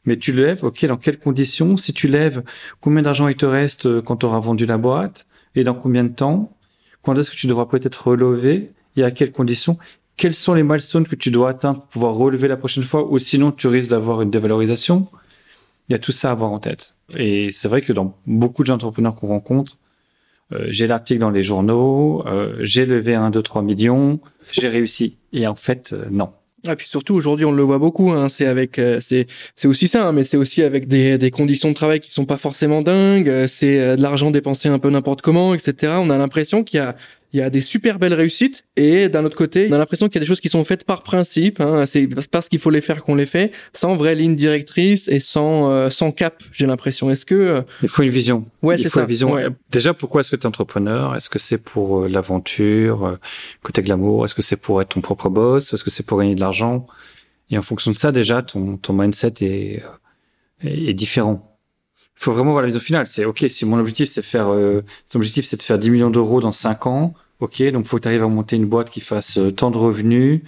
mais 0.05 0.17
tu 0.17 0.31
lèves, 0.31 0.63
ok, 0.63 0.85
dans 0.85 0.97
quelles 0.97 1.19
conditions? 1.19 1.77
Si 1.77 1.93
tu 1.93 2.07
lèves, 2.07 2.43
combien 2.81 3.01
d'argent 3.01 3.27
il 3.27 3.35
te 3.35 3.45
reste 3.45 3.85
euh, 3.85 4.01
quand 4.01 4.17
tu 4.17 4.25
auras 4.25 4.39
vendu 4.39 4.65
la 4.65 4.77
boîte? 4.77 5.27
Et 5.55 5.63
dans 5.63 5.73
combien 5.73 6.03
de 6.03 6.09
temps? 6.09 6.55
Quand 7.01 7.15
est-ce 7.17 7.31
que 7.31 7.35
tu 7.35 7.47
devras 7.47 7.65
peut-être 7.65 8.07
relever 8.07 8.71
Et 8.95 9.03
à 9.03 9.11
quelles 9.11 9.31
conditions? 9.31 9.77
Quels 10.17 10.33
sont 10.33 10.53
les 10.53 10.63
milestones 10.63 11.07
que 11.07 11.15
tu 11.15 11.31
dois 11.31 11.49
atteindre 11.51 11.79
pour 11.79 11.87
pouvoir 11.87 12.15
relever 12.15 12.47
la 12.47 12.57
prochaine 12.57 12.83
fois 12.83 13.09
Ou 13.09 13.17
sinon, 13.19 13.51
tu 13.51 13.67
risques 13.67 13.91
d'avoir 13.91 14.21
une 14.21 14.29
dévalorisation? 14.29 15.07
Il 15.87 15.93
y 15.93 15.95
a 15.95 15.99
tout 15.99 16.11
ça 16.11 16.29
à 16.29 16.31
avoir 16.33 16.51
en 16.51 16.59
tête. 16.59 16.95
Et 17.15 17.51
c'est 17.51 17.67
vrai 17.67 17.81
que 17.81 17.93
dans 17.93 18.17
beaucoup 18.27 18.63
d'entrepreneurs 18.63 19.15
qu'on 19.15 19.29
rencontre, 19.29 19.77
euh, 20.51 20.67
j'ai 20.69 20.87
l'article 20.87 21.21
dans 21.21 21.29
les 21.29 21.41
journaux, 21.41 22.23
euh, 22.27 22.57
j'ai 22.59 22.85
levé 22.85 23.15
1, 23.15 23.29
2, 23.29 23.41
3 23.41 23.61
millions, 23.61 24.19
j'ai 24.51 24.67
réussi. 24.67 25.17
Et 25.31 25.47
en 25.47 25.55
fait, 25.55 25.95
non. 26.11 26.31
Et 26.65 26.75
puis 26.75 26.87
surtout 26.87 27.15
aujourd'hui 27.15 27.45
on 27.45 27.51
le 27.51 27.63
voit 27.63 27.77
beaucoup, 27.77 28.11
hein, 28.11 28.27
c'est 28.27 28.45
avec 28.45 28.79
euh, 28.79 28.99
c'est 29.01 29.27
c'est 29.55 29.67
aussi 29.67 29.87
ça, 29.87 30.07
hein, 30.07 30.11
mais 30.11 30.25
c'est 30.25 30.35
aussi 30.35 30.61
avec 30.61 30.87
des, 30.87 31.17
des 31.17 31.31
conditions 31.31 31.69
de 31.69 31.73
travail 31.73 32.01
qui 32.01 32.11
sont 32.11 32.25
pas 32.25 32.37
forcément 32.37 32.81
dingues, 32.81 33.29
euh, 33.29 33.47
c'est 33.47 33.79
euh, 33.79 33.95
de 33.95 34.01
l'argent 34.01 34.29
dépensé 34.29 34.67
un 34.67 34.77
peu 34.77 34.89
n'importe 34.89 35.21
comment, 35.21 35.53
etc. 35.53 35.93
On 35.97 36.09
a 36.09 36.17
l'impression 36.17 36.63
qu'il 36.63 36.77
y 36.79 36.81
a 36.81 36.97
il 37.31 37.39
y 37.39 37.43
a 37.43 37.49
des 37.49 37.61
super 37.61 37.99
belles 37.99 38.13
réussites 38.13 38.65
et 38.75 39.07
d'un 39.07 39.23
autre 39.23 39.35
côté, 39.35 39.67
on 39.69 39.73
a 39.73 39.77
l'impression 39.77 40.07
qu'il 40.07 40.15
y 40.15 40.17
a 40.17 40.21
des 40.21 40.25
choses 40.25 40.39
qui 40.39 40.49
sont 40.49 40.63
faites 40.63 40.83
par 40.83 41.03
principe. 41.03 41.61
Hein, 41.61 41.85
c'est 41.85 42.07
parce 42.31 42.49
qu'il 42.49 42.59
faut 42.59 42.71
les 42.71 42.81
faire 42.81 43.03
qu'on 43.03 43.15
les 43.15 43.27
fait, 43.27 43.51
sans 43.73 43.95
vraie 43.95 44.15
ligne 44.15 44.35
directrice 44.35 45.07
et 45.07 45.19
sans 45.19 45.69
euh, 45.69 45.89
sans 45.89 46.11
cap. 46.11 46.41
J'ai 46.51 46.65
l'impression. 46.65 47.11
Est-ce 47.11 47.25
que 47.25 47.35
euh, 47.35 47.61
il 47.83 47.89
faut 47.89 48.01
une 48.01 48.09
vision 48.09 48.45
Ouais, 48.63 48.77
c'est 48.77 48.89
ça. 48.89 49.01
Une 49.01 49.07
vision. 49.07 49.37
Déjà, 49.71 49.93
pourquoi 49.93 50.21
est-ce 50.21 50.31
que 50.31 50.35
tu 50.35 50.43
es 50.43 50.47
entrepreneur? 50.47 51.15
Est-ce 51.15 51.29
que 51.29 51.39
c'est 51.39 51.63
pour 51.63 52.01
euh, 52.03 52.07
l'aventure, 52.07 53.19
côté 53.61 53.83
glamour? 53.83 54.25
Est-ce 54.25 54.35
que 54.35 54.41
c'est 54.41 54.59
pour 54.59 54.81
être 54.81 54.89
ton 54.89 55.01
propre 55.01 55.29
boss? 55.29 55.73
Est-ce 55.73 55.83
que 55.83 55.91
c'est 55.91 56.05
pour 56.05 56.19
gagner 56.19 56.35
de 56.35 56.41
l'argent? 56.41 56.87
Et 57.51 57.57
en 57.57 57.61
fonction 57.61 57.91
de 57.91 57.95
ça, 57.95 58.11
déjà, 58.11 58.41
ton 58.41 58.77
ton 58.77 58.93
mindset 58.93 59.33
est 59.41 59.83
est, 60.63 60.89
est 60.89 60.93
différent 60.93 61.48
faut 62.19 62.33
vraiment 62.33 62.51
voir 62.51 62.61
la 62.61 62.67
vision 62.67 62.81
finale. 62.81 63.07
C'est 63.07 63.25
ok, 63.25 63.45
si 63.47 63.65
mon 63.65 63.79
objectif 63.79 64.09
c'est 64.09 64.21
faire, 64.21 64.49
euh, 64.49 64.83
son 65.07 65.19
objectif 65.19 65.45
c'est 65.45 65.57
de 65.57 65.61
faire 65.61 65.79
10 65.79 65.89
millions 65.89 66.09
d'euros 66.09 66.41
dans 66.41 66.51
5 66.51 66.85
ans, 66.87 67.13
ok, 67.39 67.63
donc 67.71 67.85
faut 67.85 67.97
que 67.97 68.03
tu 68.03 68.07
arrives 68.09 68.23
à 68.23 68.27
monter 68.27 68.57
une 68.57 68.65
boîte 68.65 68.89
qui 68.89 68.99
fasse 68.99 69.37
euh, 69.37 69.51
tant 69.51 69.71
de 69.71 69.77
revenus, 69.77 70.41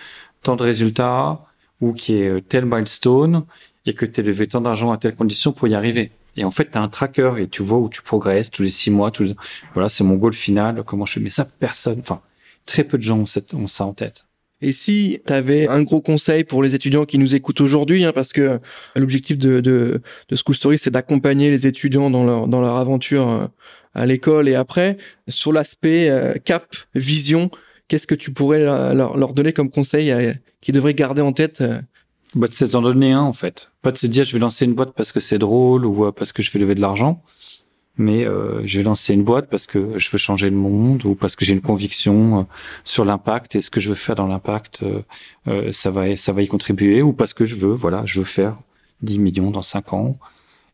tant 0.44 0.56
de 0.58 0.64
résultats, 0.64 1.46
ou 1.80 1.94
qui 1.94 2.16
est 2.16 2.28
euh, 2.28 2.42
tel 2.42 2.66
milestone, 2.66 3.46
et 3.86 3.94
que 3.94 4.06
tu 4.06 4.22
levé 4.22 4.48
tant 4.48 4.62
d'argent 4.62 4.92
à 4.92 4.98
telle 4.98 5.16
condition 5.16 5.54
pour 5.54 5.68
y 5.68 5.74
arriver. 5.74 6.12
Et 6.38 6.44
en 6.44 6.52
fait, 6.52 6.72
tu 6.72 6.78
as 6.78 6.82
un 6.82 6.90
tracker 6.90 7.34
et 7.40 7.48
tu 7.48 7.64
vois 7.64 7.80
où 7.80 7.90
tu 7.90 8.02
progresses 8.02 8.52
tous 8.52 8.64
les 8.64 8.70
6 8.70 8.92
mois, 8.92 9.12
tous 9.12 9.24
les... 9.24 9.36
voilà, 9.74 9.90
c'est 9.90 10.04
mon 10.04 10.16
goal 10.16 10.34
final, 10.34 10.84
comment 10.86 11.06
je 11.06 11.14
fais. 11.14 11.20
Mais 11.20 11.30
ça, 11.30 11.46
personne, 11.46 12.00
enfin, 12.00 12.22
très 12.66 12.84
peu 12.84 12.98
de 12.98 13.04
gens 13.04 13.20
ont 13.20 13.68
ça 13.68 13.86
en 13.86 13.94
tête. 13.94 14.26
Et 14.62 14.72
si 14.72 15.20
tu 15.26 15.34
avais 15.34 15.68
un 15.68 15.82
gros 15.82 16.02
conseil 16.02 16.44
pour 16.44 16.62
les 16.62 16.76
étudiants 16.76 17.06
qui 17.06 17.18
nous 17.18 17.34
écoutent 17.34 17.62
aujourd'hui, 17.62 18.06
hein, 18.06 18.12
parce 18.14 18.32
que 18.32 18.60
l'objectif 18.96 19.38
de, 19.38 19.60
de, 19.60 20.02
de 20.30 20.36
School 20.36 20.56
Story, 20.56 20.78
c'est 20.78 20.92
d'accompagner 20.92 21.50
les 21.50 21.66
étudiants 21.66 22.10
dans 22.10 22.24
leur, 22.24 22.48
dans 22.48 22.62
leur 22.62 22.76
aventure 22.76 23.30
euh, 23.30 23.46
à 23.96 24.06
l'école 24.06 24.48
et 24.48 24.56
après, 24.56 24.98
sur 25.28 25.52
l'aspect 25.52 26.10
euh, 26.10 26.36
cap, 26.44 26.76
vision, 26.94 27.50
qu'est-ce 27.88 28.08
que 28.08 28.16
tu 28.16 28.32
pourrais 28.32 28.64
leur, 28.64 29.18
leur 29.18 29.34
donner 29.34 29.52
comme 29.52 29.70
conseil 29.70 30.12
euh, 30.12 30.34
qu'ils 30.62 30.76
devraient 30.76 30.94
garder 30.94 31.22
en 31.22 31.34
tête 31.34 31.64
bah, 32.36 32.48
C'est 32.52 32.72
d'en 32.72 32.84
donner 32.84 33.14
un, 33.14 33.22
en 33.22 33.34
fait. 33.34 33.72
Pas 33.82 33.92
de 33.92 33.98
se 33.98 34.06
dire, 34.06 34.26
je 34.26 34.34
vais 34.34 34.40
lancer 34.40 34.66
une 34.66 34.76
boîte 34.76 34.94
parce 34.96 35.12
que 35.12 35.20
c'est 35.20 35.40
drôle 35.40 35.86
ou 35.86 36.12
parce 36.12 36.32
que 36.32 36.44
je 36.44 36.52
vais 36.52 36.60
lever 36.60 36.76
de 36.76 36.82
l'argent 36.82 37.24
mais 38.02 38.26
euh, 38.26 38.66
je 38.66 38.80
vais 38.80 38.84
lancer 38.84 39.14
une 39.14 39.24
boîte 39.24 39.50
parce 39.50 39.68
que 39.68 39.98
je 40.00 40.10
veux 40.10 40.18
changer 40.18 40.50
le 40.50 40.56
monde 40.56 41.06
ou 41.06 41.16
parce 41.16 41.36
que 41.36 41.46
j'ai 41.46 41.54
une 41.54 41.62
conviction 41.62 42.40
euh, 42.40 42.44
sur 42.84 43.06
l'impact 43.06 43.56
et 43.56 43.62
ce 43.62 43.70
que 43.70 43.80
je 43.80 43.90
veux 43.90 43.96
faire 43.96 44.16
dans 44.16 44.28
l'impact, 44.28 44.82
euh, 44.82 45.02
euh, 45.48 45.72
ça 45.72 45.92
va 45.92 46.18
ça 46.18 46.34
va 46.34 46.42
y 46.42 46.48
contribuer 46.48 47.02
ou 47.02 47.14
parce 47.14 47.34
que 47.34 47.46
je 47.46 47.56
veux 47.56 47.74
voilà, 47.74 48.04
je 48.06 48.20
veux 48.20 48.26
faire 48.26 48.58
10 49.04 49.20
millions 49.20 49.52
dans 49.52 49.62
5 49.62 49.94
ans. 49.94 50.18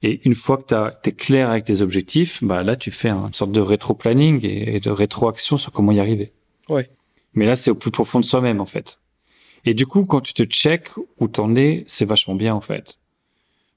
Et 0.03 0.21
une 0.25 0.35
fois 0.35 0.57
que 0.57 0.91
tu 1.03 1.09
es 1.09 1.11
clair 1.11 1.49
avec 1.49 1.65
tes 1.65 1.81
objectifs, 1.81 2.43
bah 2.43 2.63
là 2.63 2.75
tu 2.75 2.91
fais 2.91 3.09
une 3.09 3.33
sorte 3.33 3.51
de 3.51 3.61
rétro-planning 3.61 4.45
et, 4.45 4.79
de 4.79 4.89
rétro-action 4.89 5.57
sur 5.57 5.71
comment 5.71 5.91
y 5.91 5.99
arriver. 5.99 6.31
Ouais. 6.69 6.89
Mais 7.33 7.45
là 7.45 7.55
c'est 7.55 7.71
au 7.71 7.75
plus 7.75 7.91
profond 7.91 8.19
de 8.19 8.25
soi-même 8.25 8.61
en 8.61 8.65
fait. 8.65 8.99
Et 9.65 9.73
du 9.73 9.85
coup 9.85 10.05
quand 10.05 10.21
tu 10.21 10.33
te 10.33 10.43
check 10.43 10.91
où 11.19 11.27
t'en 11.27 11.55
es, 11.55 11.83
c'est 11.87 12.05
vachement 12.05 12.35
bien 12.35 12.55
en 12.55 12.61
fait. 12.61 12.99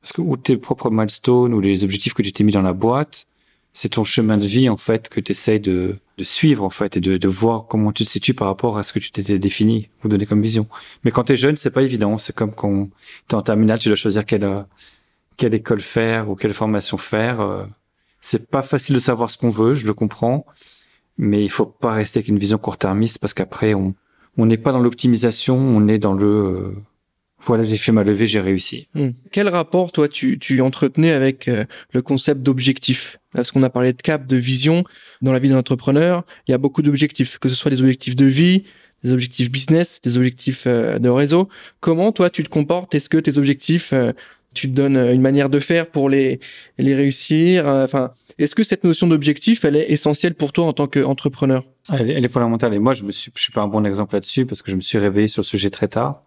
Parce 0.03 0.13
que 0.13 0.21
ou 0.21 0.37
tes 0.37 0.57
propres 0.57 0.91
milestones 0.91 1.53
ou 1.53 1.61
les 1.61 1.83
objectifs 1.85 2.15
que 2.15 2.23
tu 2.23 2.33
t'es 2.33 2.45
mis 2.45 2.53
dans 2.53 2.63
la 2.63 2.73
boîte, 2.73 3.27
c'est 3.73 3.91
ton 3.91 4.05
chemin 4.05 4.37
de 4.37 4.47
vie 4.47 4.69
en 4.69 4.77
fait 4.77 5.09
que 5.09 5.21
tu 5.21 5.33
de, 5.61 5.97
de, 6.19 6.25
suivre 6.25 6.65
en 6.65 6.71
fait 6.71 6.97
et 6.97 7.01
de, 7.01 7.17
de, 7.17 7.29
voir 7.29 7.67
comment 7.67 7.93
tu 7.93 8.05
te 8.05 8.09
situes 8.09 8.35
par 8.35 8.49
rapport 8.49 8.79
à 8.79 8.83
ce 8.83 8.93
que 8.93 8.99
tu 8.99 9.11
t'étais 9.11 9.39
défini 9.39 9.89
ou 10.05 10.09
donné 10.09 10.27
comme 10.27 10.43
vision. 10.43 10.69
Mais 11.05 11.11
quand 11.11 11.25
tu 11.25 11.33
es 11.33 11.37
jeune, 11.37 11.57
c'est 11.57 11.71
pas 11.71 11.83
évident. 11.83 12.19
C'est 12.19 12.35
comme 12.35 12.53
quand 12.53 12.89
tu 13.29 13.35
es 13.35 13.39
en 13.39 13.43
terminale, 13.43 13.79
tu 13.79 13.89
dois 13.89 13.97
choisir 13.97 14.27
quelle 14.27 14.67
quelle 15.37 15.55
école 15.55 15.81
faire 15.81 16.29
ou 16.29 16.35
quelle 16.37 16.55
formation 16.55 16.99
faire. 16.99 17.41
Euh, 17.41 17.65
c'est 18.21 18.51
pas 18.51 18.63
facile 18.63 18.95
de 18.97 19.01
savoir 19.01 19.31
ce 19.31 19.39
qu'on 19.39 19.51
veut, 19.51 19.75
je 19.75 19.87
le 19.87 19.95
comprends, 19.95 20.45
mais 21.17 21.43
il 21.43 21.51
faut 21.51 21.67
pas 21.67 21.93
rester 21.93 22.19
avec 22.19 22.29
une 22.29 22.39
vision 22.39 22.59
court-termiste 22.59 23.19
parce 23.19 23.35
qu'après 23.35 23.75
on 23.75 23.95
on 24.37 24.47
n'est 24.47 24.59
pas 24.59 24.73
dans 24.73 24.81
l'optimisation, 24.81 25.57
on 25.57 25.89
est 25.89 25.99
dans 25.99 26.15
le 26.15 26.27
euh, 26.27 26.75
voilà, 27.43 27.63
j'ai 27.63 27.77
fait 27.77 27.93
ma 27.93 28.05
levée, 28.05 28.27
j'ai 28.27 28.41
réussi. 28.41 28.89
Hmm. 28.95 29.11
Quel 29.33 29.49
rapport, 29.49 29.93
toi, 29.93 30.09
tu, 30.09 30.39
tu 30.39 30.61
entretenais 30.61 31.11
avec 31.11 31.49
euh, 31.49 31.65
le 31.93 32.03
concept 32.03 32.43
d'objectif? 32.43 33.19
Parce 33.33 33.51
qu'on 33.51 33.63
a 33.63 33.71
parlé 33.71 33.93
de 33.93 34.03
cap, 34.03 34.27
de 34.27 34.37
vision. 34.37 34.85
Dans 35.23 35.33
la 35.33 35.39
vie 35.39 35.49
d'un 35.49 35.59
entrepreneur, 35.59 36.25
il 36.47 36.51
y 36.51 36.55
a 36.55 36.59
beaucoup 36.59 36.83
d'objectifs, 36.83 37.39
que 37.39 37.49
ce 37.49 37.55
soit 37.55 37.71
des 37.71 37.81
objectifs 37.81 38.17
de 38.17 38.27
vie, 38.27 38.65
des 39.05 39.13
objectifs 39.13 39.51
business, 39.51 40.01
des 40.03 40.17
objectifs 40.17 40.65
euh, 40.67 40.99
de 40.99 41.09
réseau. 41.09 41.49
Comment, 41.81 42.13
toi, 42.13 42.29
tu 42.31 42.43
te 42.43 42.49
comportes? 42.49 42.95
Est-ce 42.95 43.09
que 43.09 43.19
tes 43.19 43.39
objectifs, 43.39 43.93
euh, 43.93 44.13
tu 44.53 44.69
te 44.69 44.75
donnes 44.75 44.97
une 44.97 45.21
manière 45.21 45.49
de 45.49 45.61
faire 45.61 45.87
pour 45.87 46.11
les, 46.11 46.41
les 46.79 46.95
réussir? 46.95 47.67
Enfin, 47.69 48.13
est-ce 48.39 48.55
que 48.55 48.65
cette 48.65 48.85
notion 48.85 49.07
d'objectif, 49.07 49.65
elle 49.65 49.77
est 49.77 49.91
essentielle 49.91 50.35
pour 50.35 50.53
toi 50.53 50.65
en 50.67 50.73
tant 50.73 50.89
qu'entrepreneur? 50.89 51.65
Elle, 51.93 52.11
elle 52.11 52.25
est 52.25 52.29
fondamentale. 52.29 52.75
Et 52.75 52.79
moi, 52.79 52.95
je 52.95 53.05
me 53.05 53.13
suis, 53.13 53.31
je 53.35 53.41
suis 53.41 53.53
pas 53.53 53.63
un 53.63 53.69
bon 53.69 53.85
exemple 53.85 54.15
là-dessus 54.15 54.45
parce 54.47 54.61
que 54.61 54.71
je 54.71 54.77
me 54.77 54.81
suis 54.81 54.99
réveillé 54.99 55.29
sur 55.29 55.43
le 55.43 55.47
sujet 55.47 55.71
très 55.71 55.89
tard. 55.89 56.25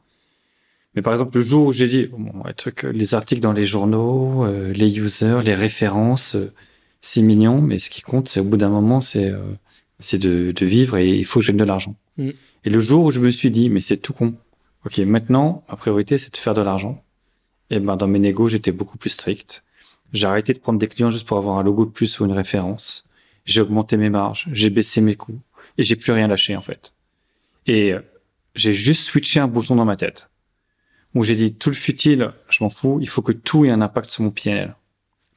Mais 0.95 1.01
par 1.01 1.13
exemple, 1.13 1.37
le 1.37 1.43
jour 1.43 1.67
où 1.67 1.71
j'ai 1.71 1.87
dit, 1.87 2.07
bon, 2.07 2.43
truc, 2.55 2.83
les 2.83 3.15
articles 3.15 3.41
dans 3.41 3.53
les 3.53 3.65
journaux, 3.65 4.45
euh, 4.45 4.71
les 4.73 4.99
users, 4.99 5.39
les 5.43 5.55
références, 5.55 6.35
euh, 6.35 6.53
c'est 7.01 7.21
mignon, 7.21 7.61
mais 7.61 7.79
ce 7.79 7.89
qui 7.89 8.01
compte, 8.01 8.29
c'est 8.29 8.39
au 8.39 8.43
bout 8.43 8.57
d'un 8.57 8.69
moment, 8.69 9.01
c'est 9.01 9.29
euh, 9.29 9.41
c'est 9.99 10.19
de, 10.19 10.51
de, 10.51 10.65
vivre 10.65 10.97
et 10.97 11.09
il 11.09 11.25
faut 11.25 11.39
que 11.39 11.45
je 11.45 11.51
gagne 11.51 11.59
de 11.59 11.63
l'argent. 11.63 11.95
Mm. 12.17 12.29
Et 12.65 12.69
le 12.69 12.79
jour 12.79 13.05
où 13.05 13.11
je 13.11 13.19
me 13.19 13.29
suis 13.31 13.51
dit, 13.51 13.69
mais 13.69 13.79
c'est 13.79 13.97
tout 13.97 14.13
con. 14.13 14.35
Ok, 14.85 14.97
maintenant, 14.99 15.63
ma 15.69 15.77
priorité, 15.77 16.17
c'est 16.17 16.31
de 16.31 16.37
faire 16.37 16.53
de 16.53 16.61
l'argent. 16.61 17.01
Et 17.69 17.79
ben, 17.79 17.95
dans 17.95 18.07
mes 18.07 18.19
négos, 18.19 18.49
j'étais 18.49 18.71
beaucoup 18.71 18.97
plus 18.97 19.09
strict. 19.09 19.63
J'ai 20.11 20.27
arrêté 20.27 20.53
de 20.53 20.59
prendre 20.59 20.77
des 20.77 20.87
clients 20.87 21.09
juste 21.09 21.25
pour 21.25 21.37
avoir 21.37 21.57
un 21.57 21.63
logo 21.63 21.85
de 21.85 21.91
plus 21.91 22.19
ou 22.19 22.25
une 22.25 22.33
référence. 22.33 23.05
J'ai 23.45 23.61
augmenté 23.61 23.97
mes 23.97 24.09
marges, 24.09 24.47
j'ai 24.51 24.69
baissé 24.69 25.01
mes 25.01 25.15
coûts 25.15 25.39
et 25.77 25.83
j'ai 25.83 25.95
plus 25.95 26.11
rien 26.11 26.27
lâché 26.27 26.55
en 26.55 26.61
fait. 26.61 26.93
Et 27.65 27.93
j'ai 28.55 28.73
juste 28.73 29.03
switché 29.03 29.39
un 29.39 29.47
bouton 29.47 29.75
dans 29.75 29.85
ma 29.85 29.95
tête 29.95 30.29
où 31.15 31.23
j'ai 31.23 31.35
dit 31.35 31.53
tout 31.53 31.69
le 31.69 31.75
futile, 31.75 32.31
je 32.49 32.63
m'en 32.63 32.69
fous, 32.69 32.99
il 33.01 33.07
faut 33.07 33.21
que 33.21 33.31
tout 33.31 33.65
ait 33.65 33.69
un 33.69 33.81
impact 33.81 34.09
sur 34.09 34.23
mon 34.23 34.31
PNL, 34.31 34.75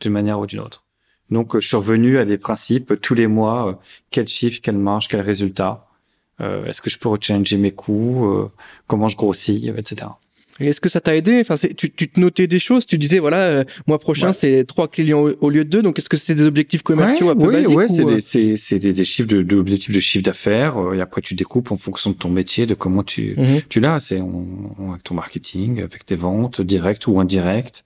d'une 0.01 0.13
manière 0.13 0.39
ou 0.39 0.47
d'une 0.47 0.61
autre. 0.61 0.85
Donc 1.31 1.55
euh, 1.55 1.61
je 1.61 1.69
suis 1.69 1.77
revenu 1.77 2.19
à 2.19 2.25
des 2.25 2.39
principes 2.39 3.01
tous 3.01 3.15
les 3.15 3.27
mois, 3.27 3.69
euh, 3.69 3.75
quel 4.11 4.29
chiffre, 4.29 4.61
quelle 4.63 4.79
marge, 4.79 5.09
quel 5.09 5.21
résultat, 5.21 5.87
euh, 6.41 6.65
est-ce 6.67 6.83
que 6.83 6.91
je 6.91 6.99
peux 6.99 7.09
rechallenger 7.09 7.57
mes 7.57 7.73
coûts, 7.73 8.51
comment 8.87 9.09
je 9.09 9.17
grossis, 9.17 9.73
etc. 9.77 10.09
Est-ce 10.61 10.81
que 10.81 10.89
ça 10.89 11.01
t'a 11.01 11.15
aidé? 11.15 11.41
Enfin, 11.41 11.57
tu, 11.77 11.91
tu 11.91 12.09
te 12.09 12.19
notais 12.19 12.47
des 12.47 12.59
choses. 12.59 12.87
Tu 12.87 12.99
disais 12.99 13.19
voilà, 13.19 13.39
euh, 13.39 13.65
mois 13.87 13.99
prochain 13.99 14.33
c'est 14.33 14.65
trois 14.65 14.89
clients 14.89 15.27
au, 15.41 15.51
lieu 15.51 15.65
de 15.65 15.71
deux. 15.71 15.83
Donc, 15.83 15.99
est-ce 15.99 16.09
que 16.09 16.17
c'était 16.17 16.35
des 16.35 16.47
objectifs 16.47 16.83
commerciaux 16.83 17.31
un 17.31 17.37
peu 17.37 17.47
oui, 17.47 17.53
basiques 17.55 17.77
Ouais, 17.77 17.89
c'est 17.89 18.05
des, 18.05 18.21
c'est, 18.21 18.57
c'est 18.57 18.79
des 18.79 19.05
chiffres 19.05 19.29
de, 19.29 19.43
de, 19.43 19.57
objectifs 19.57 19.95
de 19.95 20.01
chiffre 20.01 20.25
d'affaires. 20.25 20.79
Euh, 20.79 20.95
et 20.95 21.01
après, 21.01 21.21
tu 21.21 21.35
découpes 21.35 21.73
en 21.73 21.77
fonction 21.77 22.11
de 22.11 22.17
ton 22.17 22.31
métier, 22.31 22.67
de 22.67 22.75
comment 22.75 23.03
tu 23.03 23.35
mhm. 23.37 23.63
tu 23.69 23.81
l'as. 23.81 24.01
C'est 24.01 24.17
avec 24.19 25.03
ton 25.03 25.15
marketing, 25.15 25.83
avec 25.83 26.07
tes 26.07 26.17
ventes 26.17 26.61
directes 26.61 27.07
ou 27.07 27.21
indirectes, 27.21 27.85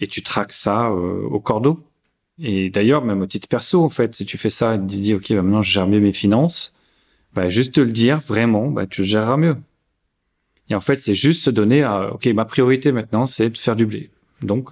et 0.00 0.06
tu 0.06 0.22
traques 0.22 0.52
ça 0.52 0.90
euh, 0.90 1.22
au 1.30 1.40
cordeau. 1.40 1.80
Et 2.42 2.68
d'ailleurs, 2.68 3.04
même 3.04 3.22
au 3.22 3.26
titre 3.26 3.48
perso, 3.48 3.82
en 3.82 3.88
fait, 3.88 4.14
si 4.14 4.26
tu 4.26 4.38
fais 4.38 4.50
ça, 4.50 4.76
tu 4.76 4.96
dis 4.96 5.14
ok, 5.14 5.30
bah, 5.30 5.42
maintenant 5.42 5.62
je 5.62 5.70
gère 5.70 5.86
mieux 5.86 6.00
mes 6.00 6.12
finances, 6.12 6.74
bah 7.32 7.48
juste 7.48 7.74
te 7.74 7.80
le 7.80 7.92
dire 7.92 8.18
vraiment, 8.18 8.68
bah 8.68 8.86
tu 8.86 9.04
géreras 9.04 9.36
mieux. 9.36 9.56
Et 10.70 10.74
en 10.74 10.80
fait, 10.80 10.96
c'est 10.96 11.14
juste 11.14 11.42
se 11.42 11.50
donner 11.50 11.82
à, 11.82 12.12
OK, 12.14 12.26
ma 12.26 12.44
priorité 12.44 12.92
maintenant, 12.92 13.26
c'est 13.26 13.50
de 13.50 13.58
faire 13.58 13.76
du 13.76 13.86
blé. 13.86 14.10
Donc, 14.42 14.70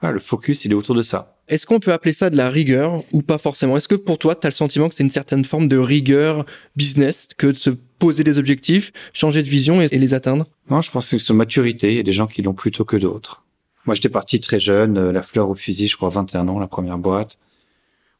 voilà, 0.00 0.14
le 0.14 0.20
focus, 0.20 0.64
il 0.64 0.72
est 0.72 0.74
autour 0.74 0.94
de 0.94 1.02
ça. 1.02 1.38
Est-ce 1.48 1.66
qu'on 1.66 1.80
peut 1.80 1.92
appeler 1.92 2.12
ça 2.12 2.30
de 2.30 2.36
la 2.36 2.50
rigueur 2.50 3.02
ou 3.12 3.22
pas 3.22 3.38
forcément? 3.38 3.76
Est-ce 3.76 3.88
que 3.88 3.94
pour 3.94 4.18
toi, 4.18 4.34
tu 4.34 4.46
as 4.46 4.50
le 4.50 4.54
sentiment 4.54 4.88
que 4.88 4.94
c'est 4.94 5.02
une 5.02 5.10
certaine 5.10 5.44
forme 5.44 5.66
de 5.66 5.78
rigueur 5.78 6.44
business 6.76 7.28
que 7.36 7.46
de 7.46 7.56
se 7.56 7.70
poser 7.70 8.22
des 8.22 8.38
objectifs, 8.38 8.92
changer 9.12 9.42
de 9.42 9.48
vision 9.48 9.80
et, 9.80 9.88
les 9.88 10.14
atteindre? 10.14 10.46
Non, 10.70 10.82
je 10.82 10.90
pense 10.90 11.10
que 11.10 11.18
c'est 11.18 11.32
maturité. 11.32 11.90
Il 11.92 11.96
y 11.96 12.00
a 12.00 12.04
des 12.04 12.12
gens 12.12 12.26
qui 12.26 12.42
l'ont 12.42 12.54
plutôt 12.54 12.84
que 12.84 12.96
d'autres. 12.96 13.44
Moi, 13.86 13.94
j'étais 13.94 14.10
parti 14.10 14.40
très 14.40 14.60
jeune, 14.60 14.98
euh, 14.98 15.12
la 15.12 15.22
fleur 15.22 15.48
au 15.48 15.54
fusil, 15.54 15.88
je 15.88 15.96
crois 15.96 16.10
21 16.10 16.46
ans, 16.48 16.58
la 16.58 16.66
première 16.66 16.98
boîte. 16.98 17.38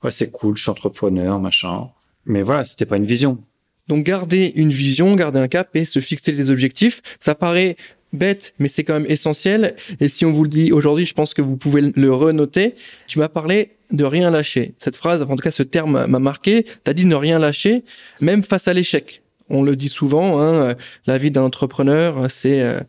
Ouais, 0.03 0.11
c'est 0.11 0.31
cool, 0.31 0.57
je 0.57 0.63
suis 0.63 0.71
entrepreneur, 0.71 1.39
machin. 1.39 1.91
Mais 2.25 2.43
voilà, 2.43 2.65
c'était 2.65 2.87
pas 2.87 2.97
une 2.97 3.05
vision. 3.05 3.45
Donc 3.89 4.05
garder 4.05 4.53
une 4.55 4.71
vision, 4.71 5.15
garder 5.17 5.39
un 5.39 5.49
cap 5.49 5.75
et 5.75 5.85
se 5.85 6.01
fixer 6.01 6.33
des 6.33 6.51
objectifs, 6.51 7.01
ça 7.19 7.35
paraît 7.35 7.77
bête, 8.13 8.55
mais 8.59 8.69
c'est 8.69 8.85
quand 8.85 8.95
même 8.95 9.11
essentiel. 9.11 9.75
Et 10.01 10.09
si 10.09 10.25
on 10.25 10.33
vous 10.33 10.45
le 10.45 10.49
dit 10.49 10.73
aujourd'hui, 10.73 11.05
je 11.05 11.15
pense 11.15 11.35
que 11.35 11.43
vous 11.43 11.57
pouvez 11.57 11.93
le 11.95 12.13
renoter. 12.13 12.75
Tu 13.07 13.19
m'as 13.19 13.29
parlé 13.29 13.71
de 13.91 14.05
rien 14.05 14.31
lâcher. 14.31 14.75
Cette 14.79 14.97
phrase, 14.97 15.23
en 15.23 15.37
tout 15.37 15.43
cas 15.43 15.51
ce 15.51 15.63
terme 15.63 16.07
m'a 16.07 16.19
marqué. 16.19 16.65
Tu 16.65 16.91
as 16.91 16.95
dit 16.95 17.07
ne 17.07 17.15
rien 17.15 17.39
lâcher, 17.39 17.85
même 18.21 18.43
face 18.43 18.69
à 18.69 18.75
l'échec. 18.75 19.23
On 19.51 19.63
le 19.63 19.77
dit 19.77 19.89
souvent, 19.89 20.41
hein, 20.41 20.75
la 21.07 21.19
vie 21.19 21.31
d'un 21.31 21.43
entrepreneur, 21.43 22.31
c'est 22.31 22.63
euh, 22.63 22.81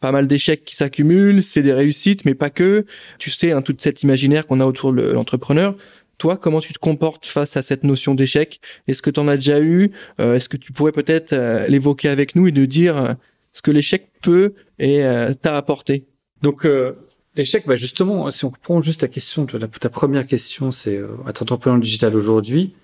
pas 0.00 0.12
mal 0.12 0.26
d'échecs 0.26 0.64
qui 0.64 0.76
s'accumulent, 0.76 1.42
c'est 1.42 1.62
des 1.62 1.72
réussites, 1.72 2.24
mais 2.24 2.34
pas 2.34 2.48
que. 2.48 2.86
Tu 3.18 3.30
sais, 3.30 3.52
hein, 3.52 3.62
toute 3.62 3.82
cette 3.82 4.02
imaginaire 4.02 4.46
qu'on 4.46 4.60
a 4.60 4.66
autour 4.66 4.92
de 4.92 5.02
l'entrepreneur. 5.02 5.76
Toi, 6.18 6.36
comment 6.36 6.60
tu 6.60 6.72
te 6.72 6.78
comportes 6.78 7.26
face 7.26 7.56
à 7.56 7.62
cette 7.62 7.84
notion 7.84 8.14
d'échec? 8.14 8.60
Est-ce 8.88 9.02
que 9.02 9.10
tu 9.10 9.20
en 9.20 9.28
as 9.28 9.36
déjà 9.36 9.60
eu? 9.60 9.90
Euh, 10.20 10.36
Est-ce 10.36 10.48
que 10.48 10.56
tu 10.56 10.72
pourrais 10.72 10.92
peut-être 10.92 11.32
euh, 11.32 11.66
l'évoquer 11.66 12.08
avec 12.08 12.34
nous 12.36 12.46
et 12.46 12.52
nous 12.52 12.66
dire 12.66 13.16
ce 13.52 13.62
que 13.62 13.70
l'échec 13.70 14.10
peut 14.22 14.54
et 14.78 15.04
euh, 15.04 15.32
t'a 15.32 15.56
apporté? 15.56 16.06
Donc 16.42 16.66
euh, 16.66 16.92
l'échec, 17.36 17.64
bah 17.66 17.76
justement, 17.76 18.30
si 18.30 18.44
on 18.44 18.50
prend 18.50 18.80
juste 18.80 19.02
la 19.02 19.08
question 19.08 19.44
de 19.44 19.58
la, 19.58 19.66
ta 19.66 19.88
première 19.88 20.26
question, 20.26 20.70
c'est 20.70 20.96
euh, 20.96 21.08
être 21.28 21.42
entrepreneur 21.42 21.78
digital 21.80 22.14
aujourd'hui. 22.16 22.74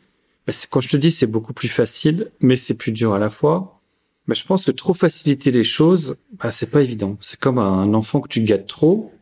Bah, 0.47 0.53
quand 0.71 0.81
je 0.81 0.89
te 0.89 0.97
dis 0.97 1.11
c'est 1.11 1.27
beaucoup 1.27 1.53
plus 1.53 1.69
facile, 1.69 2.31
mais 2.41 2.57
c'est 2.57 2.75
plus 2.75 2.93
dur 2.93 3.13
à 3.13 3.19
la 3.19 3.31
fois. 3.31 3.81
Bah, 4.27 4.35
je 4.35 4.45
pense 4.45 4.65
que 4.65 4.71
trop 4.71 4.95
faciliter 4.95 5.51
les 5.51 5.65
choses, 5.65 6.19
bah, 6.39 6.53
c'est 6.53 6.71
pas 6.71 6.83
évident. 6.83 7.19
C'est 7.21 7.39
comme 7.39 7.59
un 7.59 7.93
enfant 7.95 8.21
que 8.21 8.29
tu 8.29 8.41
gâtes 8.43 8.67
trop. 8.67 9.13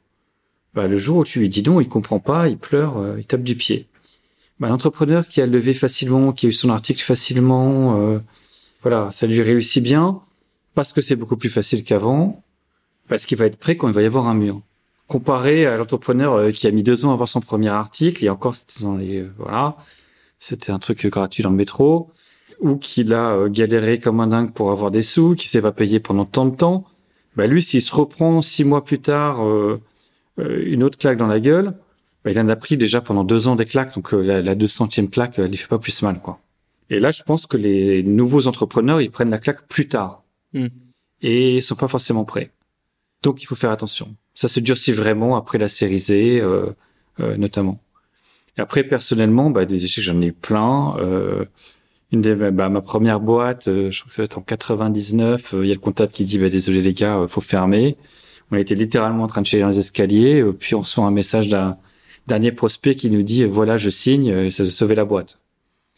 Bah, 0.75 0.87
le 0.87 0.99
jour 0.99 1.18
où 1.18 1.25
tu 1.25 1.40
lui 1.40 1.49
dis 1.49 1.62
non, 1.64 1.81
il 1.81 1.88
comprend 1.88 2.20
pas, 2.20 2.49
il 2.49 2.59
pleure, 2.59 2.99
euh, 2.99 3.16
il 3.18 3.25
tape 3.25 3.42
du 3.42 3.57
pied. 3.57 3.88
Bah, 4.61 4.68
l'entrepreneur 4.68 5.27
qui 5.27 5.40
a 5.40 5.46
levé 5.46 5.75
facilement, 5.75 6.33
qui 6.33 6.46
a 6.46 6.49
eu 6.51 6.53
son 6.53 6.70
article 6.70 7.03
facilement, 7.03 8.20
voilà, 8.83 9.11
ça 9.11 9.27
lui 9.27 9.42
réussit 9.42 9.83
bien 9.83 10.23
parce 10.75 10.92
que 10.92 11.01
c'est 11.01 11.16
beaucoup 11.16 11.37
plus 11.37 11.49
facile 11.49 11.85
qu'avant, 11.85 12.42
parce 13.09 13.27
qu'il 13.27 13.37
va 13.37 13.46
être 13.46 13.57
prêt 13.57 13.77
quand 13.77 13.88
il 13.88 13.94
va 13.94 14.03
y 14.03 14.07
avoir 14.07 14.27
un 14.27 14.35
mur. 14.35 14.62
Comparé 15.09 15.66
à 15.66 15.77
l'entrepreneur 15.77 16.35
euh, 16.35 16.51
qui 16.53 16.66
a 16.66 16.70
mis 16.70 16.83
deux 16.83 17.05
ans 17.05 17.11
à 17.11 17.14
avoir 17.14 17.29
son 17.29 17.40
premier 17.40 17.68
article, 17.68 18.25
et 18.25 18.29
encore 18.29 18.55
c'était 18.55 18.85
dans 18.85 18.96
les 18.96 19.20
euh, 19.20 19.33
voilà, 19.38 19.77
c'était 20.38 20.70
un 20.70 20.79
truc 20.79 21.07
gratuit 21.07 21.42
dans 21.42 21.51
le 21.51 21.57
métro, 21.57 22.11
ou 22.61 22.77
qu'il 22.77 23.12
a 23.12 23.33
euh, 23.33 23.49
galéré 23.49 23.99
comme 23.99 24.20
un 24.20 24.29
dingue 24.29 24.53
pour 24.53 24.70
avoir 24.70 24.90
des 24.90 25.03
sous, 25.03 25.35
qui 25.35 25.49
s'est 25.49 25.62
pas 25.62 25.73
payé 25.73 25.99
pendant 26.01 26.25
tant 26.25 26.46
de 26.46 26.55
temps. 26.55 26.85
Bah 27.37 27.46
lui, 27.46 27.62
s'il 27.62 27.83
se 27.83 27.94
reprend 27.94 28.40
six 28.42 28.64
mois 28.64 28.85
plus 28.85 29.01
tard 29.01 29.40
une 30.37 30.83
autre 30.83 30.99
claque 30.99 31.16
dans 31.16 31.29
la 31.29 31.38
gueule, 31.38 31.75
bah, 32.25 32.31
il 32.31 32.39
en 32.39 32.49
a 32.49 32.57
pris 32.57 32.77
déjà 32.77 33.01
pendant 33.01 33.25
deux 33.25 33.49
ans 33.49 33.57
des 33.57 33.67
claques, 33.67 33.95
donc 33.95 34.13
la, 34.13 34.43
la 34.43 34.55
200e 34.55 35.09
claque, 35.09 35.39
elle 35.39 35.49
lui 35.49 35.57
fait 35.57 35.69
pas 35.69 35.79
plus 35.79 36.03
mal 36.03 36.21
quoi. 36.21 36.41
Et 36.91 36.99
là, 36.99 37.13
je 37.13 37.23
pense 37.23 37.47
que 37.47 37.57
les 37.57 38.03
nouveaux 38.03 38.49
entrepreneurs, 38.49 39.01
ils 39.01 39.11
prennent 39.11 39.31
la 39.31 39.39
claque 39.39 39.67
plus 39.69 39.87
tard. 39.87 40.25
Hmm. 40.53 40.67
Et 41.23 41.57
ils 41.57 41.63
sont 41.63 41.77
pas 41.77 41.89
forcément 41.89 42.25
prêts. 42.25 42.51
Donc 43.23 43.43
il 43.43 43.47
faut 43.47 43.55
faire 43.55 43.71
attention. 43.71 44.17
Ça 44.35 44.49
se 44.49 44.59
durcit 44.61 44.93
vraiment 44.93 45.37
après 45.37 45.59
la 45.59 45.69
série 45.69 45.99
Z, 45.99 46.11
euh, 46.13 46.71
euh, 47.21 47.37
notamment. 47.37 47.81
Et 48.59 48.61
après, 48.61 48.83
personnellement, 48.83 49.51
bah, 49.51 49.67
des 49.67 49.85
échecs, 49.85 50.03
j'en 50.03 50.21
ai 50.21 50.27
eu 50.27 50.33
plein. 50.33 50.97
Euh, 50.99 51.45
une 52.11 52.23
des, 52.23 52.35
bah, 52.35 52.69
ma 52.69 52.81
première 52.81 53.21
boîte, 53.21 53.69
euh, 53.69 53.91
je 53.93 54.01
crois 54.01 54.09
que 54.09 54.15
ça 54.15 54.23
va 54.23 54.25
être 54.25 54.39
en 54.39 54.43
99. 54.43 55.55
Il 55.63 55.67
y 55.67 55.71
a 55.71 55.75
le 55.75 55.81
comptable 55.81 56.11
qui 56.11 56.25
dit 56.25 56.39
bah, 56.39 56.49
désolé 56.49 56.83
les 56.83 56.95
gars, 56.95 57.25
faut 57.29 57.41
fermer. 57.41 57.97
On 58.51 58.57
était 58.57 58.75
littéralement 58.75 59.25
en 59.25 59.29
train 59.29 59.43
de 59.43 59.47
chier 59.47 59.61
dans 59.61 59.69
les 59.69 59.79
escaliers, 59.79 60.45
puis 60.59 60.75
on 60.75 60.81
reçoit 60.81 61.05
un 61.05 61.13
message 61.13 61.47
d'un 61.47 61.79
dernier 62.31 62.53
prospect 62.53 62.95
qui 62.95 63.11
nous 63.11 63.23
dit 63.23 63.45
voilà 63.45 63.77
je 63.77 63.90
signe 63.90 64.29
et 64.29 64.51
ça 64.51 64.62
a 64.62 64.66
sauvé 64.66 64.95
la 64.95 65.05
boîte. 65.05 65.38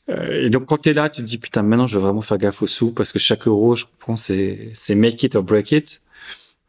Euh, 0.08 0.46
et 0.46 0.50
donc 0.50 0.66
quand 0.66 0.78
t'es 0.78 0.94
là, 0.94 1.08
tu 1.08 1.20
te 1.22 1.26
dis 1.26 1.38
putain 1.38 1.62
maintenant 1.62 1.86
je 1.86 1.96
veux 1.96 2.04
vraiment 2.04 2.22
faire 2.22 2.38
gaffe 2.38 2.62
aux 2.62 2.66
sous 2.66 2.90
parce 2.90 3.12
que 3.12 3.18
chaque 3.18 3.46
euro, 3.46 3.76
je 3.76 3.84
comprends, 3.84 4.16
c'est 4.16 4.70
c'est 4.74 4.94
make 4.94 5.22
it 5.22 5.36
or 5.36 5.42
break 5.42 5.72
it. 5.72 6.02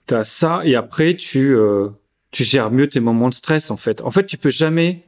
T'as 0.05 0.23
ça 0.23 0.61
et 0.65 0.75
après 0.75 1.15
tu 1.15 1.55
euh, 1.55 1.89
tu 2.31 2.43
gères 2.43 2.71
mieux 2.71 2.87
tes 2.89 2.99
moments 2.99 3.29
de 3.29 3.33
stress 3.33 3.71
en 3.71 3.77
fait. 3.77 4.01
En 4.01 4.11
fait, 4.11 4.25
tu 4.25 4.37
peux 4.37 4.49
jamais. 4.49 5.03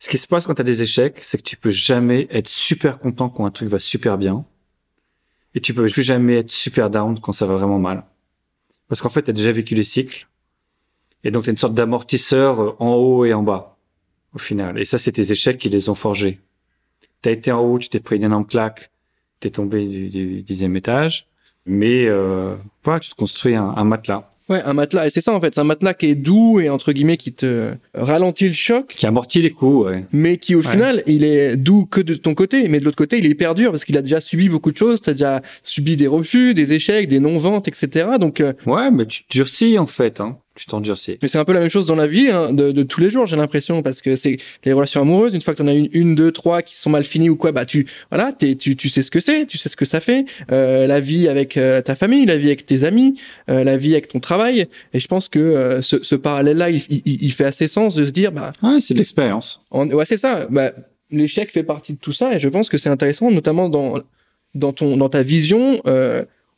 Ce 0.00 0.08
qui 0.08 0.18
se 0.18 0.28
passe 0.28 0.46
quand 0.46 0.54
t'as 0.54 0.62
des 0.62 0.80
échecs, 0.82 1.18
c'est 1.22 1.38
que 1.38 1.42
tu 1.42 1.56
peux 1.56 1.70
jamais 1.70 2.28
être 2.30 2.46
super 2.46 3.00
content 3.00 3.28
quand 3.28 3.44
un 3.46 3.50
truc 3.50 3.68
va 3.68 3.80
super 3.80 4.16
bien, 4.16 4.44
et 5.56 5.60
tu 5.60 5.74
peux 5.74 5.86
plus 5.86 6.04
jamais 6.04 6.36
être 6.36 6.52
super 6.52 6.88
down 6.88 7.18
quand 7.18 7.32
ça 7.32 7.46
va 7.46 7.56
vraiment 7.56 7.80
mal. 7.80 8.04
Parce 8.88 9.00
qu'en 9.02 9.08
fait, 9.08 9.22
t'as 9.22 9.32
déjà 9.32 9.50
vécu 9.50 9.74
les 9.74 9.82
cycles, 9.82 10.28
et 11.24 11.32
donc 11.32 11.44
t'as 11.46 11.50
une 11.50 11.56
sorte 11.56 11.74
d'amortisseur 11.74 12.62
euh, 12.62 12.76
en 12.78 12.94
haut 12.94 13.24
et 13.24 13.34
en 13.34 13.42
bas 13.42 13.77
au 14.34 14.38
final. 14.38 14.78
Et 14.78 14.84
ça, 14.84 14.98
c'est 14.98 15.12
tes 15.12 15.32
échecs 15.32 15.58
qui 15.58 15.68
les 15.68 15.88
ont 15.88 15.94
forgés 15.94 16.38
t'as 17.22 17.30
été 17.30 17.52
en 17.52 17.60
haut, 17.60 17.78
tu 17.78 17.88
t'es 17.88 18.00
pris 18.00 18.16
une 18.16 18.24
énorme 18.24 18.46
claque, 18.46 18.90
t'es 19.40 19.50
tombé 19.50 19.86
du, 19.86 20.42
dixième 20.42 20.76
étage, 20.76 21.26
mais 21.66 22.06
euh, 22.06 22.54
voilà, 22.84 23.00
tu 23.00 23.10
te 23.10 23.14
construis 23.14 23.54
un, 23.54 23.74
un 23.76 23.84
matelas. 23.84 24.30
Ouais, 24.48 24.62
un 24.64 24.72
matelas. 24.72 25.06
Et 25.06 25.10
c'est 25.10 25.20
ça, 25.20 25.34
en 25.34 25.40
fait. 25.42 25.52
C'est 25.52 25.60
un 25.60 25.64
matelas 25.64 25.92
qui 25.92 26.06
est 26.06 26.14
doux 26.14 26.58
et, 26.58 26.70
entre 26.70 26.92
guillemets, 26.92 27.18
qui 27.18 27.34
te 27.34 27.72
ralentit 27.92 28.48
le 28.48 28.54
choc. 28.54 28.86
Qui 28.96 29.06
amortit 29.06 29.42
les 29.42 29.50
coups, 29.50 29.86
ouais. 29.86 30.06
Mais 30.10 30.38
qui, 30.38 30.54
au 30.54 30.62
final, 30.62 31.02
il 31.06 31.22
est 31.22 31.58
doux 31.58 31.84
que 31.84 32.00
de 32.00 32.14
ton 32.14 32.34
côté. 32.34 32.66
Mais 32.68 32.80
de 32.80 32.86
l'autre 32.86 32.96
côté, 32.96 33.18
il 33.18 33.26
est 33.26 33.28
hyper 33.28 33.54
dur 33.54 33.70
parce 33.70 33.84
qu'il 33.84 33.98
a 33.98 34.00
déjà 34.00 34.22
subi 34.22 34.48
beaucoup 34.48 34.72
de 34.72 34.78
choses. 34.78 35.02
T'as 35.02 35.12
déjà 35.12 35.42
subi 35.62 35.96
des 35.96 36.06
refus, 36.06 36.54
des 36.54 36.72
échecs, 36.72 37.08
des 37.08 37.20
non-ventes, 37.20 37.68
etc. 37.68 38.08
Donc, 38.18 38.40
euh, 38.40 38.54
Ouais, 38.64 38.90
mais 38.90 39.04
tu 39.04 39.24
durcis, 39.28 39.78
en 39.78 39.86
fait, 39.86 40.18
hein 40.22 40.38
tu 40.58 40.66
t'endurcis. 40.66 41.18
Mais 41.22 41.28
c'est 41.28 41.38
un 41.38 41.44
peu 41.44 41.52
la 41.52 41.60
même 41.60 41.68
chose 41.68 41.86
dans 41.86 41.94
la 41.94 42.06
vie 42.06 42.28
hein, 42.28 42.52
de, 42.52 42.72
de, 42.72 42.82
tous 42.82 43.00
les 43.00 43.10
jours, 43.10 43.26
j'ai 43.26 43.36
l'impression, 43.36 43.82
parce 43.82 44.00
que 44.00 44.16
c'est 44.16 44.38
les 44.64 44.72
relations 44.72 45.00
amoureuses. 45.00 45.34
Une 45.34 45.40
fois 45.40 45.54
que 45.54 45.58
t'en 45.58 45.68
as 45.68 45.72
une, 45.72 45.88
une, 45.92 46.14
deux, 46.14 46.32
trois 46.32 46.62
qui 46.62 46.76
sont 46.76 46.90
mal 46.90 47.04
finies 47.04 47.30
ou 47.30 47.36
quoi, 47.36 47.52
bah 47.52 47.64
tu, 47.64 47.86
voilà, 48.10 48.32
t'es, 48.32 48.56
tu, 48.56 48.76
tu 48.76 48.88
sais 48.88 49.02
ce 49.02 49.10
que 49.10 49.20
c'est, 49.20 49.46
tu 49.46 49.56
sais 49.56 49.68
ce 49.68 49.76
que 49.76 49.84
ça 49.84 50.00
fait. 50.00 50.24
Euh, 50.50 50.86
la 50.86 51.00
vie 51.00 51.28
avec 51.28 51.56
euh, 51.56 51.80
ta 51.80 51.94
famille, 51.94 52.26
la 52.26 52.36
vie 52.36 52.48
avec 52.48 52.66
tes 52.66 52.84
amis, 52.84 53.20
euh, 53.48 53.62
la 53.64 53.76
vie 53.76 53.92
avec 53.92 54.08
ton 54.08 54.20
travail. 54.20 54.66
Et 54.92 55.00
je 55.00 55.06
pense 55.06 55.28
que 55.28 55.38
euh, 55.38 55.80
ce, 55.80 56.02
ce 56.02 56.14
parallèle-là, 56.14 56.70
il, 56.70 56.82
il, 56.90 57.22
il, 57.22 57.32
fait 57.32 57.44
assez 57.44 57.68
sens 57.68 57.94
de 57.94 58.04
se 58.04 58.10
dire, 58.10 58.32
bah. 58.32 58.50
Ouais, 58.62 58.80
c'est 58.80 58.94
de 58.94 58.98
l'expérience. 58.98 59.62
Ouais, 59.70 60.04
c'est 60.04 60.18
ça. 60.18 60.46
Bah, 60.50 60.72
l'échec 61.10 61.50
fait 61.50 61.62
partie 61.62 61.92
de 61.92 61.98
tout 61.98 62.12
ça, 62.12 62.34
et 62.34 62.40
je 62.40 62.48
pense 62.48 62.68
que 62.68 62.78
c'est 62.78 62.90
intéressant, 62.90 63.30
notamment 63.30 63.68
dans 63.68 63.94
dans 64.54 64.72
ton 64.72 64.96
dans 64.96 65.08
ta 65.08 65.22
vision 65.22 65.80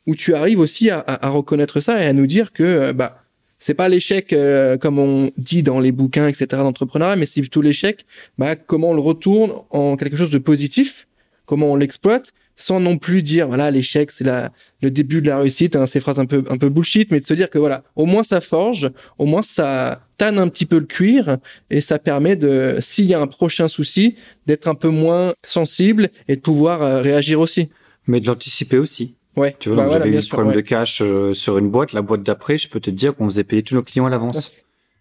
où 0.07 0.15
tu 0.15 0.33
arrives 0.33 0.59
aussi 0.59 0.89
à, 0.89 0.99
à, 0.99 1.27
à, 1.27 1.29
reconnaître 1.29 1.79
ça 1.79 2.01
et 2.01 2.07
à 2.07 2.13
nous 2.13 2.25
dire 2.25 2.53
que 2.53 2.91
bah 2.91 3.20
c'est 3.61 3.75
pas 3.75 3.87
l'échec 3.87 4.33
euh, 4.33 4.75
comme 4.75 4.99
on 4.99 5.31
dit 5.37 5.63
dans 5.63 5.79
les 5.79 5.91
bouquins, 5.93 6.27
etc. 6.27 6.47
d'entrepreneuriat, 6.63 7.15
mais 7.15 7.27
c'est 7.27 7.41
plutôt 7.41 7.61
l'échec. 7.61 8.05
Bah, 8.37 8.55
comment 8.55 8.89
on 8.89 8.93
le 8.93 9.01
retourne 9.01 9.53
en 9.69 9.95
quelque 9.95 10.17
chose 10.17 10.31
de 10.31 10.39
positif, 10.39 11.07
comment 11.45 11.71
on 11.71 11.75
l'exploite, 11.75 12.33
sans 12.55 12.79
non 12.79 12.97
plus 12.97 13.21
dire 13.23 13.47
voilà 13.47 13.71
l'échec 13.71 14.11
c'est 14.11 14.23
la 14.23 14.51
le 14.81 14.89
début 14.91 15.21
de 15.21 15.27
la 15.27 15.37
réussite, 15.37 15.75
hein, 15.75 15.85
ces 15.85 15.99
phrases 15.99 16.19
un 16.19 16.25
peu 16.25 16.43
un 16.49 16.57
peu 16.57 16.69
bullshit, 16.69 17.11
mais 17.11 17.19
de 17.19 17.25
se 17.25 17.35
dire 17.35 17.51
que 17.51 17.59
voilà 17.59 17.83
au 17.95 18.07
moins 18.07 18.23
ça 18.23 18.41
forge, 18.41 18.89
au 19.19 19.25
moins 19.25 19.43
ça 19.43 20.01
tanne 20.17 20.39
un 20.39 20.47
petit 20.47 20.65
peu 20.65 20.79
le 20.79 20.85
cuir 20.85 21.37
et 21.69 21.81
ça 21.81 21.99
permet 21.99 22.35
de 22.35 22.77
s'il 22.81 23.05
y 23.05 23.13
a 23.13 23.21
un 23.21 23.27
prochain 23.27 23.67
souci 23.67 24.15
d'être 24.47 24.67
un 24.67 24.75
peu 24.75 24.89
moins 24.89 25.33
sensible 25.45 26.09
et 26.27 26.35
de 26.35 26.41
pouvoir 26.41 26.81
euh, 26.81 27.01
réagir 27.01 27.39
aussi. 27.39 27.69
Mais 28.07 28.19
de 28.19 28.25
l'anticiper 28.25 28.79
aussi. 28.79 29.15
Ouais. 29.35 29.55
Tu 29.59 29.69
vois, 29.69 29.85
bah 29.85 29.89
j'avais 29.91 30.09
eu 30.09 30.19
des 30.19 30.27
problèmes 30.27 30.53
de 30.53 30.61
cash 30.61 31.01
euh, 31.01 31.33
sur 31.33 31.57
une 31.57 31.69
boîte. 31.69 31.93
La 31.93 32.01
boîte 32.01 32.23
d'après, 32.23 32.57
je 32.57 32.67
peux 32.67 32.79
te 32.79 32.89
dire 32.89 33.15
qu'on 33.15 33.25
faisait 33.25 33.43
payer 33.43 33.63
tous 33.63 33.75
nos 33.75 33.83
clients 33.83 34.05
à 34.05 34.09
l'avance. 34.09 34.51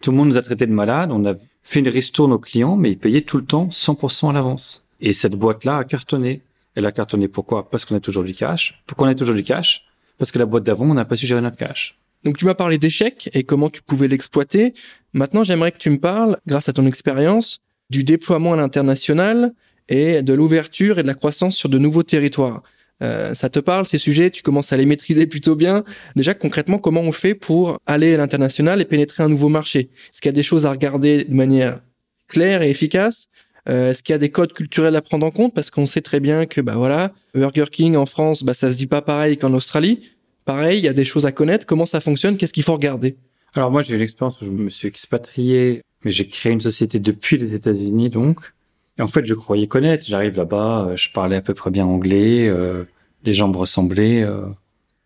Tout 0.01 0.13
le 0.13 0.17
monde 0.17 0.29
nous 0.29 0.37
a 0.37 0.43
traités 0.43 0.67
de 0.67 0.73
malades. 0.73 1.11
On 1.13 1.27
a 1.27 1.35
fait 1.63 1.81
une 1.81 1.89
ristourne 1.89 2.33
aux 2.33 2.39
clients, 2.39 2.77
mais 2.77 2.93
ils 2.93 2.99
payaient 2.99 3.23
tout 3.23 3.37
le 3.37 3.45
temps 3.45 3.69
100% 3.71 4.31
à 4.31 4.33
l'avance. 4.33 4.85
Et 5.01 5.13
cette 5.13 5.35
boîte-là 5.35 5.79
a 5.79 5.85
cartonné. 5.85 6.43
Elle 6.75 6.87
a 6.87 6.93
cartonné 6.93 7.29
pourquoi? 7.29 7.69
Parce 7.69 7.85
qu'on 7.85 7.97
a 7.97 8.01
toujours 8.01 8.25
du 8.25 8.35
cash. 8.35 8.81
Pourquoi 8.87 9.09
on 9.09 9.11
a 9.11 9.15
toujours 9.15 9.35
du 9.35 9.43
cash? 9.43 9.87
Parce 10.19 10.31
que 10.31 10.39
la 10.39 10.47
boîte 10.47 10.65
d'avant, 10.65 10.87
on 10.89 10.95
n'a 10.95 11.05
pas 11.05 11.17
su 11.17 11.27
gérer 11.27 11.41
notre 11.41 11.57
cash. 11.57 11.99
Donc 12.25 12.37
tu 12.37 12.45
m'as 12.45 12.55
parlé 12.55 12.79
d'échecs 12.79 13.31
et 13.33 13.45
comment 13.45 13.71
tu 13.71 13.83
pouvais 13.83 14.07
l'exploiter. 14.07 14.75
Maintenant, 15.13 15.43
j'aimerais 15.43 15.73
que 15.73 15.79
tu 15.79 15.91
me 15.91 15.99
parles, 15.99 16.39
grâce 16.47 16.69
à 16.69 16.73
ton 16.73 16.87
expérience, 16.87 17.61
du 17.89 18.05
déploiement 18.05 18.53
à 18.53 18.57
l'international 18.57 19.53
et 19.89 20.23
de 20.23 20.33
l'ouverture 20.33 20.99
et 20.99 21.03
de 21.03 21.09
la 21.09 21.15
croissance 21.15 21.57
sur 21.57 21.69
de 21.69 21.79
nouveaux 21.79 22.03
territoires. 22.03 22.63
Euh, 23.03 23.35
ça 23.35 23.49
te 23.49 23.59
parle 23.59 23.87
ces 23.87 23.99
sujets, 23.99 24.31
tu 24.31 24.43
commences 24.43 24.73
à 24.73 24.77
les 24.77 24.87
maîtriser 24.87 25.27
plutôt 25.27 25.57
bien. 25.57 25.85
Déjà 26.17 26.35
concrètement, 26.35 26.79
comment 26.79 27.01
on 27.01 27.13
fait 27.13 27.35
pour 27.35 27.79
aller 27.87 28.15
à 28.15 28.19
l'international 28.19 28.81
et 28.81 28.85
pénétrer 28.85 29.23
un 29.23 29.29
nouveau 29.29 29.49
marché? 29.49 29.91
Est-ce 30.13 30.21
qu'il 30.21 30.29
y 30.29 30.31
a 30.31 30.33
des 30.33 30.43
choses 30.43 30.67
à 30.67 30.71
regarder 30.71 31.25
de 31.25 31.35
manière 31.35 31.81
claire 32.29 32.63
et 32.63 32.71
efficace? 32.71 33.29
Euh, 33.69 33.91
Est-ce 33.91 34.03
qu'il 34.03 34.13
y 34.13 34.17
a 34.17 34.19
des 34.19 34.31
codes 34.31 34.53
culturels 34.53 34.97
à 34.97 35.03
prendre 35.03 35.27
en 35.27 35.31
compte? 35.31 35.55
Parce 35.55 35.71
qu'on 35.71 35.87
sait 35.87 36.01
très 36.01 36.21
bien 36.21 36.47
que 36.47 36.61
bah 36.61 36.75
voilà, 36.77 37.13
Burger 37.35 37.67
King 37.71 37.97
en 37.97 38.07
France, 38.07 38.43
bah 38.43 38.55
ça 38.55 38.71
se 38.73 38.77
dit 38.77 38.87
pas 38.87 39.03
pareil 39.03 39.37
qu'en 39.37 39.53
Australie. 39.55 40.11
pareil, 40.45 40.79
il 40.79 40.85
y 40.85 40.89
a 40.89 40.93
des 40.93 41.05
choses 41.05 41.27
à 41.27 41.33
connaître. 41.33 41.67
Comment 41.67 41.87
ça 41.87 42.01
fonctionne? 42.01 42.37
Qu'est-ce 42.37 42.53
qu'il 42.53 42.63
faut 42.65 42.73
regarder? 42.73 43.17
Alors 43.55 43.71
moi, 43.71 43.83
j'ai 43.83 43.95
eu 43.95 43.99
l'expérience 43.99 44.41
où 44.43 44.45
je 44.47 44.51
me 44.51 44.71
suis 44.71 44.89
expatrié, 44.89 45.83
mais 46.05 46.11
j'ai 46.11 46.27
créé 46.27 46.53
une 46.53 46.61
société 46.61 46.99
depuis 46.99 47.37
les 47.37 47.55
États-Unis, 47.55 48.11
donc. 48.11 48.53
Et 49.01 49.03
en 49.03 49.07
fait, 49.07 49.25
je 49.25 49.33
croyais 49.33 49.67
connaître. 49.67 50.05
J'arrive 50.07 50.37
là-bas, 50.37 50.89
euh, 50.89 50.97
je 50.97 51.11
parlais 51.11 51.37
à 51.37 51.41
peu 51.41 51.55
près 51.55 51.71
bien 51.71 51.87
anglais, 51.87 52.47
euh, 52.47 52.85
les 53.25 53.33
gens 53.33 53.49
me 53.49 53.57
ressemblaient. 53.57 54.23
Euh, 54.23 54.45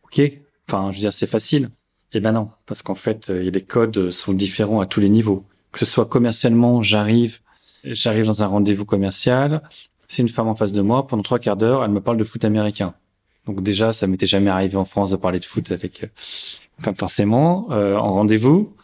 ok, 0.03 0.21
enfin, 0.69 0.91
je 0.91 0.97
veux 0.97 1.01
dire, 1.03 1.13
c'est 1.13 1.29
facile. 1.29 1.71
Eh 2.13 2.19
ben 2.19 2.33
non, 2.33 2.51
parce 2.67 2.83
qu'en 2.83 2.97
fait, 2.97 3.31
euh, 3.31 3.49
les 3.49 3.63
codes 3.63 4.11
sont 4.11 4.33
différents 4.33 4.81
à 4.81 4.87
tous 4.87 4.99
les 4.99 5.09
niveaux. 5.09 5.45
Que 5.71 5.79
ce 5.79 5.85
soit 5.85 6.07
commercialement, 6.07 6.83
j'arrive, 6.83 7.39
j'arrive 7.85 8.27
dans 8.27 8.43
un 8.43 8.49
rendez-vous 8.49 8.85
commercial, 8.85 9.63
c'est 10.09 10.23
une 10.23 10.29
femme 10.29 10.49
en 10.49 10.57
face 10.57 10.73
de 10.73 10.83
moi, 10.83 11.07
pendant 11.07 11.23
trois 11.23 11.39
quarts 11.39 11.57
d'heure, 11.57 11.85
elle 11.85 11.91
me 11.93 12.01
parle 12.01 12.17
de 12.17 12.25
foot 12.25 12.45
américain. 12.45 12.95
Donc 13.47 13.63
déjà, 13.63 13.93
ça 13.93 14.09
m'était 14.09 14.27
jamais 14.27 14.51
arrivé 14.51 14.77
en 14.77 14.85
France 14.85 15.13
de 15.13 15.17
parler 15.17 15.39
de 15.39 15.45
foot 15.45 15.71
avec, 15.71 16.03
euh, 16.03 16.09
enfin 16.81 16.95
forcément, 16.95 17.69
euh, 17.71 17.97
en 17.97 18.13
rendez-vous. 18.13 18.75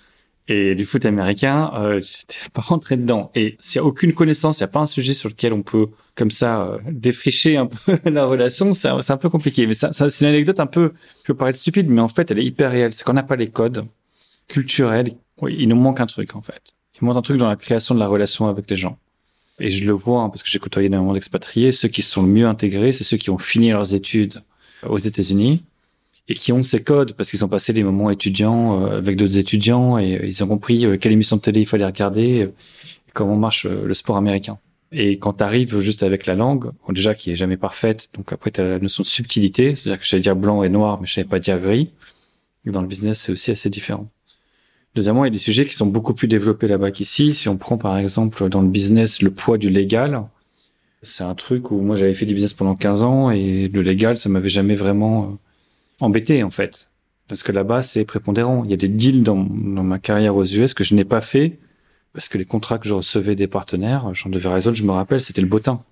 Et 0.52 0.74
du 0.74 0.84
foot 0.84 1.06
américain, 1.06 1.70
euh, 1.76 2.00
j'étais 2.00 2.40
pas 2.52 2.60
rentré 2.60 2.96
dedans. 2.96 3.30
Et 3.36 3.56
s'il 3.60 3.76
y 3.76 3.78
a 3.78 3.84
aucune 3.84 4.12
connaissance, 4.12 4.58
il 4.58 4.64
n'y 4.64 4.68
a 4.68 4.72
pas 4.72 4.80
un 4.80 4.86
sujet 4.86 5.14
sur 5.14 5.28
lequel 5.28 5.52
on 5.52 5.62
peut, 5.62 5.86
comme 6.16 6.32
ça, 6.32 6.62
euh, 6.62 6.78
défricher 6.90 7.56
un 7.56 7.66
peu 7.86 7.96
la 8.06 8.24
relation, 8.24 8.74
c'est 8.74 8.88
un, 8.88 9.16
peu 9.16 9.30
compliqué. 9.30 9.68
Mais 9.68 9.74
ça 9.74 9.92
c'est 9.92 10.24
une 10.24 10.26
anecdote 10.26 10.58
un 10.58 10.66
peu, 10.66 10.92
je 11.20 11.26
peux 11.28 11.34
paraître 11.34 11.56
stupide, 11.56 11.88
mais 11.88 12.00
en 12.00 12.08
fait, 12.08 12.32
elle 12.32 12.40
est 12.40 12.44
hyper 12.44 12.72
réelle. 12.72 12.92
C'est 12.92 13.04
qu'on 13.04 13.12
n'a 13.12 13.22
pas 13.22 13.36
les 13.36 13.48
codes 13.48 13.86
culturels. 14.48 15.12
Oui, 15.40 15.54
il 15.56 15.68
nous 15.68 15.76
manque 15.76 16.00
un 16.00 16.06
truc, 16.06 16.34
en 16.34 16.42
fait. 16.42 16.74
Il 17.00 17.04
manque 17.04 17.16
un 17.16 17.22
truc 17.22 17.36
dans 17.36 17.48
la 17.48 17.54
création 17.54 17.94
de 17.94 18.00
la 18.00 18.08
relation 18.08 18.48
avec 18.48 18.68
les 18.68 18.76
gens. 18.76 18.98
Et 19.60 19.70
je 19.70 19.86
le 19.86 19.92
vois, 19.92 20.22
hein, 20.22 20.30
parce 20.30 20.42
que 20.42 20.50
j'ai 20.50 20.58
côtoyé 20.58 20.86
énormément 20.88 21.12
d'expatriés. 21.12 21.70
Ceux 21.70 21.88
qui 21.88 22.02
sont 22.02 22.22
le 22.22 22.28
mieux 22.28 22.46
intégrés, 22.46 22.92
c'est 22.92 23.04
ceux 23.04 23.18
qui 23.18 23.30
ont 23.30 23.38
fini 23.38 23.70
leurs 23.70 23.94
études 23.94 24.42
aux 24.84 24.98
États-Unis 24.98 25.62
et 26.30 26.34
qui 26.34 26.52
ont 26.52 26.62
ces 26.62 26.82
codes 26.82 27.14
parce 27.14 27.28
qu'ils 27.28 27.44
ont 27.44 27.48
passé 27.48 27.72
des 27.72 27.82
moments 27.82 28.08
étudiants 28.08 28.84
euh, 28.84 28.98
avec 28.98 29.16
d'autres 29.16 29.36
étudiants 29.36 29.98
et 29.98 30.14
euh, 30.14 30.26
ils 30.26 30.44
ont 30.44 30.46
compris 30.46 30.86
euh, 30.86 30.96
quelle 30.96 31.10
émission 31.10 31.36
de 31.36 31.42
télé 31.42 31.62
il 31.62 31.66
fallait 31.66 31.84
regarder, 31.84 32.48
comment 33.12 33.34
marche 33.34 33.66
le 33.66 33.92
sport 33.94 34.16
américain. 34.16 34.58
Et 34.92 35.18
quand 35.18 35.34
tu 35.34 35.42
arrives 35.42 35.80
juste 35.80 36.04
avec 36.04 36.26
la 36.26 36.36
langue, 36.36 36.70
déjà 36.88 37.16
qui 37.16 37.32
est 37.32 37.36
jamais 37.36 37.56
parfaite, 37.56 38.10
donc 38.14 38.32
après 38.32 38.52
tu 38.52 38.60
as 38.60 38.64
la 38.64 38.78
notion 38.78 39.02
de 39.02 39.08
subtilité, 39.08 39.74
c'est-à-dire 39.74 39.98
que 39.98 40.04
je 40.04 40.10
savais 40.10 40.22
dire 40.22 40.36
blanc 40.36 40.62
et 40.62 40.68
noir, 40.68 41.00
mais 41.00 41.08
je 41.08 41.14
savais 41.14 41.28
pas 41.28 41.40
dire 41.40 41.58
gris. 41.58 41.90
Et 42.64 42.70
dans 42.70 42.82
le 42.82 42.86
business, 42.86 43.22
c'est 43.22 43.32
aussi 43.32 43.50
assez 43.50 43.68
différent. 43.68 44.08
Deuxièmement, 44.94 45.24
il 45.24 45.28
y 45.28 45.30
a 45.30 45.32
des 45.32 45.38
sujets 45.38 45.66
qui 45.66 45.74
sont 45.74 45.86
beaucoup 45.86 46.14
plus 46.14 46.28
développés 46.28 46.68
là-bas 46.68 46.92
qu'ici. 46.92 47.34
Si 47.34 47.48
on 47.48 47.56
prend 47.56 47.76
par 47.76 47.98
exemple 47.98 48.48
dans 48.48 48.60
le 48.60 48.68
business 48.68 49.20
le 49.22 49.30
poids 49.32 49.58
du 49.58 49.70
légal, 49.70 50.22
c'est 51.02 51.24
un 51.24 51.34
truc 51.34 51.72
où 51.72 51.80
moi 51.80 51.96
j'avais 51.96 52.14
fait 52.14 52.26
du 52.26 52.34
business 52.34 52.52
pendant 52.52 52.76
15 52.76 53.02
ans 53.02 53.30
et 53.32 53.68
le 53.68 53.82
légal, 53.82 54.16
ça 54.16 54.28
m'avait 54.28 54.48
jamais 54.48 54.76
vraiment 54.76 55.38
embêté 56.00 56.42
en 56.42 56.50
fait. 56.50 56.90
Parce 57.28 57.44
que 57.44 57.52
là-bas, 57.52 57.82
c'est 57.82 58.04
prépondérant. 58.04 58.64
Il 58.64 58.70
y 58.70 58.74
a 58.74 58.76
des 58.76 58.88
deals 58.88 59.22
dans, 59.22 59.36
ma 59.36 60.00
carrière 60.00 60.34
aux 60.34 60.44
US 60.44 60.74
que 60.74 60.82
je 60.82 60.96
n'ai 60.96 61.04
pas 61.04 61.20
fait 61.20 61.58
parce 62.12 62.28
que 62.28 62.38
les 62.38 62.44
contrats 62.44 62.78
que 62.78 62.88
je 62.88 62.94
recevais 62.94 63.36
des 63.36 63.46
partenaires, 63.46 64.12
j'en 64.14 64.30
devais 64.30 64.48
raison, 64.48 64.74
je 64.74 64.82
me 64.82 64.90
rappelle, 64.90 65.20
c'était 65.20 65.40
le 65.40 65.46
bottin. 65.46 65.84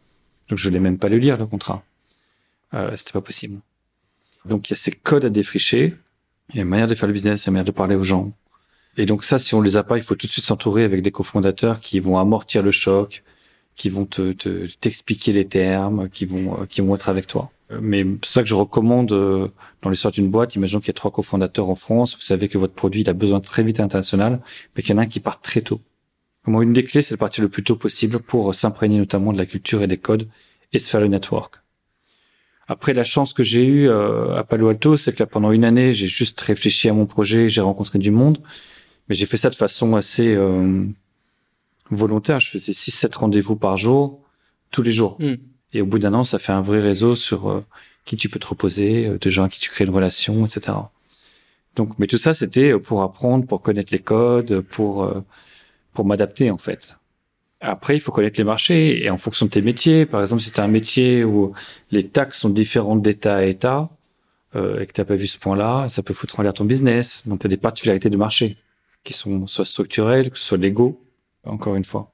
Donc 0.49 0.59
je 0.59 0.69
voulais 0.69 0.81
même 0.81 0.99
pas 0.99 1.09
le 1.09 1.19
lire, 1.19 1.37
le 1.37 1.47
contrat. 1.47 1.85
Euh, 2.75 2.91
c'était 2.97 3.13
pas 3.13 3.21
possible. 3.21 3.61
Donc 4.47 4.69
il 4.69 4.73
y 4.73 4.75
a 4.75 4.77
ces 4.77 4.91
codes 4.91 5.25
à 5.25 5.31
défricher. 5.31 5.95
Il 6.51 6.57
y 6.57 6.59
a 6.59 6.63
une 6.63 6.69
manière 6.69 6.89
de 6.89 6.95
faire 6.97 7.07
le 7.07 7.13
business, 7.13 7.45
il 7.45 7.47
y 7.47 7.49
a 7.49 7.51
une 7.51 7.55
manière 7.55 7.67
de 7.67 7.71
parler 7.71 7.95
aux 7.95 8.03
gens. 8.03 8.33
Et 8.97 9.07
donc 9.07 9.23
ça, 9.23 9.39
si 9.39 9.55
on 9.55 9.61
les 9.61 9.77
a 9.77 9.85
pas, 9.85 9.97
il 9.97 10.03
faut 10.03 10.17
tout 10.17 10.27
de 10.27 10.33
suite 10.33 10.45
s'entourer 10.45 10.83
avec 10.83 11.03
des 11.03 11.13
cofondateurs 11.13 11.79
qui 11.79 12.01
vont 12.01 12.19
amortir 12.19 12.65
le 12.65 12.73
choc, 12.73 13.23
qui 13.77 13.91
vont 13.91 14.07
te 14.07 14.33
t'expliquer 14.81 15.33
les 15.33 15.47
termes, 15.47 16.09
qui 16.09 16.25
vont 16.25 16.67
qui 16.67 16.81
vont 16.81 16.97
être 16.97 17.09
avec 17.09 17.29
toi. 17.29 17.53
Mais 17.71 18.07
c'est 18.23 18.33
ça 18.33 18.43
que 18.43 18.49
je 18.49 18.55
recommande 18.55 19.13
euh, 19.13 19.49
dans 19.83 19.91
l'histoire 19.91 20.13
d'une 20.13 20.31
boîte. 20.31 20.55
Imaginons 20.55 20.81
qu'il 20.81 20.89
y 20.89 20.91
a 20.91 20.95
trois 20.95 21.11
cofondateurs 21.11 21.69
en 21.69 21.75
France. 21.75 22.15
Vous 22.17 22.23
savez 22.23 22.49
que 22.49 22.57
votre 22.57 22.73
produit 22.73 23.03
il 23.03 23.11
a 23.11 23.13
besoin 23.13 23.41
très 23.41 23.63
vite 23.63 23.79
à 23.79 23.83
l'international, 23.83 24.41
mais 24.75 24.83
qu'il 24.83 24.95
y 24.95 24.95
en 24.95 24.99
a 24.99 25.03
un 25.03 25.07
qui 25.07 25.21
part 25.21 25.41
très 25.41 25.61
tôt. 25.61 25.81
Moi, 26.47 26.63
une 26.63 26.73
des 26.73 26.85
clés, 26.85 27.03
c'est 27.03 27.15
de 27.15 27.19
partir 27.19 27.43
le 27.43 27.51
plus 27.51 27.63
tôt 27.63 27.77
possible 27.77 28.21
pour 28.21 28.55
s'imprégner 28.55 28.99
notamment 28.99 29.33
de 29.33 29.39
la 29.39 29.45
culture 29.45 29.83
et 29.83 29.87
des 29.87 29.99
codes 29.99 30.29
et 30.73 30.79
se 30.79 30.89
faire 30.89 31.01
le 31.01 31.09
network. 31.09 31.57
Après, 32.69 32.93
la 32.93 33.05
chance 33.05 33.33
que 33.33 33.43
j'ai 33.43 33.65
eue 33.65 33.89
euh, 33.89 34.37
à 34.37 34.45
Palo 34.45 34.69
Alto, 34.69 34.97
c'est 34.97 35.15
que 35.15 35.23
là, 35.23 35.27
pendant 35.27 35.53
une 35.53 35.65
année, 35.65 35.95
j'ai 35.95 36.07
juste 36.07 36.41
réfléchi 36.41 36.89
à 36.89 36.93
mon 36.93 37.07
projet, 37.07 37.49
j'ai 37.49 37.63
rencontré 37.63 37.99
du 37.99 38.11
monde, 38.11 38.39
mais 39.09 39.15
j'ai 39.15 39.27
fait 39.27 39.39
ça 39.39 39.49
de 39.49 39.55
façon 39.55 39.97
assez 39.97 40.35
euh, 40.35 40.85
volontaire. 41.91 42.41
Je 42.41 42.51
faisais 42.51 42.73
6-7 42.73 43.17
rendez-vous 43.17 43.57
par 43.57 43.79
jour, 43.79 44.21
tous 44.71 44.83
les 44.83 44.93
jours. 44.93 45.17
Mm. 45.19 45.35
Et 45.73 45.83
au 45.83 45.87
bout 45.87 45.99
d'un 45.99 46.15
an, 46.15 46.25
ça 46.25 46.39
fait 46.39 46.53
un 46.53 46.63
vrai 46.63 46.81
réseau 46.81 47.15
sur 47.15 47.51
euh, 47.51 47.65
qui 48.05 48.17
tu 48.17 48.29
peux 48.29 48.39
te 48.39 48.47
reposer, 48.47 49.07
euh, 49.07 49.19
des 49.19 49.31
gens 49.31 49.45
à 49.45 49.49
qui 49.49 49.61
tu 49.61 49.71
crées 49.71 49.85
une 49.85 49.95
relation, 49.95 50.47
etc. 50.47 50.77
Donc, 51.77 51.99
mais 51.99 52.07
tout 52.07 52.19
ça, 52.19 52.35
c'était 52.35 52.79
pour 52.79 53.03
apprendre, 53.03 53.47
pour 53.47 53.63
connaître 53.63 53.93
les 53.93 54.01
codes, 54.01 54.61
pour 54.61 55.05
euh, 55.05 55.23
pour 55.93 56.05
m'adapter 56.05 56.51
en 56.51 56.59
fait. 56.59 56.97
Après, 57.61 57.97
il 57.97 58.01
faut 58.01 58.13
connaître 58.13 58.39
les 58.39 58.45
marchés 58.45 59.05
et 59.05 59.11
en 59.11 59.19
fonction 59.19 59.47
de 59.47 59.51
tes 59.51 59.63
métiers. 59.63 60.07
Par 60.07 60.21
exemple, 60.21 60.43
si 60.43 60.53
tu 60.53 60.61
as 60.61 60.65
un 60.65 60.69
métier 60.69 61.25
où 61.25 61.53
les 61.91 62.07
taxes 62.09 62.41
sont 62.41 62.51
différentes 62.51 63.03
d'État 63.03 63.37
à 63.37 63.45
État 63.45 63.91
euh, 64.55 64.81
et 64.81 64.87
que 64.87 64.93
tu 64.93 65.05
pas 65.05 65.17
vu 65.17 65.27
ce 65.27 65.39
point-là, 65.39 65.89
ça 65.89 66.03
peut 66.03 66.15
foutre 66.15 66.39
en 66.39 66.43
l'air 66.43 66.55
ton 66.55 66.65
business. 66.65 67.27
Donc, 67.27 67.41
tu 67.41 67.47
as 67.47 67.51
des 67.51 67.57
particularités 67.57 68.11
de 68.11 68.17
marché 68.17 68.57
qui 69.03 69.13
sont 69.13 69.47
soit 69.47 69.65
structurelles, 69.65 70.31
soit 70.35 70.59
légaux, 70.59 71.01
encore 71.45 71.75
une 71.75 71.85
fois. 71.85 72.13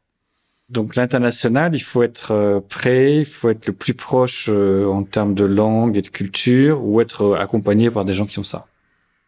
Donc 0.70 0.96
l'international, 0.96 1.74
il 1.74 1.80
faut 1.80 2.02
être 2.02 2.30
euh, 2.32 2.60
prêt, 2.60 3.18
il 3.20 3.26
faut 3.26 3.50
être 3.50 3.66
le 3.66 3.74
plus 3.74 3.92
proche 3.92 4.46
euh, 4.48 4.86
en 4.86 5.02
termes 5.02 5.34
de 5.34 5.44
langue 5.44 5.98
et 5.98 6.02
de 6.02 6.08
culture, 6.08 6.82
ou 6.82 7.00
être 7.02 7.22
euh, 7.22 7.38
accompagné 7.38 7.90
par 7.90 8.04
des 8.06 8.14
gens 8.14 8.24
qui 8.24 8.38
ont 8.38 8.44
ça. 8.44 8.66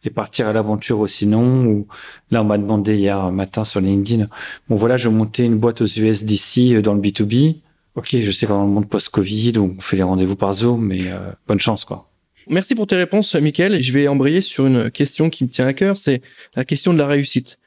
Et 0.02 0.10
partir 0.10 0.48
à 0.48 0.52
l'aventure 0.52 0.98
aussi 0.98 1.26
non. 1.26 1.66
Ou 1.66 1.86
là, 2.30 2.40
on 2.40 2.44
m'a 2.44 2.56
demandé 2.56 2.96
hier 2.96 3.30
matin 3.32 3.64
sur 3.64 3.80
LinkedIn, 3.80 4.28
bon 4.68 4.76
voilà, 4.76 4.96
je 4.96 5.08
montais 5.08 5.44
une 5.44 5.58
boîte 5.58 5.82
aux 5.82 5.86
US 5.86 6.24
d'ici 6.24 6.80
dans 6.80 6.94
le 6.94 7.00
B2B. 7.00 7.56
Ok, 7.96 8.16
je 8.20 8.30
sais 8.30 8.46
qu'en 8.46 8.64
le 8.64 8.70
monde 8.70 8.88
post-Covid, 8.88 9.54
on 9.58 9.78
fait 9.80 9.96
les 9.96 10.02
rendez-vous 10.02 10.36
par 10.36 10.52
Zoom, 10.52 10.86
mais 10.86 11.10
bonne 11.48 11.58
chance 11.58 11.86
quoi. 11.86 12.10
Merci 12.48 12.74
pour 12.74 12.86
tes 12.86 12.94
réponses, 12.94 13.34
Mickaël. 13.34 13.82
Je 13.82 13.92
vais 13.92 14.06
embrayer 14.06 14.42
sur 14.42 14.66
une 14.66 14.90
question 14.90 15.30
qui 15.30 15.44
me 15.44 15.48
tient 15.48 15.66
à 15.66 15.72
cœur, 15.72 15.96
c'est 15.96 16.20
la 16.54 16.66
question 16.66 16.92
de 16.92 16.98
la 16.98 17.06
réussite. 17.06 17.58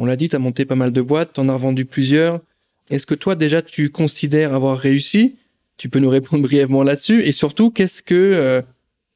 On 0.00 0.04
l'a 0.04 0.16
dit, 0.16 0.28
tu 0.28 0.36
as 0.36 0.40
monté 0.40 0.64
pas 0.64 0.74
mal 0.74 0.90
de 0.90 1.00
boîtes, 1.00 1.34
tu 1.34 1.40
en 1.40 1.48
as 1.48 1.54
revendu 1.54 1.84
plusieurs. 1.84 2.40
Est-ce 2.90 3.06
que 3.06 3.14
toi 3.14 3.34
déjà 3.34 3.62
tu 3.62 3.90
considères 3.90 4.54
avoir 4.54 4.78
réussi? 4.78 5.36
Tu 5.76 5.88
peux 5.88 5.98
nous 5.98 6.08
répondre 6.08 6.42
brièvement 6.46 6.82
là-dessus. 6.82 7.22
Et 7.22 7.32
surtout, 7.32 7.70
qu'est-ce 7.70 8.02
que 8.02 8.14
euh, 8.14 8.62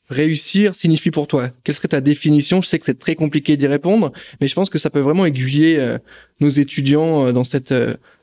réussir 0.09 0.75
signifie 0.75 1.11
pour 1.11 1.27
toi? 1.27 1.51
Quelle 1.65 1.75
serait 1.75 1.89
ta 1.89 2.01
définition? 2.01 2.63
Je 2.63 2.69
sais 2.69 2.79
que 2.79 2.85
c'est 2.85 2.99
très 2.99 3.15
compliqué 3.15 3.57
d'y 3.57 3.67
répondre, 3.67 4.13
mais 4.41 4.49
je 4.49 4.55
pense 4.55 4.71
que 4.71 4.79
ça 4.79 4.91
peut 4.91 5.01
vraiment 5.01 5.25
aiguiller 5.25 5.79
euh, 5.79 5.99
nos 6.41 6.49
étudiants 6.49 7.27
euh, 7.27 7.33
dans 7.33 7.45
cette 7.45 7.75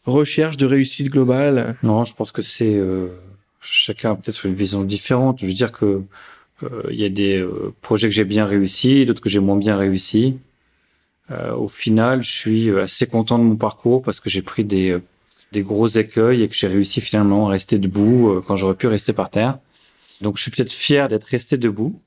recherche 0.05 0.57
de 0.57 0.65
réussite 0.65 1.09
globale. 1.09 1.75
Non, 1.83 2.05
je 2.05 2.13
pense 2.13 2.31
que 2.31 2.41
c'est 2.41 2.79
chacun 3.59 4.11
a 4.11 4.15
peut-être 4.15 4.45
une 4.45 4.53
vision 4.53 4.83
différente. 4.83 5.39
Je 5.41 5.47
veux 5.47 5.53
dire 5.53 5.71
que 5.71 6.01
il 6.89 6.95
y 6.95 7.05
a 7.05 7.09
des 7.09 7.45
projets 7.81 8.07
que 8.07 8.15
j'ai 8.15 8.23
bien 8.23 8.45
réussi, 8.45 9.05
d'autres 9.05 9.21
que 9.21 9.29
j'ai 9.29 9.39
moins 9.39 9.57
bien 9.57 9.77
réussi. 9.77 10.37
au 11.29 11.67
final, 11.67 12.23
je 12.23 12.31
suis 12.31 12.71
assez 12.79 13.05
content 13.05 13.37
de 13.37 13.43
mon 13.43 13.57
parcours 13.57 14.01
parce 14.01 14.19
que 14.19 14.29
j'ai 14.29 14.41
pris 14.41 14.63
des 14.63 14.97
des 15.51 15.61
gros 15.61 15.87
écueils 15.87 16.43
et 16.43 16.47
que 16.47 16.55
j'ai 16.55 16.67
réussi 16.67 17.01
finalement 17.01 17.47
à 17.47 17.51
rester 17.51 17.79
debout 17.79 18.29
euh, 18.29 18.43
quand 18.45 18.55
j'aurais 18.55 18.75
pu 18.75 18.87
rester 18.87 19.13
par 19.13 19.29
terre. 19.29 19.59
Donc 20.21 20.37
je 20.37 20.41
suis 20.41 20.51
peut-être 20.51 20.71
fier 20.71 21.07
d'être 21.07 21.25
resté 21.25 21.57
debout 21.57 21.99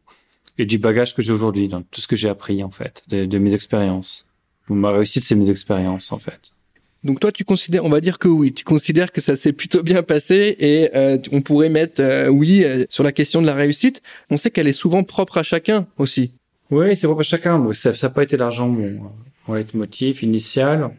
et 0.58 0.66
du 0.66 0.78
bagage 0.78 1.14
que 1.14 1.22
j'ai 1.22 1.32
aujourd'hui, 1.32 1.68
dans 1.68 1.82
tout 1.82 2.00
ce 2.00 2.08
que 2.08 2.16
j'ai 2.16 2.28
appris 2.28 2.62
en 2.62 2.70
fait, 2.70 3.04
de, 3.08 3.38
mes 3.38 3.54
expériences. 3.54 4.26
Ma 4.68 4.92
réussite, 4.92 5.24
c'est 5.24 5.34
mes 5.34 5.50
expériences 5.50 6.12
en 6.12 6.18
fait. 6.18 6.52
Donc 7.02 7.18
toi, 7.18 7.32
tu 7.32 7.44
considères, 7.44 7.84
on 7.84 7.88
va 7.88 8.02
dire 8.02 8.18
que 8.18 8.28
oui, 8.28 8.52
tu 8.52 8.62
considères 8.62 9.10
que 9.10 9.22
ça 9.22 9.34
s'est 9.34 9.54
plutôt 9.54 9.82
bien 9.82 10.02
passé 10.02 10.54
et 10.58 10.90
euh, 10.94 11.16
on 11.32 11.40
pourrait 11.40 11.70
mettre 11.70 12.02
euh, 12.02 12.28
oui 12.28 12.64
sur 12.90 13.02
la 13.02 13.10
question 13.10 13.40
de 13.40 13.46
la 13.46 13.54
réussite. 13.54 14.02
On 14.28 14.36
sait 14.36 14.50
qu'elle 14.50 14.68
est 14.68 14.72
souvent 14.74 15.02
propre 15.02 15.38
à 15.38 15.42
chacun 15.42 15.86
aussi. 15.96 16.32
Oui, 16.70 16.94
c'est 16.94 17.06
propre 17.06 17.22
à 17.22 17.24
chacun. 17.24 17.72
ça 17.72 17.92
n'a 18.00 18.10
pas 18.10 18.22
été 18.22 18.36
l'argent 18.36 18.68
mon, 18.68 19.00
mon 19.48 19.54
leitmotiv 19.54 20.22
initial 20.22 20.90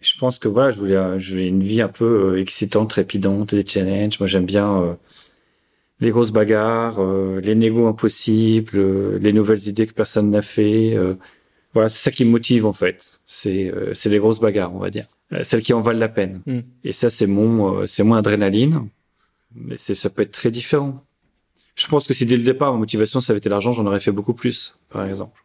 je 0.00 0.16
pense 0.18 0.38
que 0.38 0.48
voilà, 0.48 0.70
je 0.70 0.78
voulais, 0.78 1.18
je 1.18 1.32
voulais 1.32 1.48
une 1.48 1.62
vie 1.62 1.82
un 1.82 1.88
peu 1.88 2.34
euh, 2.34 2.40
excitante, 2.40 2.90
trépidante, 2.90 3.54
des 3.54 3.66
challenges. 3.66 4.18
Moi, 4.18 4.26
j'aime 4.26 4.46
bien 4.46 4.82
euh, 4.82 4.94
les 6.00 6.10
grosses 6.10 6.32
bagarres, 6.32 7.00
euh, 7.00 7.40
les 7.40 7.54
négos 7.54 7.86
impossibles, 7.86 9.18
les 9.18 9.32
nouvelles 9.32 9.68
idées 9.68 9.86
que 9.86 9.92
personne 9.92 10.30
n'a 10.30 10.42
fait. 10.42 10.96
voilà, 11.74 11.88
c'est 11.88 12.02
ça 12.02 12.10
qui 12.10 12.24
me 12.24 12.30
motive 12.30 12.66
en 12.66 12.72
fait. 12.72 13.20
C'est 13.26 13.72
c'est 13.94 14.08
les 14.08 14.18
grosses 14.18 14.40
bagarres, 14.40 14.74
on 14.74 14.78
va 14.78 14.90
dire, 14.90 15.06
celles 15.42 15.62
qui 15.62 15.74
en 15.74 15.82
valent 15.82 15.98
la 15.98 16.08
peine. 16.08 16.40
Mm. 16.46 16.60
Et 16.84 16.92
ça, 16.92 17.10
c'est 17.10 17.26
mon 17.26 17.86
c'est 17.86 18.02
mon 18.02 18.14
adrénaline. 18.14 18.88
Mais 19.54 19.76
c'est 19.76 19.94
ça 19.94 20.10
peut 20.10 20.22
être 20.22 20.30
très 20.30 20.50
différent. 20.50 21.04
Je 21.74 21.86
pense 21.88 22.06
que 22.06 22.14
si 22.14 22.24
dès 22.24 22.36
le 22.36 22.42
départ 22.44 22.72
ma 22.72 22.78
motivation 22.78 23.20
ça 23.20 23.32
avait 23.32 23.38
été 23.38 23.48
l'argent, 23.48 23.72
j'en 23.72 23.86
aurais 23.86 24.00
fait 24.00 24.12
beaucoup 24.12 24.34
plus, 24.34 24.76
par 24.88 25.04
exemple. 25.06 25.44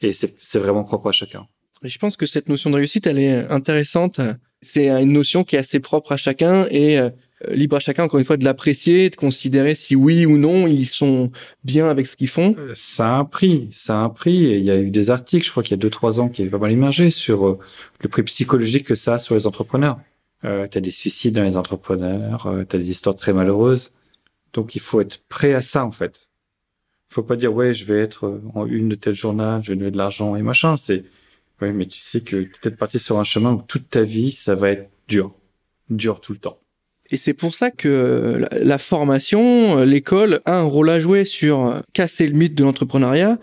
Et 0.00 0.12
c'est 0.12 0.34
c'est 0.40 0.58
vraiment 0.58 0.84
propre 0.84 1.08
à 1.08 1.12
chacun 1.12 1.46
je 1.84 1.98
pense 1.98 2.16
que 2.16 2.26
cette 2.26 2.48
notion 2.48 2.70
de 2.70 2.76
réussite, 2.76 3.06
elle 3.06 3.18
est 3.18 3.50
intéressante. 3.50 4.20
C'est 4.60 4.88
une 4.88 5.12
notion 5.12 5.44
qui 5.44 5.56
est 5.56 5.58
assez 5.58 5.80
propre 5.80 6.12
à 6.12 6.16
chacun 6.16 6.66
et 6.70 6.98
euh, 6.98 7.10
Euh, 7.48 7.54
libre 7.54 7.76
à 7.76 7.80
chacun, 7.80 8.04
encore 8.04 8.18
une 8.18 8.24
fois, 8.24 8.36
de 8.36 8.44
l'apprécier, 8.44 9.10
de 9.10 9.16
considérer 9.16 9.74
si 9.74 9.96
oui 9.96 10.26
ou 10.26 10.36
non 10.38 10.66
ils 10.66 10.86
sont 10.86 11.30
bien 11.64 11.88
avec 11.88 12.06
ce 12.06 12.16
qu'ils 12.16 12.28
font. 12.28 12.54
Euh, 12.58 12.70
ça 12.74 13.16
a 13.16 13.18
un 13.18 13.24
prix, 13.24 13.68
ça 13.70 14.00
a 14.00 14.02
un 14.02 14.08
prix. 14.08 14.46
Et 14.46 14.58
il 14.58 14.64
y 14.64 14.70
a 14.70 14.78
eu 14.78 14.90
des 14.90 15.10
articles, 15.10 15.44
je 15.44 15.50
crois 15.50 15.62
qu'il 15.62 15.72
y 15.72 15.74
a 15.74 15.78
deux 15.78 15.90
trois 15.90 16.20
ans, 16.20 16.28
qui 16.28 16.42
avaient 16.42 16.50
pas 16.50 16.58
mal 16.58 16.72
émergé 16.72 17.10
sur 17.10 17.46
euh, 17.46 17.58
le 18.00 18.08
prix 18.08 18.22
psychologique 18.24 18.86
que 18.86 18.94
ça 18.94 19.14
a 19.14 19.18
sur 19.18 19.34
les 19.34 19.46
entrepreneurs. 19.46 19.98
Euh, 20.44 20.66
t'as 20.68 20.80
des 20.80 20.90
suicides 20.90 21.34
dans 21.34 21.44
les 21.44 21.56
entrepreneurs, 21.56 22.46
euh, 22.46 22.64
t'as 22.64 22.78
des 22.78 22.90
histoires 22.90 23.16
très 23.16 23.32
malheureuses. 23.32 23.94
Donc 24.52 24.74
il 24.74 24.80
faut 24.80 25.00
être 25.00 25.24
prêt 25.28 25.54
à 25.54 25.62
ça 25.62 25.84
en 25.84 25.92
fait. 25.92 26.28
Faut 27.08 27.22
pas 27.22 27.36
dire 27.36 27.54
ouais 27.54 27.74
je 27.74 27.84
vais 27.84 28.00
être 28.00 28.40
en 28.54 28.66
une 28.66 28.88
de 28.88 28.94
tel 28.94 29.14
journal, 29.14 29.62
je 29.62 29.72
vais 29.72 29.76
donner 29.76 29.90
de 29.90 29.98
l'argent 29.98 30.34
et 30.34 30.42
machin. 30.42 30.76
C'est 30.76 31.04
ouais 31.60 31.72
mais 31.72 31.86
tu 31.86 31.98
sais 31.98 32.20
que 32.20 32.42
t'es 32.42 32.60
peut-être 32.60 32.76
parti 32.76 32.98
sur 32.98 33.18
un 33.18 33.24
chemin 33.24 33.52
où 33.52 33.62
toute 33.62 33.88
ta 33.90 34.02
vie 34.02 34.32
ça 34.32 34.54
va 34.54 34.70
être 34.70 34.90
dur, 35.08 35.34
dur 35.90 36.20
tout 36.20 36.32
le 36.32 36.38
temps. 36.38 36.58
Et 37.12 37.18
c'est 37.18 37.34
pour 37.34 37.54
ça 37.54 37.70
que 37.70 38.46
la, 38.52 38.78
formation, 38.78 39.78
euh, 39.78 39.84
l'école 39.84 40.40
a 40.46 40.58
un 40.58 40.62
rôle 40.62 40.88
à 40.88 40.98
jouer 40.98 41.26
sur 41.26 41.66
euh, 41.66 41.80
casser 41.92 42.26
le 42.26 42.32
mythe 42.32 42.54
de 42.54 42.64
l'entrepreneuriat, 42.64 43.38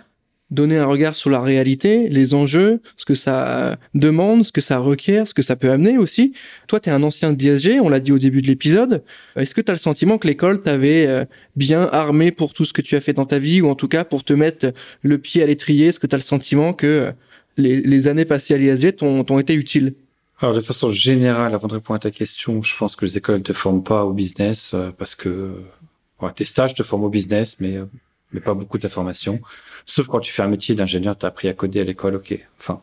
donner 0.50 0.78
un 0.78 0.88
regard 0.88 1.16
sur 1.16 1.30
la 1.30 1.40
réalité, 1.40 2.10
les 2.10 2.34
enjeux, 2.34 2.82
ce 2.98 3.06
que 3.06 3.14
ça 3.14 3.78
demande, 3.94 4.44
ce 4.44 4.52
que 4.52 4.62
ça 4.62 4.80
requiert, 4.80 5.28
ce 5.28 5.36
que 5.36 5.44
ça 5.44 5.56
peut 5.56 5.70
amener 5.70 6.00
aussi. 6.00 6.34
Toi, 6.68 6.80
tu 6.80 6.90
es 6.90 6.92
un 6.92 7.04
ancien 7.04 7.32
de 7.32 7.80
on 7.80 7.90
l'a 7.90 8.00
dit 8.00 8.12
au 8.12 8.18
début 8.18 8.42
de 8.42 8.48
l'épisode. 8.48 9.04
Est-ce 9.36 9.54
que 9.54 9.62
tu 9.62 9.70
as 9.70 9.76
le 9.76 9.80
sentiment 9.80 10.18
que 10.18 10.28
l'école 10.28 10.64
t'avait 10.64 11.06
euh, 11.06 11.26
bien 11.56 11.88
armé 11.92 12.32
pour 12.32 12.54
tout 12.54 12.66
ce 12.66 12.74
que 12.74 12.82
tu 12.82 12.96
as 12.96 13.02
fait 13.02 13.14
dans 13.14 13.28
ta 13.28 13.38
vie, 13.38 13.62
ou 13.62 13.70
en 13.70 13.76
tout 13.76 13.88
cas 13.88 14.04
pour 14.04 14.24
te 14.24 14.34
mettre 14.34 14.74
le 15.04 15.20
pied 15.20 15.44
à 15.44 15.46
l'étrier? 15.46 15.88
Est-ce 15.88 16.00
que 16.00 16.08
tu 16.08 16.16
as 16.16 16.18
le 16.18 16.24
sentiment 16.24 16.74
que 16.74 17.14
les, 17.60 17.82
les 17.82 18.08
années 18.08 18.26
passées 18.26 18.56
à 18.56 18.58
l'ISG 18.58 18.96
t'ont 18.96 19.40
été 19.40 19.54
utiles 19.54 19.94
alors 20.42 20.56
de 20.56 20.62
façon 20.62 20.90
générale, 20.90 21.54
avant 21.54 21.68
de 21.68 21.74
répondre 21.74 21.98
à 21.98 22.00
ta 22.00 22.12
question, 22.12 22.62
je 22.62 22.76
pense 22.76 22.96
que 22.96 23.04
les 23.06 23.18
écoles 23.18 23.40
ne 23.40 23.44
te 23.44 23.52
forment 23.52 23.84
pas 23.84 24.06
au 24.06 24.14
business 24.14 24.74
euh, 24.74 24.92
parce 24.92 25.14
que 25.14 25.62
ouais, 26.22 26.32
tes 26.32 26.46
stages 26.46 26.74
te 26.74 26.84
forment 26.84 27.04
au 27.06 27.10
business, 27.10 27.60
mais 27.60 27.76
euh, 27.76 27.86
mais 28.32 28.40
pas 28.40 28.54
beaucoup 28.54 28.80
formation. 28.88 29.42
Sauf 29.86 30.08
quand 30.08 30.20
tu 30.22 30.32
fais 30.32 30.44
un 30.44 30.48
métier 30.48 30.76
d'ingénieur, 30.76 31.18
tu 31.18 31.26
as 31.26 31.30
appris 31.30 31.50
à 31.50 31.54
coder 31.54 31.82
à 31.82 31.84
l'école, 31.84 32.16
ok. 32.16 32.40
Enfin, 32.58 32.82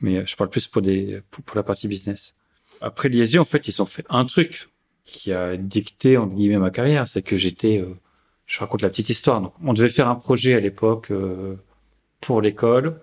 mais 0.00 0.16
euh, 0.16 0.26
je 0.26 0.34
parle 0.34 0.50
plus 0.50 0.66
pour 0.66 0.82
des 0.82 1.22
pour, 1.30 1.44
la 1.54 1.62
partie 1.62 1.86
business. 1.86 2.34
Après 2.80 3.08
l'ISG, 3.08 3.38
en 3.38 3.44
fait, 3.44 3.68
ils 3.68 3.80
ont 3.80 3.86
fait 3.86 4.04
un 4.10 4.24
truc 4.24 4.68
qui 5.04 5.32
a 5.32 5.56
dicté 5.56 6.16
entre 6.16 6.34
guillemets 6.34 6.58
ma 6.58 6.70
carrière, 6.70 7.06
c'est 7.06 7.22
que 7.22 7.36
j'étais, 7.36 7.84
je 8.46 8.58
raconte 8.60 8.82
la 8.82 8.88
petite 8.90 9.10
histoire. 9.10 9.40
Donc, 9.40 9.54
on 9.64 9.72
devait 9.74 9.88
faire 9.88 10.08
un 10.08 10.14
projet 10.14 10.54
à 10.54 10.60
l'époque 10.60 11.12
pour 12.20 12.40
l'école 12.40 13.00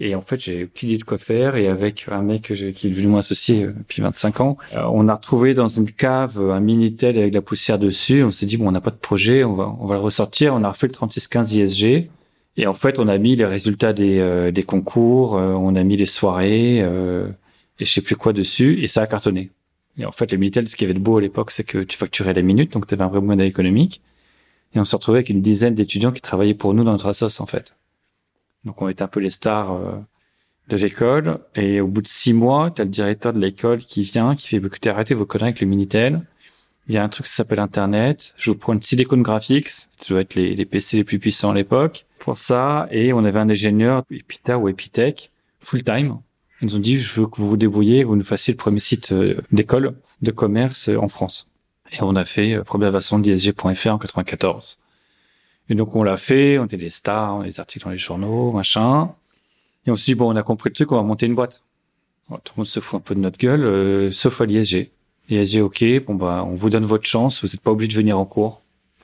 et 0.00 0.14
en 0.16 0.22
fait, 0.22 0.40
j'ai 0.40 0.64
aucune 0.64 0.88
idée 0.88 0.98
de 0.98 1.04
quoi 1.04 1.18
faire. 1.18 1.56
Et 1.56 1.68
avec 1.68 2.06
un 2.10 2.22
mec 2.22 2.42
qui 2.42 2.86
est 2.86 2.90
devenu 2.90 3.06
mon 3.06 3.18
associé 3.18 3.64
euh, 3.64 3.72
depuis 3.72 4.02
25 4.02 4.40
ans, 4.40 4.58
euh, 4.74 4.82
on 4.92 5.08
a 5.08 5.14
retrouvé 5.14 5.54
dans 5.54 5.68
une 5.68 5.90
cave 5.90 6.40
un 6.40 6.60
Minitel 6.60 7.16
avec 7.16 7.32
la 7.32 7.42
poussière 7.42 7.78
dessus. 7.78 8.24
On 8.24 8.30
s'est 8.30 8.46
dit, 8.46 8.56
bon, 8.56 8.68
on 8.68 8.72
n'a 8.72 8.80
pas 8.80 8.90
de 8.90 8.96
projet, 8.96 9.44
on 9.44 9.54
va, 9.54 9.74
on 9.78 9.86
va 9.86 9.94
le 9.94 10.00
ressortir. 10.00 10.54
On 10.54 10.64
a 10.64 10.68
refait 10.68 10.88
le 10.88 10.92
3615 10.92 11.54
ISG. 11.54 12.10
Et 12.56 12.66
en 12.66 12.74
fait, 12.74 12.98
on 12.98 13.08
a 13.08 13.18
mis 13.18 13.36
les 13.36 13.44
résultats 13.44 13.92
des, 13.92 14.18
euh, 14.18 14.50
des 14.50 14.62
concours, 14.62 15.32
on 15.32 15.74
a 15.74 15.82
mis 15.82 15.96
les 15.96 16.06
soirées, 16.06 16.78
et 16.78 17.84
je 17.84 17.84
sais 17.84 18.00
plus 18.00 18.14
quoi 18.14 18.32
dessus, 18.32 18.80
et 18.80 18.86
ça 18.86 19.02
a 19.02 19.08
cartonné. 19.08 19.50
Et 19.98 20.04
en 20.04 20.12
fait, 20.12 20.30
les 20.30 20.38
Minitel, 20.38 20.68
ce 20.68 20.76
qui 20.76 20.84
avait 20.84 20.94
de 20.94 21.00
beau 21.00 21.18
à 21.18 21.20
l'époque, 21.20 21.50
c'est 21.50 21.64
que 21.64 21.78
tu 21.78 21.98
facturais 21.98 22.32
la 22.32 22.42
minute, 22.42 22.72
donc 22.72 22.86
tu 22.86 22.94
avais 22.94 23.02
un 23.02 23.08
vrai 23.08 23.20
modèle 23.20 23.48
économique. 23.48 24.02
Et 24.74 24.78
on 24.78 24.84
s'est 24.84 24.94
retrouvé 24.94 25.18
avec 25.18 25.30
une 25.30 25.42
dizaine 25.42 25.74
d'étudiants 25.74 26.12
qui 26.12 26.20
travaillaient 26.20 26.54
pour 26.54 26.74
nous 26.74 26.84
dans 26.84 26.92
notre 26.92 27.08
assos, 27.08 27.40
en 27.40 27.46
fait. 27.46 27.74
Donc 28.64 28.80
on 28.82 28.88
était 28.88 29.02
un 29.02 29.08
peu 29.08 29.20
les 29.20 29.30
stars 29.30 29.72
euh, 29.72 29.96
de 30.68 30.76
l'école. 30.76 31.38
Et 31.54 31.80
au 31.80 31.88
bout 31.88 32.02
de 32.02 32.06
six 32.06 32.32
mois, 32.32 32.70
tu 32.70 32.82
as 32.82 32.84
le 32.84 32.90
directeur 32.90 33.32
de 33.32 33.38
l'école 33.38 33.78
qui 33.78 34.02
vient, 34.02 34.34
qui 34.34 34.48
fait 34.48 34.56
écoutez, 34.56 34.90
arrêtez 34.90 35.14
vos 35.14 35.26
conneries 35.26 35.48
avec 35.48 35.60
le 35.60 35.66
Minitel. 35.66 36.22
Il 36.86 36.94
y 36.94 36.98
a 36.98 37.04
un 37.04 37.08
truc 37.08 37.26
qui 37.26 37.32
s'appelle 37.32 37.60
Internet. 37.60 38.34
Je 38.36 38.50
vous 38.50 38.58
prends 38.58 38.74
une 38.74 38.82
Silicon 38.82 39.16
Graphics. 39.18 39.70
Ça 39.70 39.88
doit 40.08 40.20
être 40.20 40.34
les, 40.34 40.64
PC 40.66 40.98
les 40.98 41.04
plus 41.04 41.18
puissants 41.18 41.50
à 41.50 41.54
l'époque. 41.54 42.04
Pour 42.18 42.36
ça, 42.36 42.88
et 42.90 43.12
on 43.12 43.24
avait 43.24 43.38
un 43.38 43.48
ingénieur, 43.48 44.02
Epita 44.10 44.58
ou 44.58 44.68
Epitech, 44.68 45.30
full 45.60 45.82
time. 45.82 46.18
Ils 46.60 46.66
nous 46.66 46.76
ont 46.76 46.80
dit, 46.80 46.98
je 46.98 47.20
veux 47.20 47.26
que 47.26 47.36
vous 47.36 47.48
vous 47.48 47.56
débrouillez, 47.56 48.04
vous 48.04 48.16
nous 48.16 48.24
fassiez 48.24 48.52
le 48.52 48.58
premier 48.58 48.78
site 48.78 49.12
euh, 49.12 49.40
d'école 49.52 49.94
de 50.22 50.30
commerce 50.30 50.88
euh, 50.88 50.96
en 50.96 51.08
France. 51.08 51.48
Et 51.92 52.02
on 52.02 52.16
a 52.16 52.24
fait 52.24 52.62
première 52.64 52.90
version 52.90 53.18
d'ISG.fr 53.18 53.88
en 53.88 53.98
94. 53.98 54.78
Et 55.68 55.74
donc 55.74 55.96
on 55.96 56.02
l'a 56.02 56.16
fait, 56.16 56.58
on 56.58 56.66
était 56.66 56.76
des 56.76 56.90
stars, 56.90 57.36
on 57.36 57.40
a 57.40 57.44
des 57.44 57.60
articles 57.60 57.84
dans 57.84 57.90
les 57.90 57.98
journaux, 57.98 58.52
machin. 58.52 59.14
Et 59.86 59.90
on 59.90 59.96
s'est 59.96 60.06
dit 60.06 60.14
bon, 60.14 60.32
on 60.32 60.36
a 60.36 60.42
compris 60.42 60.70
le 60.70 60.74
truc, 60.74 60.92
on 60.92 60.96
va 60.96 61.02
monter 61.02 61.26
une 61.26 61.34
boîte. 61.34 61.62
tout 62.28 62.52
le 62.56 62.60
monde 62.60 62.66
se 62.66 62.80
fout 62.80 62.98
un 62.98 63.00
peu 63.00 63.14
de 63.14 63.20
notre 63.20 63.38
gueule, 63.38 63.64
euh, 63.64 64.10
sauf 64.10 64.40
à 64.40 64.46
l'ISG. 64.46 64.90
L'ISG, 65.28 65.60
ok, 65.60 65.84
bon 66.06 66.14
bah 66.14 66.44
on 66.46 66.54
vous 66.54 66.70
donne 66.70 66.84
votre 66.84 67.06
chance, 67.06 67.42
vous 67.42 67.48
n'êtes 67.48 67.60
pas 67.60 67.70
obligé 67.70 67.88
de 67.92 67.96
venir 67.96 68.18
en 68.18 68.24
cours. 68.24 68.60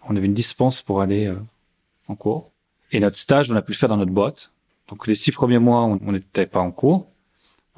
On 0.09 0.17
avait 0.17 0.27
une 0.27 0.35
dispense 0.35 0.83
pour 0.83 1.01
aller 1.01 1.27
euh, 1.27 1.37
en 2.09 2.15
cours. 2.15 2.51
Et 2.93 3.01
notre 3.01 3.17
stage, 3.17 3.51
on 3.51 3.57
a 3.57 3.63
pu 3.63 3.73
le 3.73 3.77
faire 3.77 3.89
dans 3.89 3.97
notre 3.97 4.13
boîte. 4.13 4.53
Donc 4.89 5.07
les 5.07 5.15
six 5.15 5.33
premiers 5.33 5.59
mois, 5.59 5.83
on 5.85 6.13
n'était 6.13 6.47
pas 6.47 6.61
en 6.61 6.73
cours, 6.73 7.07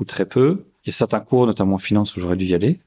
ou 0.00 0.04
très 0.04 0.24
peu. 0.24 0.64
Il 0.84 0.88
y 0.88 0.90
a 0.90 0.92
certains 0.92 1.20
cours, 1.20 1.46
notamment 1.46 1.74
en 1.74 1.78
finance, 1.78 2.16
où 2.16 2.20
j'aurais 2.20 2.36
dû 2.36 2.46
y 2.46 2.54
aller. 2.54 2.80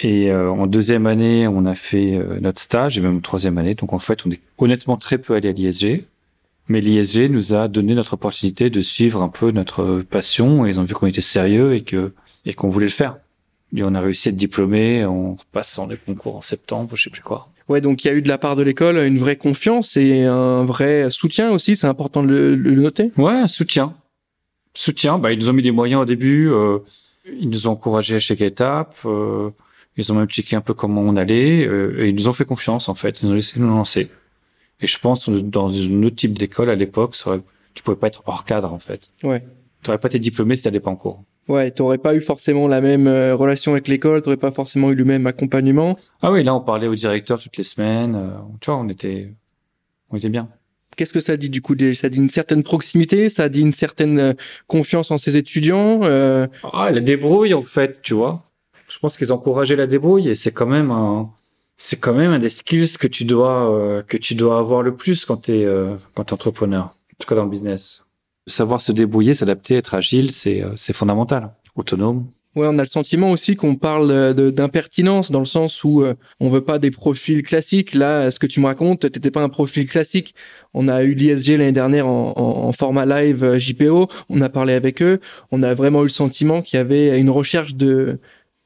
Et 0.00 0.30
euh, 0.30 0.50
en 0.50 0.66
deuxième 0.66 1.06
année, 1.06 1.48
on 1.48 1.66
a 1.66 1.74
fait 1.74 2.14
euh, 2.14 2.38
notre 2.40 2.60
stage, 2.60 2.98
et 2.98 3.00
même 3.00 3.16
en 3.16 3.20
troisième 3.20 3.58
année. 3.58 3.74
Donc 3.74 3.92
en 3.92 3.98
fait, 3.98 4.24
on 4.26 4.30
est 4.30 4.40
honnêtement 4.58 4.96
très 4.96 5.18
peu 5.18 5.34
allé 5.34 5.48
à 5.48 5.52
l'ISG. 5.52 6.04
Mais 6.68 6.80
l'ISG 6.80 7.30
nous 7.30 7.54
a 7.54 7.66
donné 7.66 7.94
notre 7.94 8.14
opportunité 8.14 8.70
de 8.70 8.80
suivre 8.80 9.22
un 9.22 9.28
peu 9.28 9.50
notre 9.50 10.02
passion. 10.02 10.66
Et 10.66 10.70
ils 10.70 10.80
ont 10.80 10.84
vu 10.84 10.94
qu'on 10.94 11.06
était 11.06 11.20
sérieux 11.20 11.74
et 11.74 11.82
que 11.82 12.12
et 12.44 12.54
qu'on 12.54 12.68
voulait 12.68 12.86
le 12.86 12.92
faire. 12.92 13.16
Et 13.74 13.82
on 13.82 13.94
a 13.94 14.00
réussi 14.00 14.28
à 14.28 14.30
être 14.30 14.36
diplômé 14.36 15.04
en 15.04 15.36
passant 15.52 15.86
les 15.86 15.96
concours 15.96 16.36
en 16.36 16.42
septembre, 16.42 16.96
je 16.96 17.04
sais 17.04 17.10
plus 17.10 17.22
quoi. 17.22 17.48
Ouais, 17.68 17.82
donc 17.82 18.02
il 18.02 18.08
y 18.08 18.10
a 18.10 18.14
eu 18.14 18.22
de 18.22 18.28
la 18.28 18.38
part 18.38 18.56
de 18.56 18.62
l'école 18.62 18.96
une 18.96 19.18
vraie 19.18 19.36
confiance 19.36 19.96
et 19.98 20.24
un 20.24 20.64
vrai 20.64 21.10
soutien 21.10 21.50
aussi. 21.50 21.76
C'est 21.76 21.86
important 21.86 22.22
de 22.22 22.28
le, 22.28 22.74
noter. 22.76 23.12
Ouais, 23.18 23.46
soutien. 23.46 23.94
Soutien. 24.72 25.18
Bah, 25.18 25.32
ils 25.32 25.38
nous 25.38 25.50
ont 25.50 25.52
mis 25.52 25.62
des 25.62 25.70
moyens 25.70 26.02
au 26.02 26.04
début. 26.06 26.50
Euh, 26.50 26.78
ils 27.38 27.50
nous 27.50 27.68
ont 27.68 27.72
encouragés 27.72 28.16
à 28.16 28.20
chaque 28.20 28.40
étape. 28.40 28.96
Euh, 29.04 29.50
ils 29.98 30.12
ont 30.12 30.14
même 30.14 30.28
checké 30.28 30.54
un 30.56 30.60
peu 30.60 30.74
comment 30.74 31.02
on 31.02 31.16
allait 31.16 31.66
euh, 31.66 32.04
et 32.04 32.08
ils 32.08 32.14
nous 32.14 32.28
ont 32.28 32.32
fait 32.32 32.44
confiance 32.44 32.88
en 32.88 32.94
fait. 32.94 33.20
Ils 33.20 33.26
nous 33.26 33.32
ont 33.32 33.34
laissé 33.34 33.58
nous 33.58 33.68
lancer. 33.68 34.08
Et 34.80 34.86
je 34.86 34.98
pense 34.98 35.28
dans 35.28 35.70
un 35.70 36.02
autre 36.04 36.16
type 36.16 36.38
d'école 36.38 36.70
à 36.70 36.76
l'époque, 36.76 37.16
tu 37.74 37.82
pouvais 37.82 37.96
pas 37.96 38.06
être 38.06 38.22
hors 38.26 38.44
cadre 38.44 38.72
en 38.72 38.78
fait. 38.78 39.10
Ouais. 39.24 39.44
Tu 39.82 39.90
n'aurais 39.90 39.98
pas 39.98 40.08
été 40.08 40.20
diplômé 40.20 40.54
si 40.54 40.62
t'allais 40.62 40.80
pas 40.80 40.90
en 40.90 40.96
cours. 40.96 41.24
Ouais, 41.48 41.72
tu 41.72 41.82
n'aurais 41.82 41.98
pas 41.98 42.14
eu 42.14 42.20
forcément 42.20 42.68
la 42.68 42.80
même 42.80 43.08
euh, 43.08 43.34
relation 43.34 43.72
avec 43.72 43.88
l'école, 43.88 44.22
tu 44.22 44.28
n'aurais 44.28 44.36
pas 44.36 44.52
forcément 44.52 44.90
eu 44.90 44.94
le 44.94 45.04
même 45.04 45.26
accompagnement. 45.26 45.98
Ah 46.22 46.30
oui, 46.30 46.44
là 46.44 46.54
on 46.54 46.60
parlait 46.60 46.86
au 46.86 46.94
directeur 46.94 47.40
toutes 47.40 47.56
les 47.56 47.64
semaines. 47.64 48.14
Euh, 48.14 48.30
tu 48.60 48.70
vois, 48.70 48.78
on 48.78 48.88
était, 48.88 49.34
on 50.10 50.16
était 50.16 50.28
bien. 50.28 50.48
Qu'est-ce 50.96 51.12
que 51.12 51.20
ça 51.20 51.36
dit 51.36 51.50
du 51.50 51.60
coup 51.60 51.74
Ça 51.94 52.08
dit 52.08 52.18
une 52.18 52.30
certaine 52.30 52.62
proximité, 52.62 53.28
ça 53.28 53.48
dit 53.48 53.62
une 53.62 53.72
certaine 53.72 54.34
confiance 54.68 55.10
en 55.10 55.18
ses 55.18 55.36
étudiants. 55.36 56.00
Ah, 56.02 56.90
la 56.90 57.00
débrouille 57.00 57.54
en 57.54 57.62
fait, 57.62 58.02
tu 58.02 58.14
vois 58.14 58.47
je 58.88 58.98
pense 58.98 59.16
qu'ils 59.16 59.32
encourageaient 59.32 59.76
la 59.76 59.86
débrouille 59.86 60.28
et 60.28 60.34
c'est 60.34 60.52
quand 60.52 60.66
même 60.66 60.90
un, 60.90 61.30
c'est 61.78 61.98
quand 61.98 62.12
même 62.12 62.32
un 62.32 62.38
des 62.40 62.48
skills 62.48 62.98
que 62.98 63.06
tu 63.06 63.24
dois, 63.24 63.72
euh, 63.72 64.02
que 64.02 64.16
tu 64.16 64.34
dois 64.34 64.58
avoir 64.58 64.82
le 64.82 64.94
plus 64.94 65.24
quand 65.24 65.36
t'es, 65.36 65.64
euh, 65.64 65.94
quand 66.14 66.24
t'es 66.24 66.32
entrepreneur. 66.32 66.84
En 66.84 67.16
tout 67.18 67.28
cas 67.28 67.36
dans 67.36 67.44
le 67.44 67.50
business. 67.50 68.04
Savoir 68.46 68.80
se 68.80 68.92
débrouiller, 68.92 69.34
s'adapter, 69.34 69.76
être 69.76 69.94
agile, 69.94 70.32
c'est, 70.32 70.62
euh, 70.62 70.70
c'est 70.76 70.92
fondamental. 70.92 71.52
Autonome. 71.76 72.26
Ouais, 72.56 72.66
on 72.68 72.78
a 72.78 72.82
le 72.82 72.86
sentiment 72.86 73.30
aussi 73.30 73.54
qu'on 73.54 73.76
parle 73.76 74.34
d'impertinence 74.52 75.30
dans 75.30 75.38
le 75.38 75.44
sens 75.44 75.84
où 75.84 76.02
on 76.40 76.48
veut 76.48 76.64
pas 76.64 76.80
des 76.80 76.90
profils 76.90 77.42
classiques. 77.42 77.94
Là, 77.94 78.32
ce 78.32 78.40
que 78.40 78.48
tu 78.48 78.58
me 78.58 78.66
racontes, 78.66 79.00
t'étais 79.00 79.30
pas 79.30 79.42
un 79.42 79.48
profil 79.48 79.88
classique. 79.88 80.34
On 80.74 80.88
a 80.88 81.04
eu 81.04 81.14
l'ISG 81.14 81.50
l'année 81.50 81.70
dernière 81.70 82.08
en, 82.08 82.32
en, 82.36 82.72
format 82.72 83.06
live 83.06 83.58
JPO. 83.58 84.08
On 84.28 84.40
a 84.40 84.48
parlé 84.48 84.72
avec 84.72 85.02
eux. 85.02 85.20
On 85.52 85.62
a 85.62 85.72
vraiment 85.72 86.00
eu 86.00 86.04
le 86.04 86.08
sentiment 86.08 86.60
qu'il 86.60 86.78
y 86.78 86.80
avait 86.80 87.20
une 87.20 87.30
recherche 87.30 87.76
de 87.76 88.18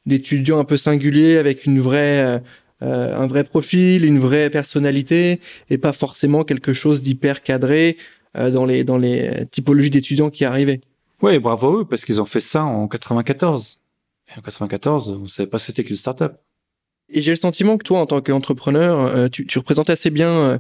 d'étudiants 0.06 0.58
un 0.58 0.64
peu 0.64 0.76
singuliers 0.76 1.36
avec 1.36 1.64
une 1.64 1.80
vraie 1.80 2.24
euh, 2.24 2.38
euh, 2.82 3.16
un 3.16 3.26
vrai 3.26 3.44
profil, 3.44 4.04
une 4.04 4.18
vraie 4.18 4.50
personnalité 4.50 5.40
et 5.70 5.78
pas 5.78 5.92
forcément 5.92 6.42
quelque 6.44 6.72
chose 6.72 7.02
d'hyper 7.02 7.42
cadré 7.42 7.96
euh, 8.36 8.50
dans 8.50 8.64
les 8.64 8.84
dans 8.84 8.98
les 8.98 9.46
typologies 9.50 9.90
d'étudiants 9.90 10.30
qui 10.30 10.44
arrivaient. 10.44 10.80
Oui, 11.22 11.38
bravo 11.38 11.68
à 11.68 11.80
eux 11.80 11.84
parce 11.84 12.04
qu'ils 12.04 12.20
ont 12.20 12.26
fait 12.26 12.40
ça 12.40 12.64
en 12.64 12.88
94. 12.88 13.80
Et 14.28 14.38
en 14.38 14.42
94, 14.42 15.20
on 15.22 15.26
savait 15.28 15.48
pas 15.48 15.58
ce 15.58 15.66
que 15.66 15.72
c'était 15.72 15.84
qu'une 15.84 15.96
start-up. 15.96 16.34
Et 17.08 17.20
j'ai 17.20 17.32
le 17.32 17.36
sentiment 17.36 17.76
que 17.76 17.84
toi, 17.84 18.00
en 18.00 18.06
tant 18.06 18.20
qu'entrepreneur, 18.20 19.30
tu, 19.30 19.46
tu 19.46 19.58
représentes 19.58 19.90
assez 19.90 20.08
bien 20.08 20.58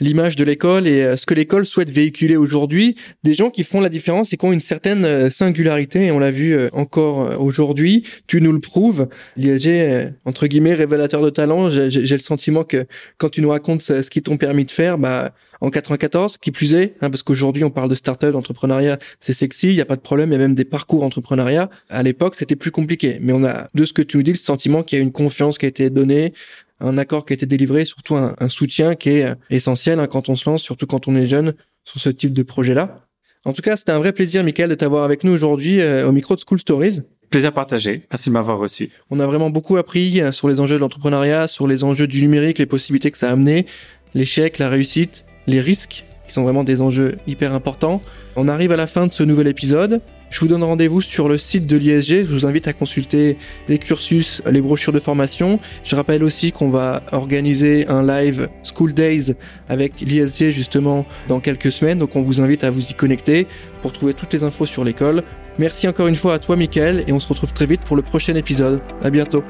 l'image 0.00 0.36
de 0.36 0.44
l'école 0.44 0.86
et 0.86 1.02
euh, 1.02 1.16
ce 1.16 1.26
que 1.26 1.34
l'école 1.34 1.66
souhaite 1.66 1.90
véhiculer 1.90 2.36
aujourd'hui. 2.36 2.96
Des 3.22 3.34
gens 3.34 3.50
qui 3.50 3.64
font 3.64 3.80
la 3.80 3.88
différence 3.88 4.32
et 4.32 4.36
qui 4.36 4.44
ont 4.44 4.52
une 4.52 4.60
certaine 4.60 5.04
euh, 5.04 5.30
singularité. 5.30 6.06
Et 6.06 6.12
on 6.12 6.18
l'a 6.18 6.30
vu 6.30 6.56
encore 6.72 7.40
aujourd'hui. 7.40 8.04
Tu 8.26 8.40
nous 8.40 8.52
le 8.52 8.60
prouves. 8.60 9.08
L'ISG, 9.36 10.12
entre 10.24 10.46
guillemets, 10.46 10.74
révélateur 10.74 11.22
de 11.22 11.30
talent. 11.30 11.70
J'ai 11.70 12.00
le 12.00 12.18
sentiment 12.18 12.64
que 12.64 12.86
quand 13.18 13.28
tu 13.28 13.42
nous 13.42 13.50
racontes 13.50 13.82
ce 13.82 14.10
qu'ils 14.10 14.22
t'ont 14.22 14.36
permis 14.36 14.64
de 14.64 14.70
faire, 14.70 14.98
bah, 14.98 15.32
en 15.60 15.70
94, 15.70 16.38
qui 16.38 16.50
plus 16.50 16.74
est, 16.74 16.94
hein, 17.00 17.10
parce 17.10 17.22
qu'aujourd'hui 17.22 17.64
on 17.64 17.70
parle 17.70 17.88
de 17.88 17.94
start-up, 17.94 18.32
d'entrepreneuriat, 18.32 18.98
c'est 19.20 19.32
sexy, 19.32 19.68
il 19.68 19.74
y 19.74 19.80
a 19.80 19.84
pas 19.84 19.96
de 19.96 20.00
problème, 20.00 20.30
il 20.30 20.32
y 20.32 20.36
a 20.36 20.38
même 20.38 20.54
des 20.54 20.64
parcours 20.64 21.02
entrepreneuriat. 21.02 21.70
À 21.88 22.02
l'époque, 22.02 22.34
c'était 22.34 22.56
plus 22.56 22.70
compliqué, 22.70 23.18
mais 23.20 23.32
on 23.32 23.44
a 23.44 23.68
de 23.74 23.84
ce 23.84 23.92
que 23.92 24.02
tu 24.02 24.16
nous 24.16 24.22
dis 24.22 24.30
le 24.30 24.36
sentiment 24.36 24.82
qu'il 24.82 24.98
y 24.98 25.00
a 25.00 25.04
une 25.04 25.12
confiance 25.12 25.58
qui 25.58 25.66
a 25.66 25.68
été 25.68 25.90
donnée, 25.90 26.32
un 26.80 26.98
accord 26.98 27.26
qui 27.26 27.32
a 27.32 27.34
été 27.34 27.46
délivré, 27.46 27.84
surtout 27.84 28.16
un, 28.16 28.48
soutien 28.48 28.94
qui 28.94 29.10
est 29.10 29.34
essentiel 29.50 30.00
hein, 30.00 30.06
quand 30.06 30.28
on 30.28 30.34
se 30.34 30.48
lance, 30.48 30.62
surtout 30.62 30.86
quand 30.86 31.08
on 31.08 31.16
est 31.16 31.26
jeune 31.26 31.54
sur 31.84 32.00
ce 32.00 32.08
type 32.08 32.32
de 32.32 32.42
projet-là. 32.42 33.06
En 33.44 33.52
tout 33.52 33.62
cas, 33.62 33.76
c'était 33.76 33.92
un 33.92 33.98
vrai 33.98 34.12
plaisir, 34.12 34.44
Michael, 34.44 34.68
de 34.68 34.74
t'avoir 34.74 35.04
avec 35.04 35.24
nous 35.24 35.32
aujourd'hui 35.32 35.80
euh, 35.80 36.06
au 36.06 36.12
micro 36.12 36.34
de 36.36 36.40
School 36.46 36.58
Stories. 36.58 37.00
Plaisir 37.30 37.54
partagé. 37.54 38.06
Merci 38.10 38.28
de 38.28 38.34
m'avoir 38.34 38.58
reçu. 38.58 38.90
On 39.10 39.20
a 39.20 39.26
vraiment 39.26 39.50
beaucoup 39.50 39.76
appris 39.76 40.20
euh, 40.20 40.32
sur 40.32 40.48
les 40.48 40.60
enjeux 40.60 40.74
de 40.74 40.80
l'entrepreneuriat, 40.80 41.48
sur 41.48 41.66
les 41.66 41.84
enjeux 41.84 42.06
du 42.06 42.20
numérique, 42.20 42.58
les 42.58 42.66
possibilités 42.66 43.10
que 43.10 43.16
ça 43.16 43.30
a 43.30 43.32
amené, 43.32 43.66
l'échec, 44.14 44.58
la 44.58 44.68
réussite 44.68 45.24
les 45.46 45.60
risques, 45.60 46.04
qui 46.26 46.32
sont 46.32 46.42
vraiment 46.42 46.64
des 46.64 46.80
enjeux 46.80 47.18
hyper 47.26 47.54
importants. 47.54 48.02
On 48.36 48.48
arrive 48.48 48.72
à 48.72 48.76
la 48.76 48.86
fin 48.86 49.06
de 49.06 49.12
ce 49.12 49.22
nouvel 49.22 49.48
épisode. 49.48 50.00
Je 50.30 50.38
vous 50.40 50.46
donne 50.46 50.62
rendez-vous 50.62 51.00
sur 51.00 51.28
le 51.28 51.36
site 51.36 51.66
de 51.66 51.76
l'ISG. 51.76 52.24
Je 52.24 52.32
vous 52.32 52.46
invite 52.46 52.68
à 52.68 52.72
consulter 52.72 53.36
les 53.68 53.78
cursus, 53.78 54.42
les 54.48 54.60
brochures 54.60 54.92
de 54.92 55.00
formation. 55.00 55.58
Je 55.82 55.96
rappelle 55.96 56.22
aussi 56.22 56.52
qu'on 56.52 56.70
va 56.70 57.02
organiser 57.10 57.88
un 57.88 58.06
live 58.06 58.48
School 58.62 58.94
Days 58.94 59.34
avec 59.68 60.00
l'ISG 60.00 60.50
justement 60.50 61.04
dans 61.26 61.40
quelques 61.40 61.72
semaines. 61.72 61.98
Donc 61.98 62.14
on 62.14 62.22
vous 62.22 62.40
invite 62.40 62.62
à 62.62 62.70
vous 62.70 62.90
y 62.90 62.94
connecter 62.94 63.48
pour 63.82 63.92
trouver 63.92 64.14
toutes 64.14 64.32
les 64.32 64.44
infos 64.44 64.66
sur 64.66 64.84
l'école. 64.84 65.24
Merci 65.58 65.88
encore 65.88 66.06
une 66.06 66.14
fois 66.14 66.34
à 66.34 66.38
toi, 66.38 66.56
Michael, 66.56 67.04
et 67.08 67.12
on 67.12 67.18
se 67.18 67.26
retrouve 67.26 67.52
très 67.52 67.66
vite 67.66 67.80
pour 67.82 67.96
le 67.96 68.02
prochain 68.02 68.36
épisode. 68.36 68.80
À 69.02 69.10
bientôt. 69.10 69.42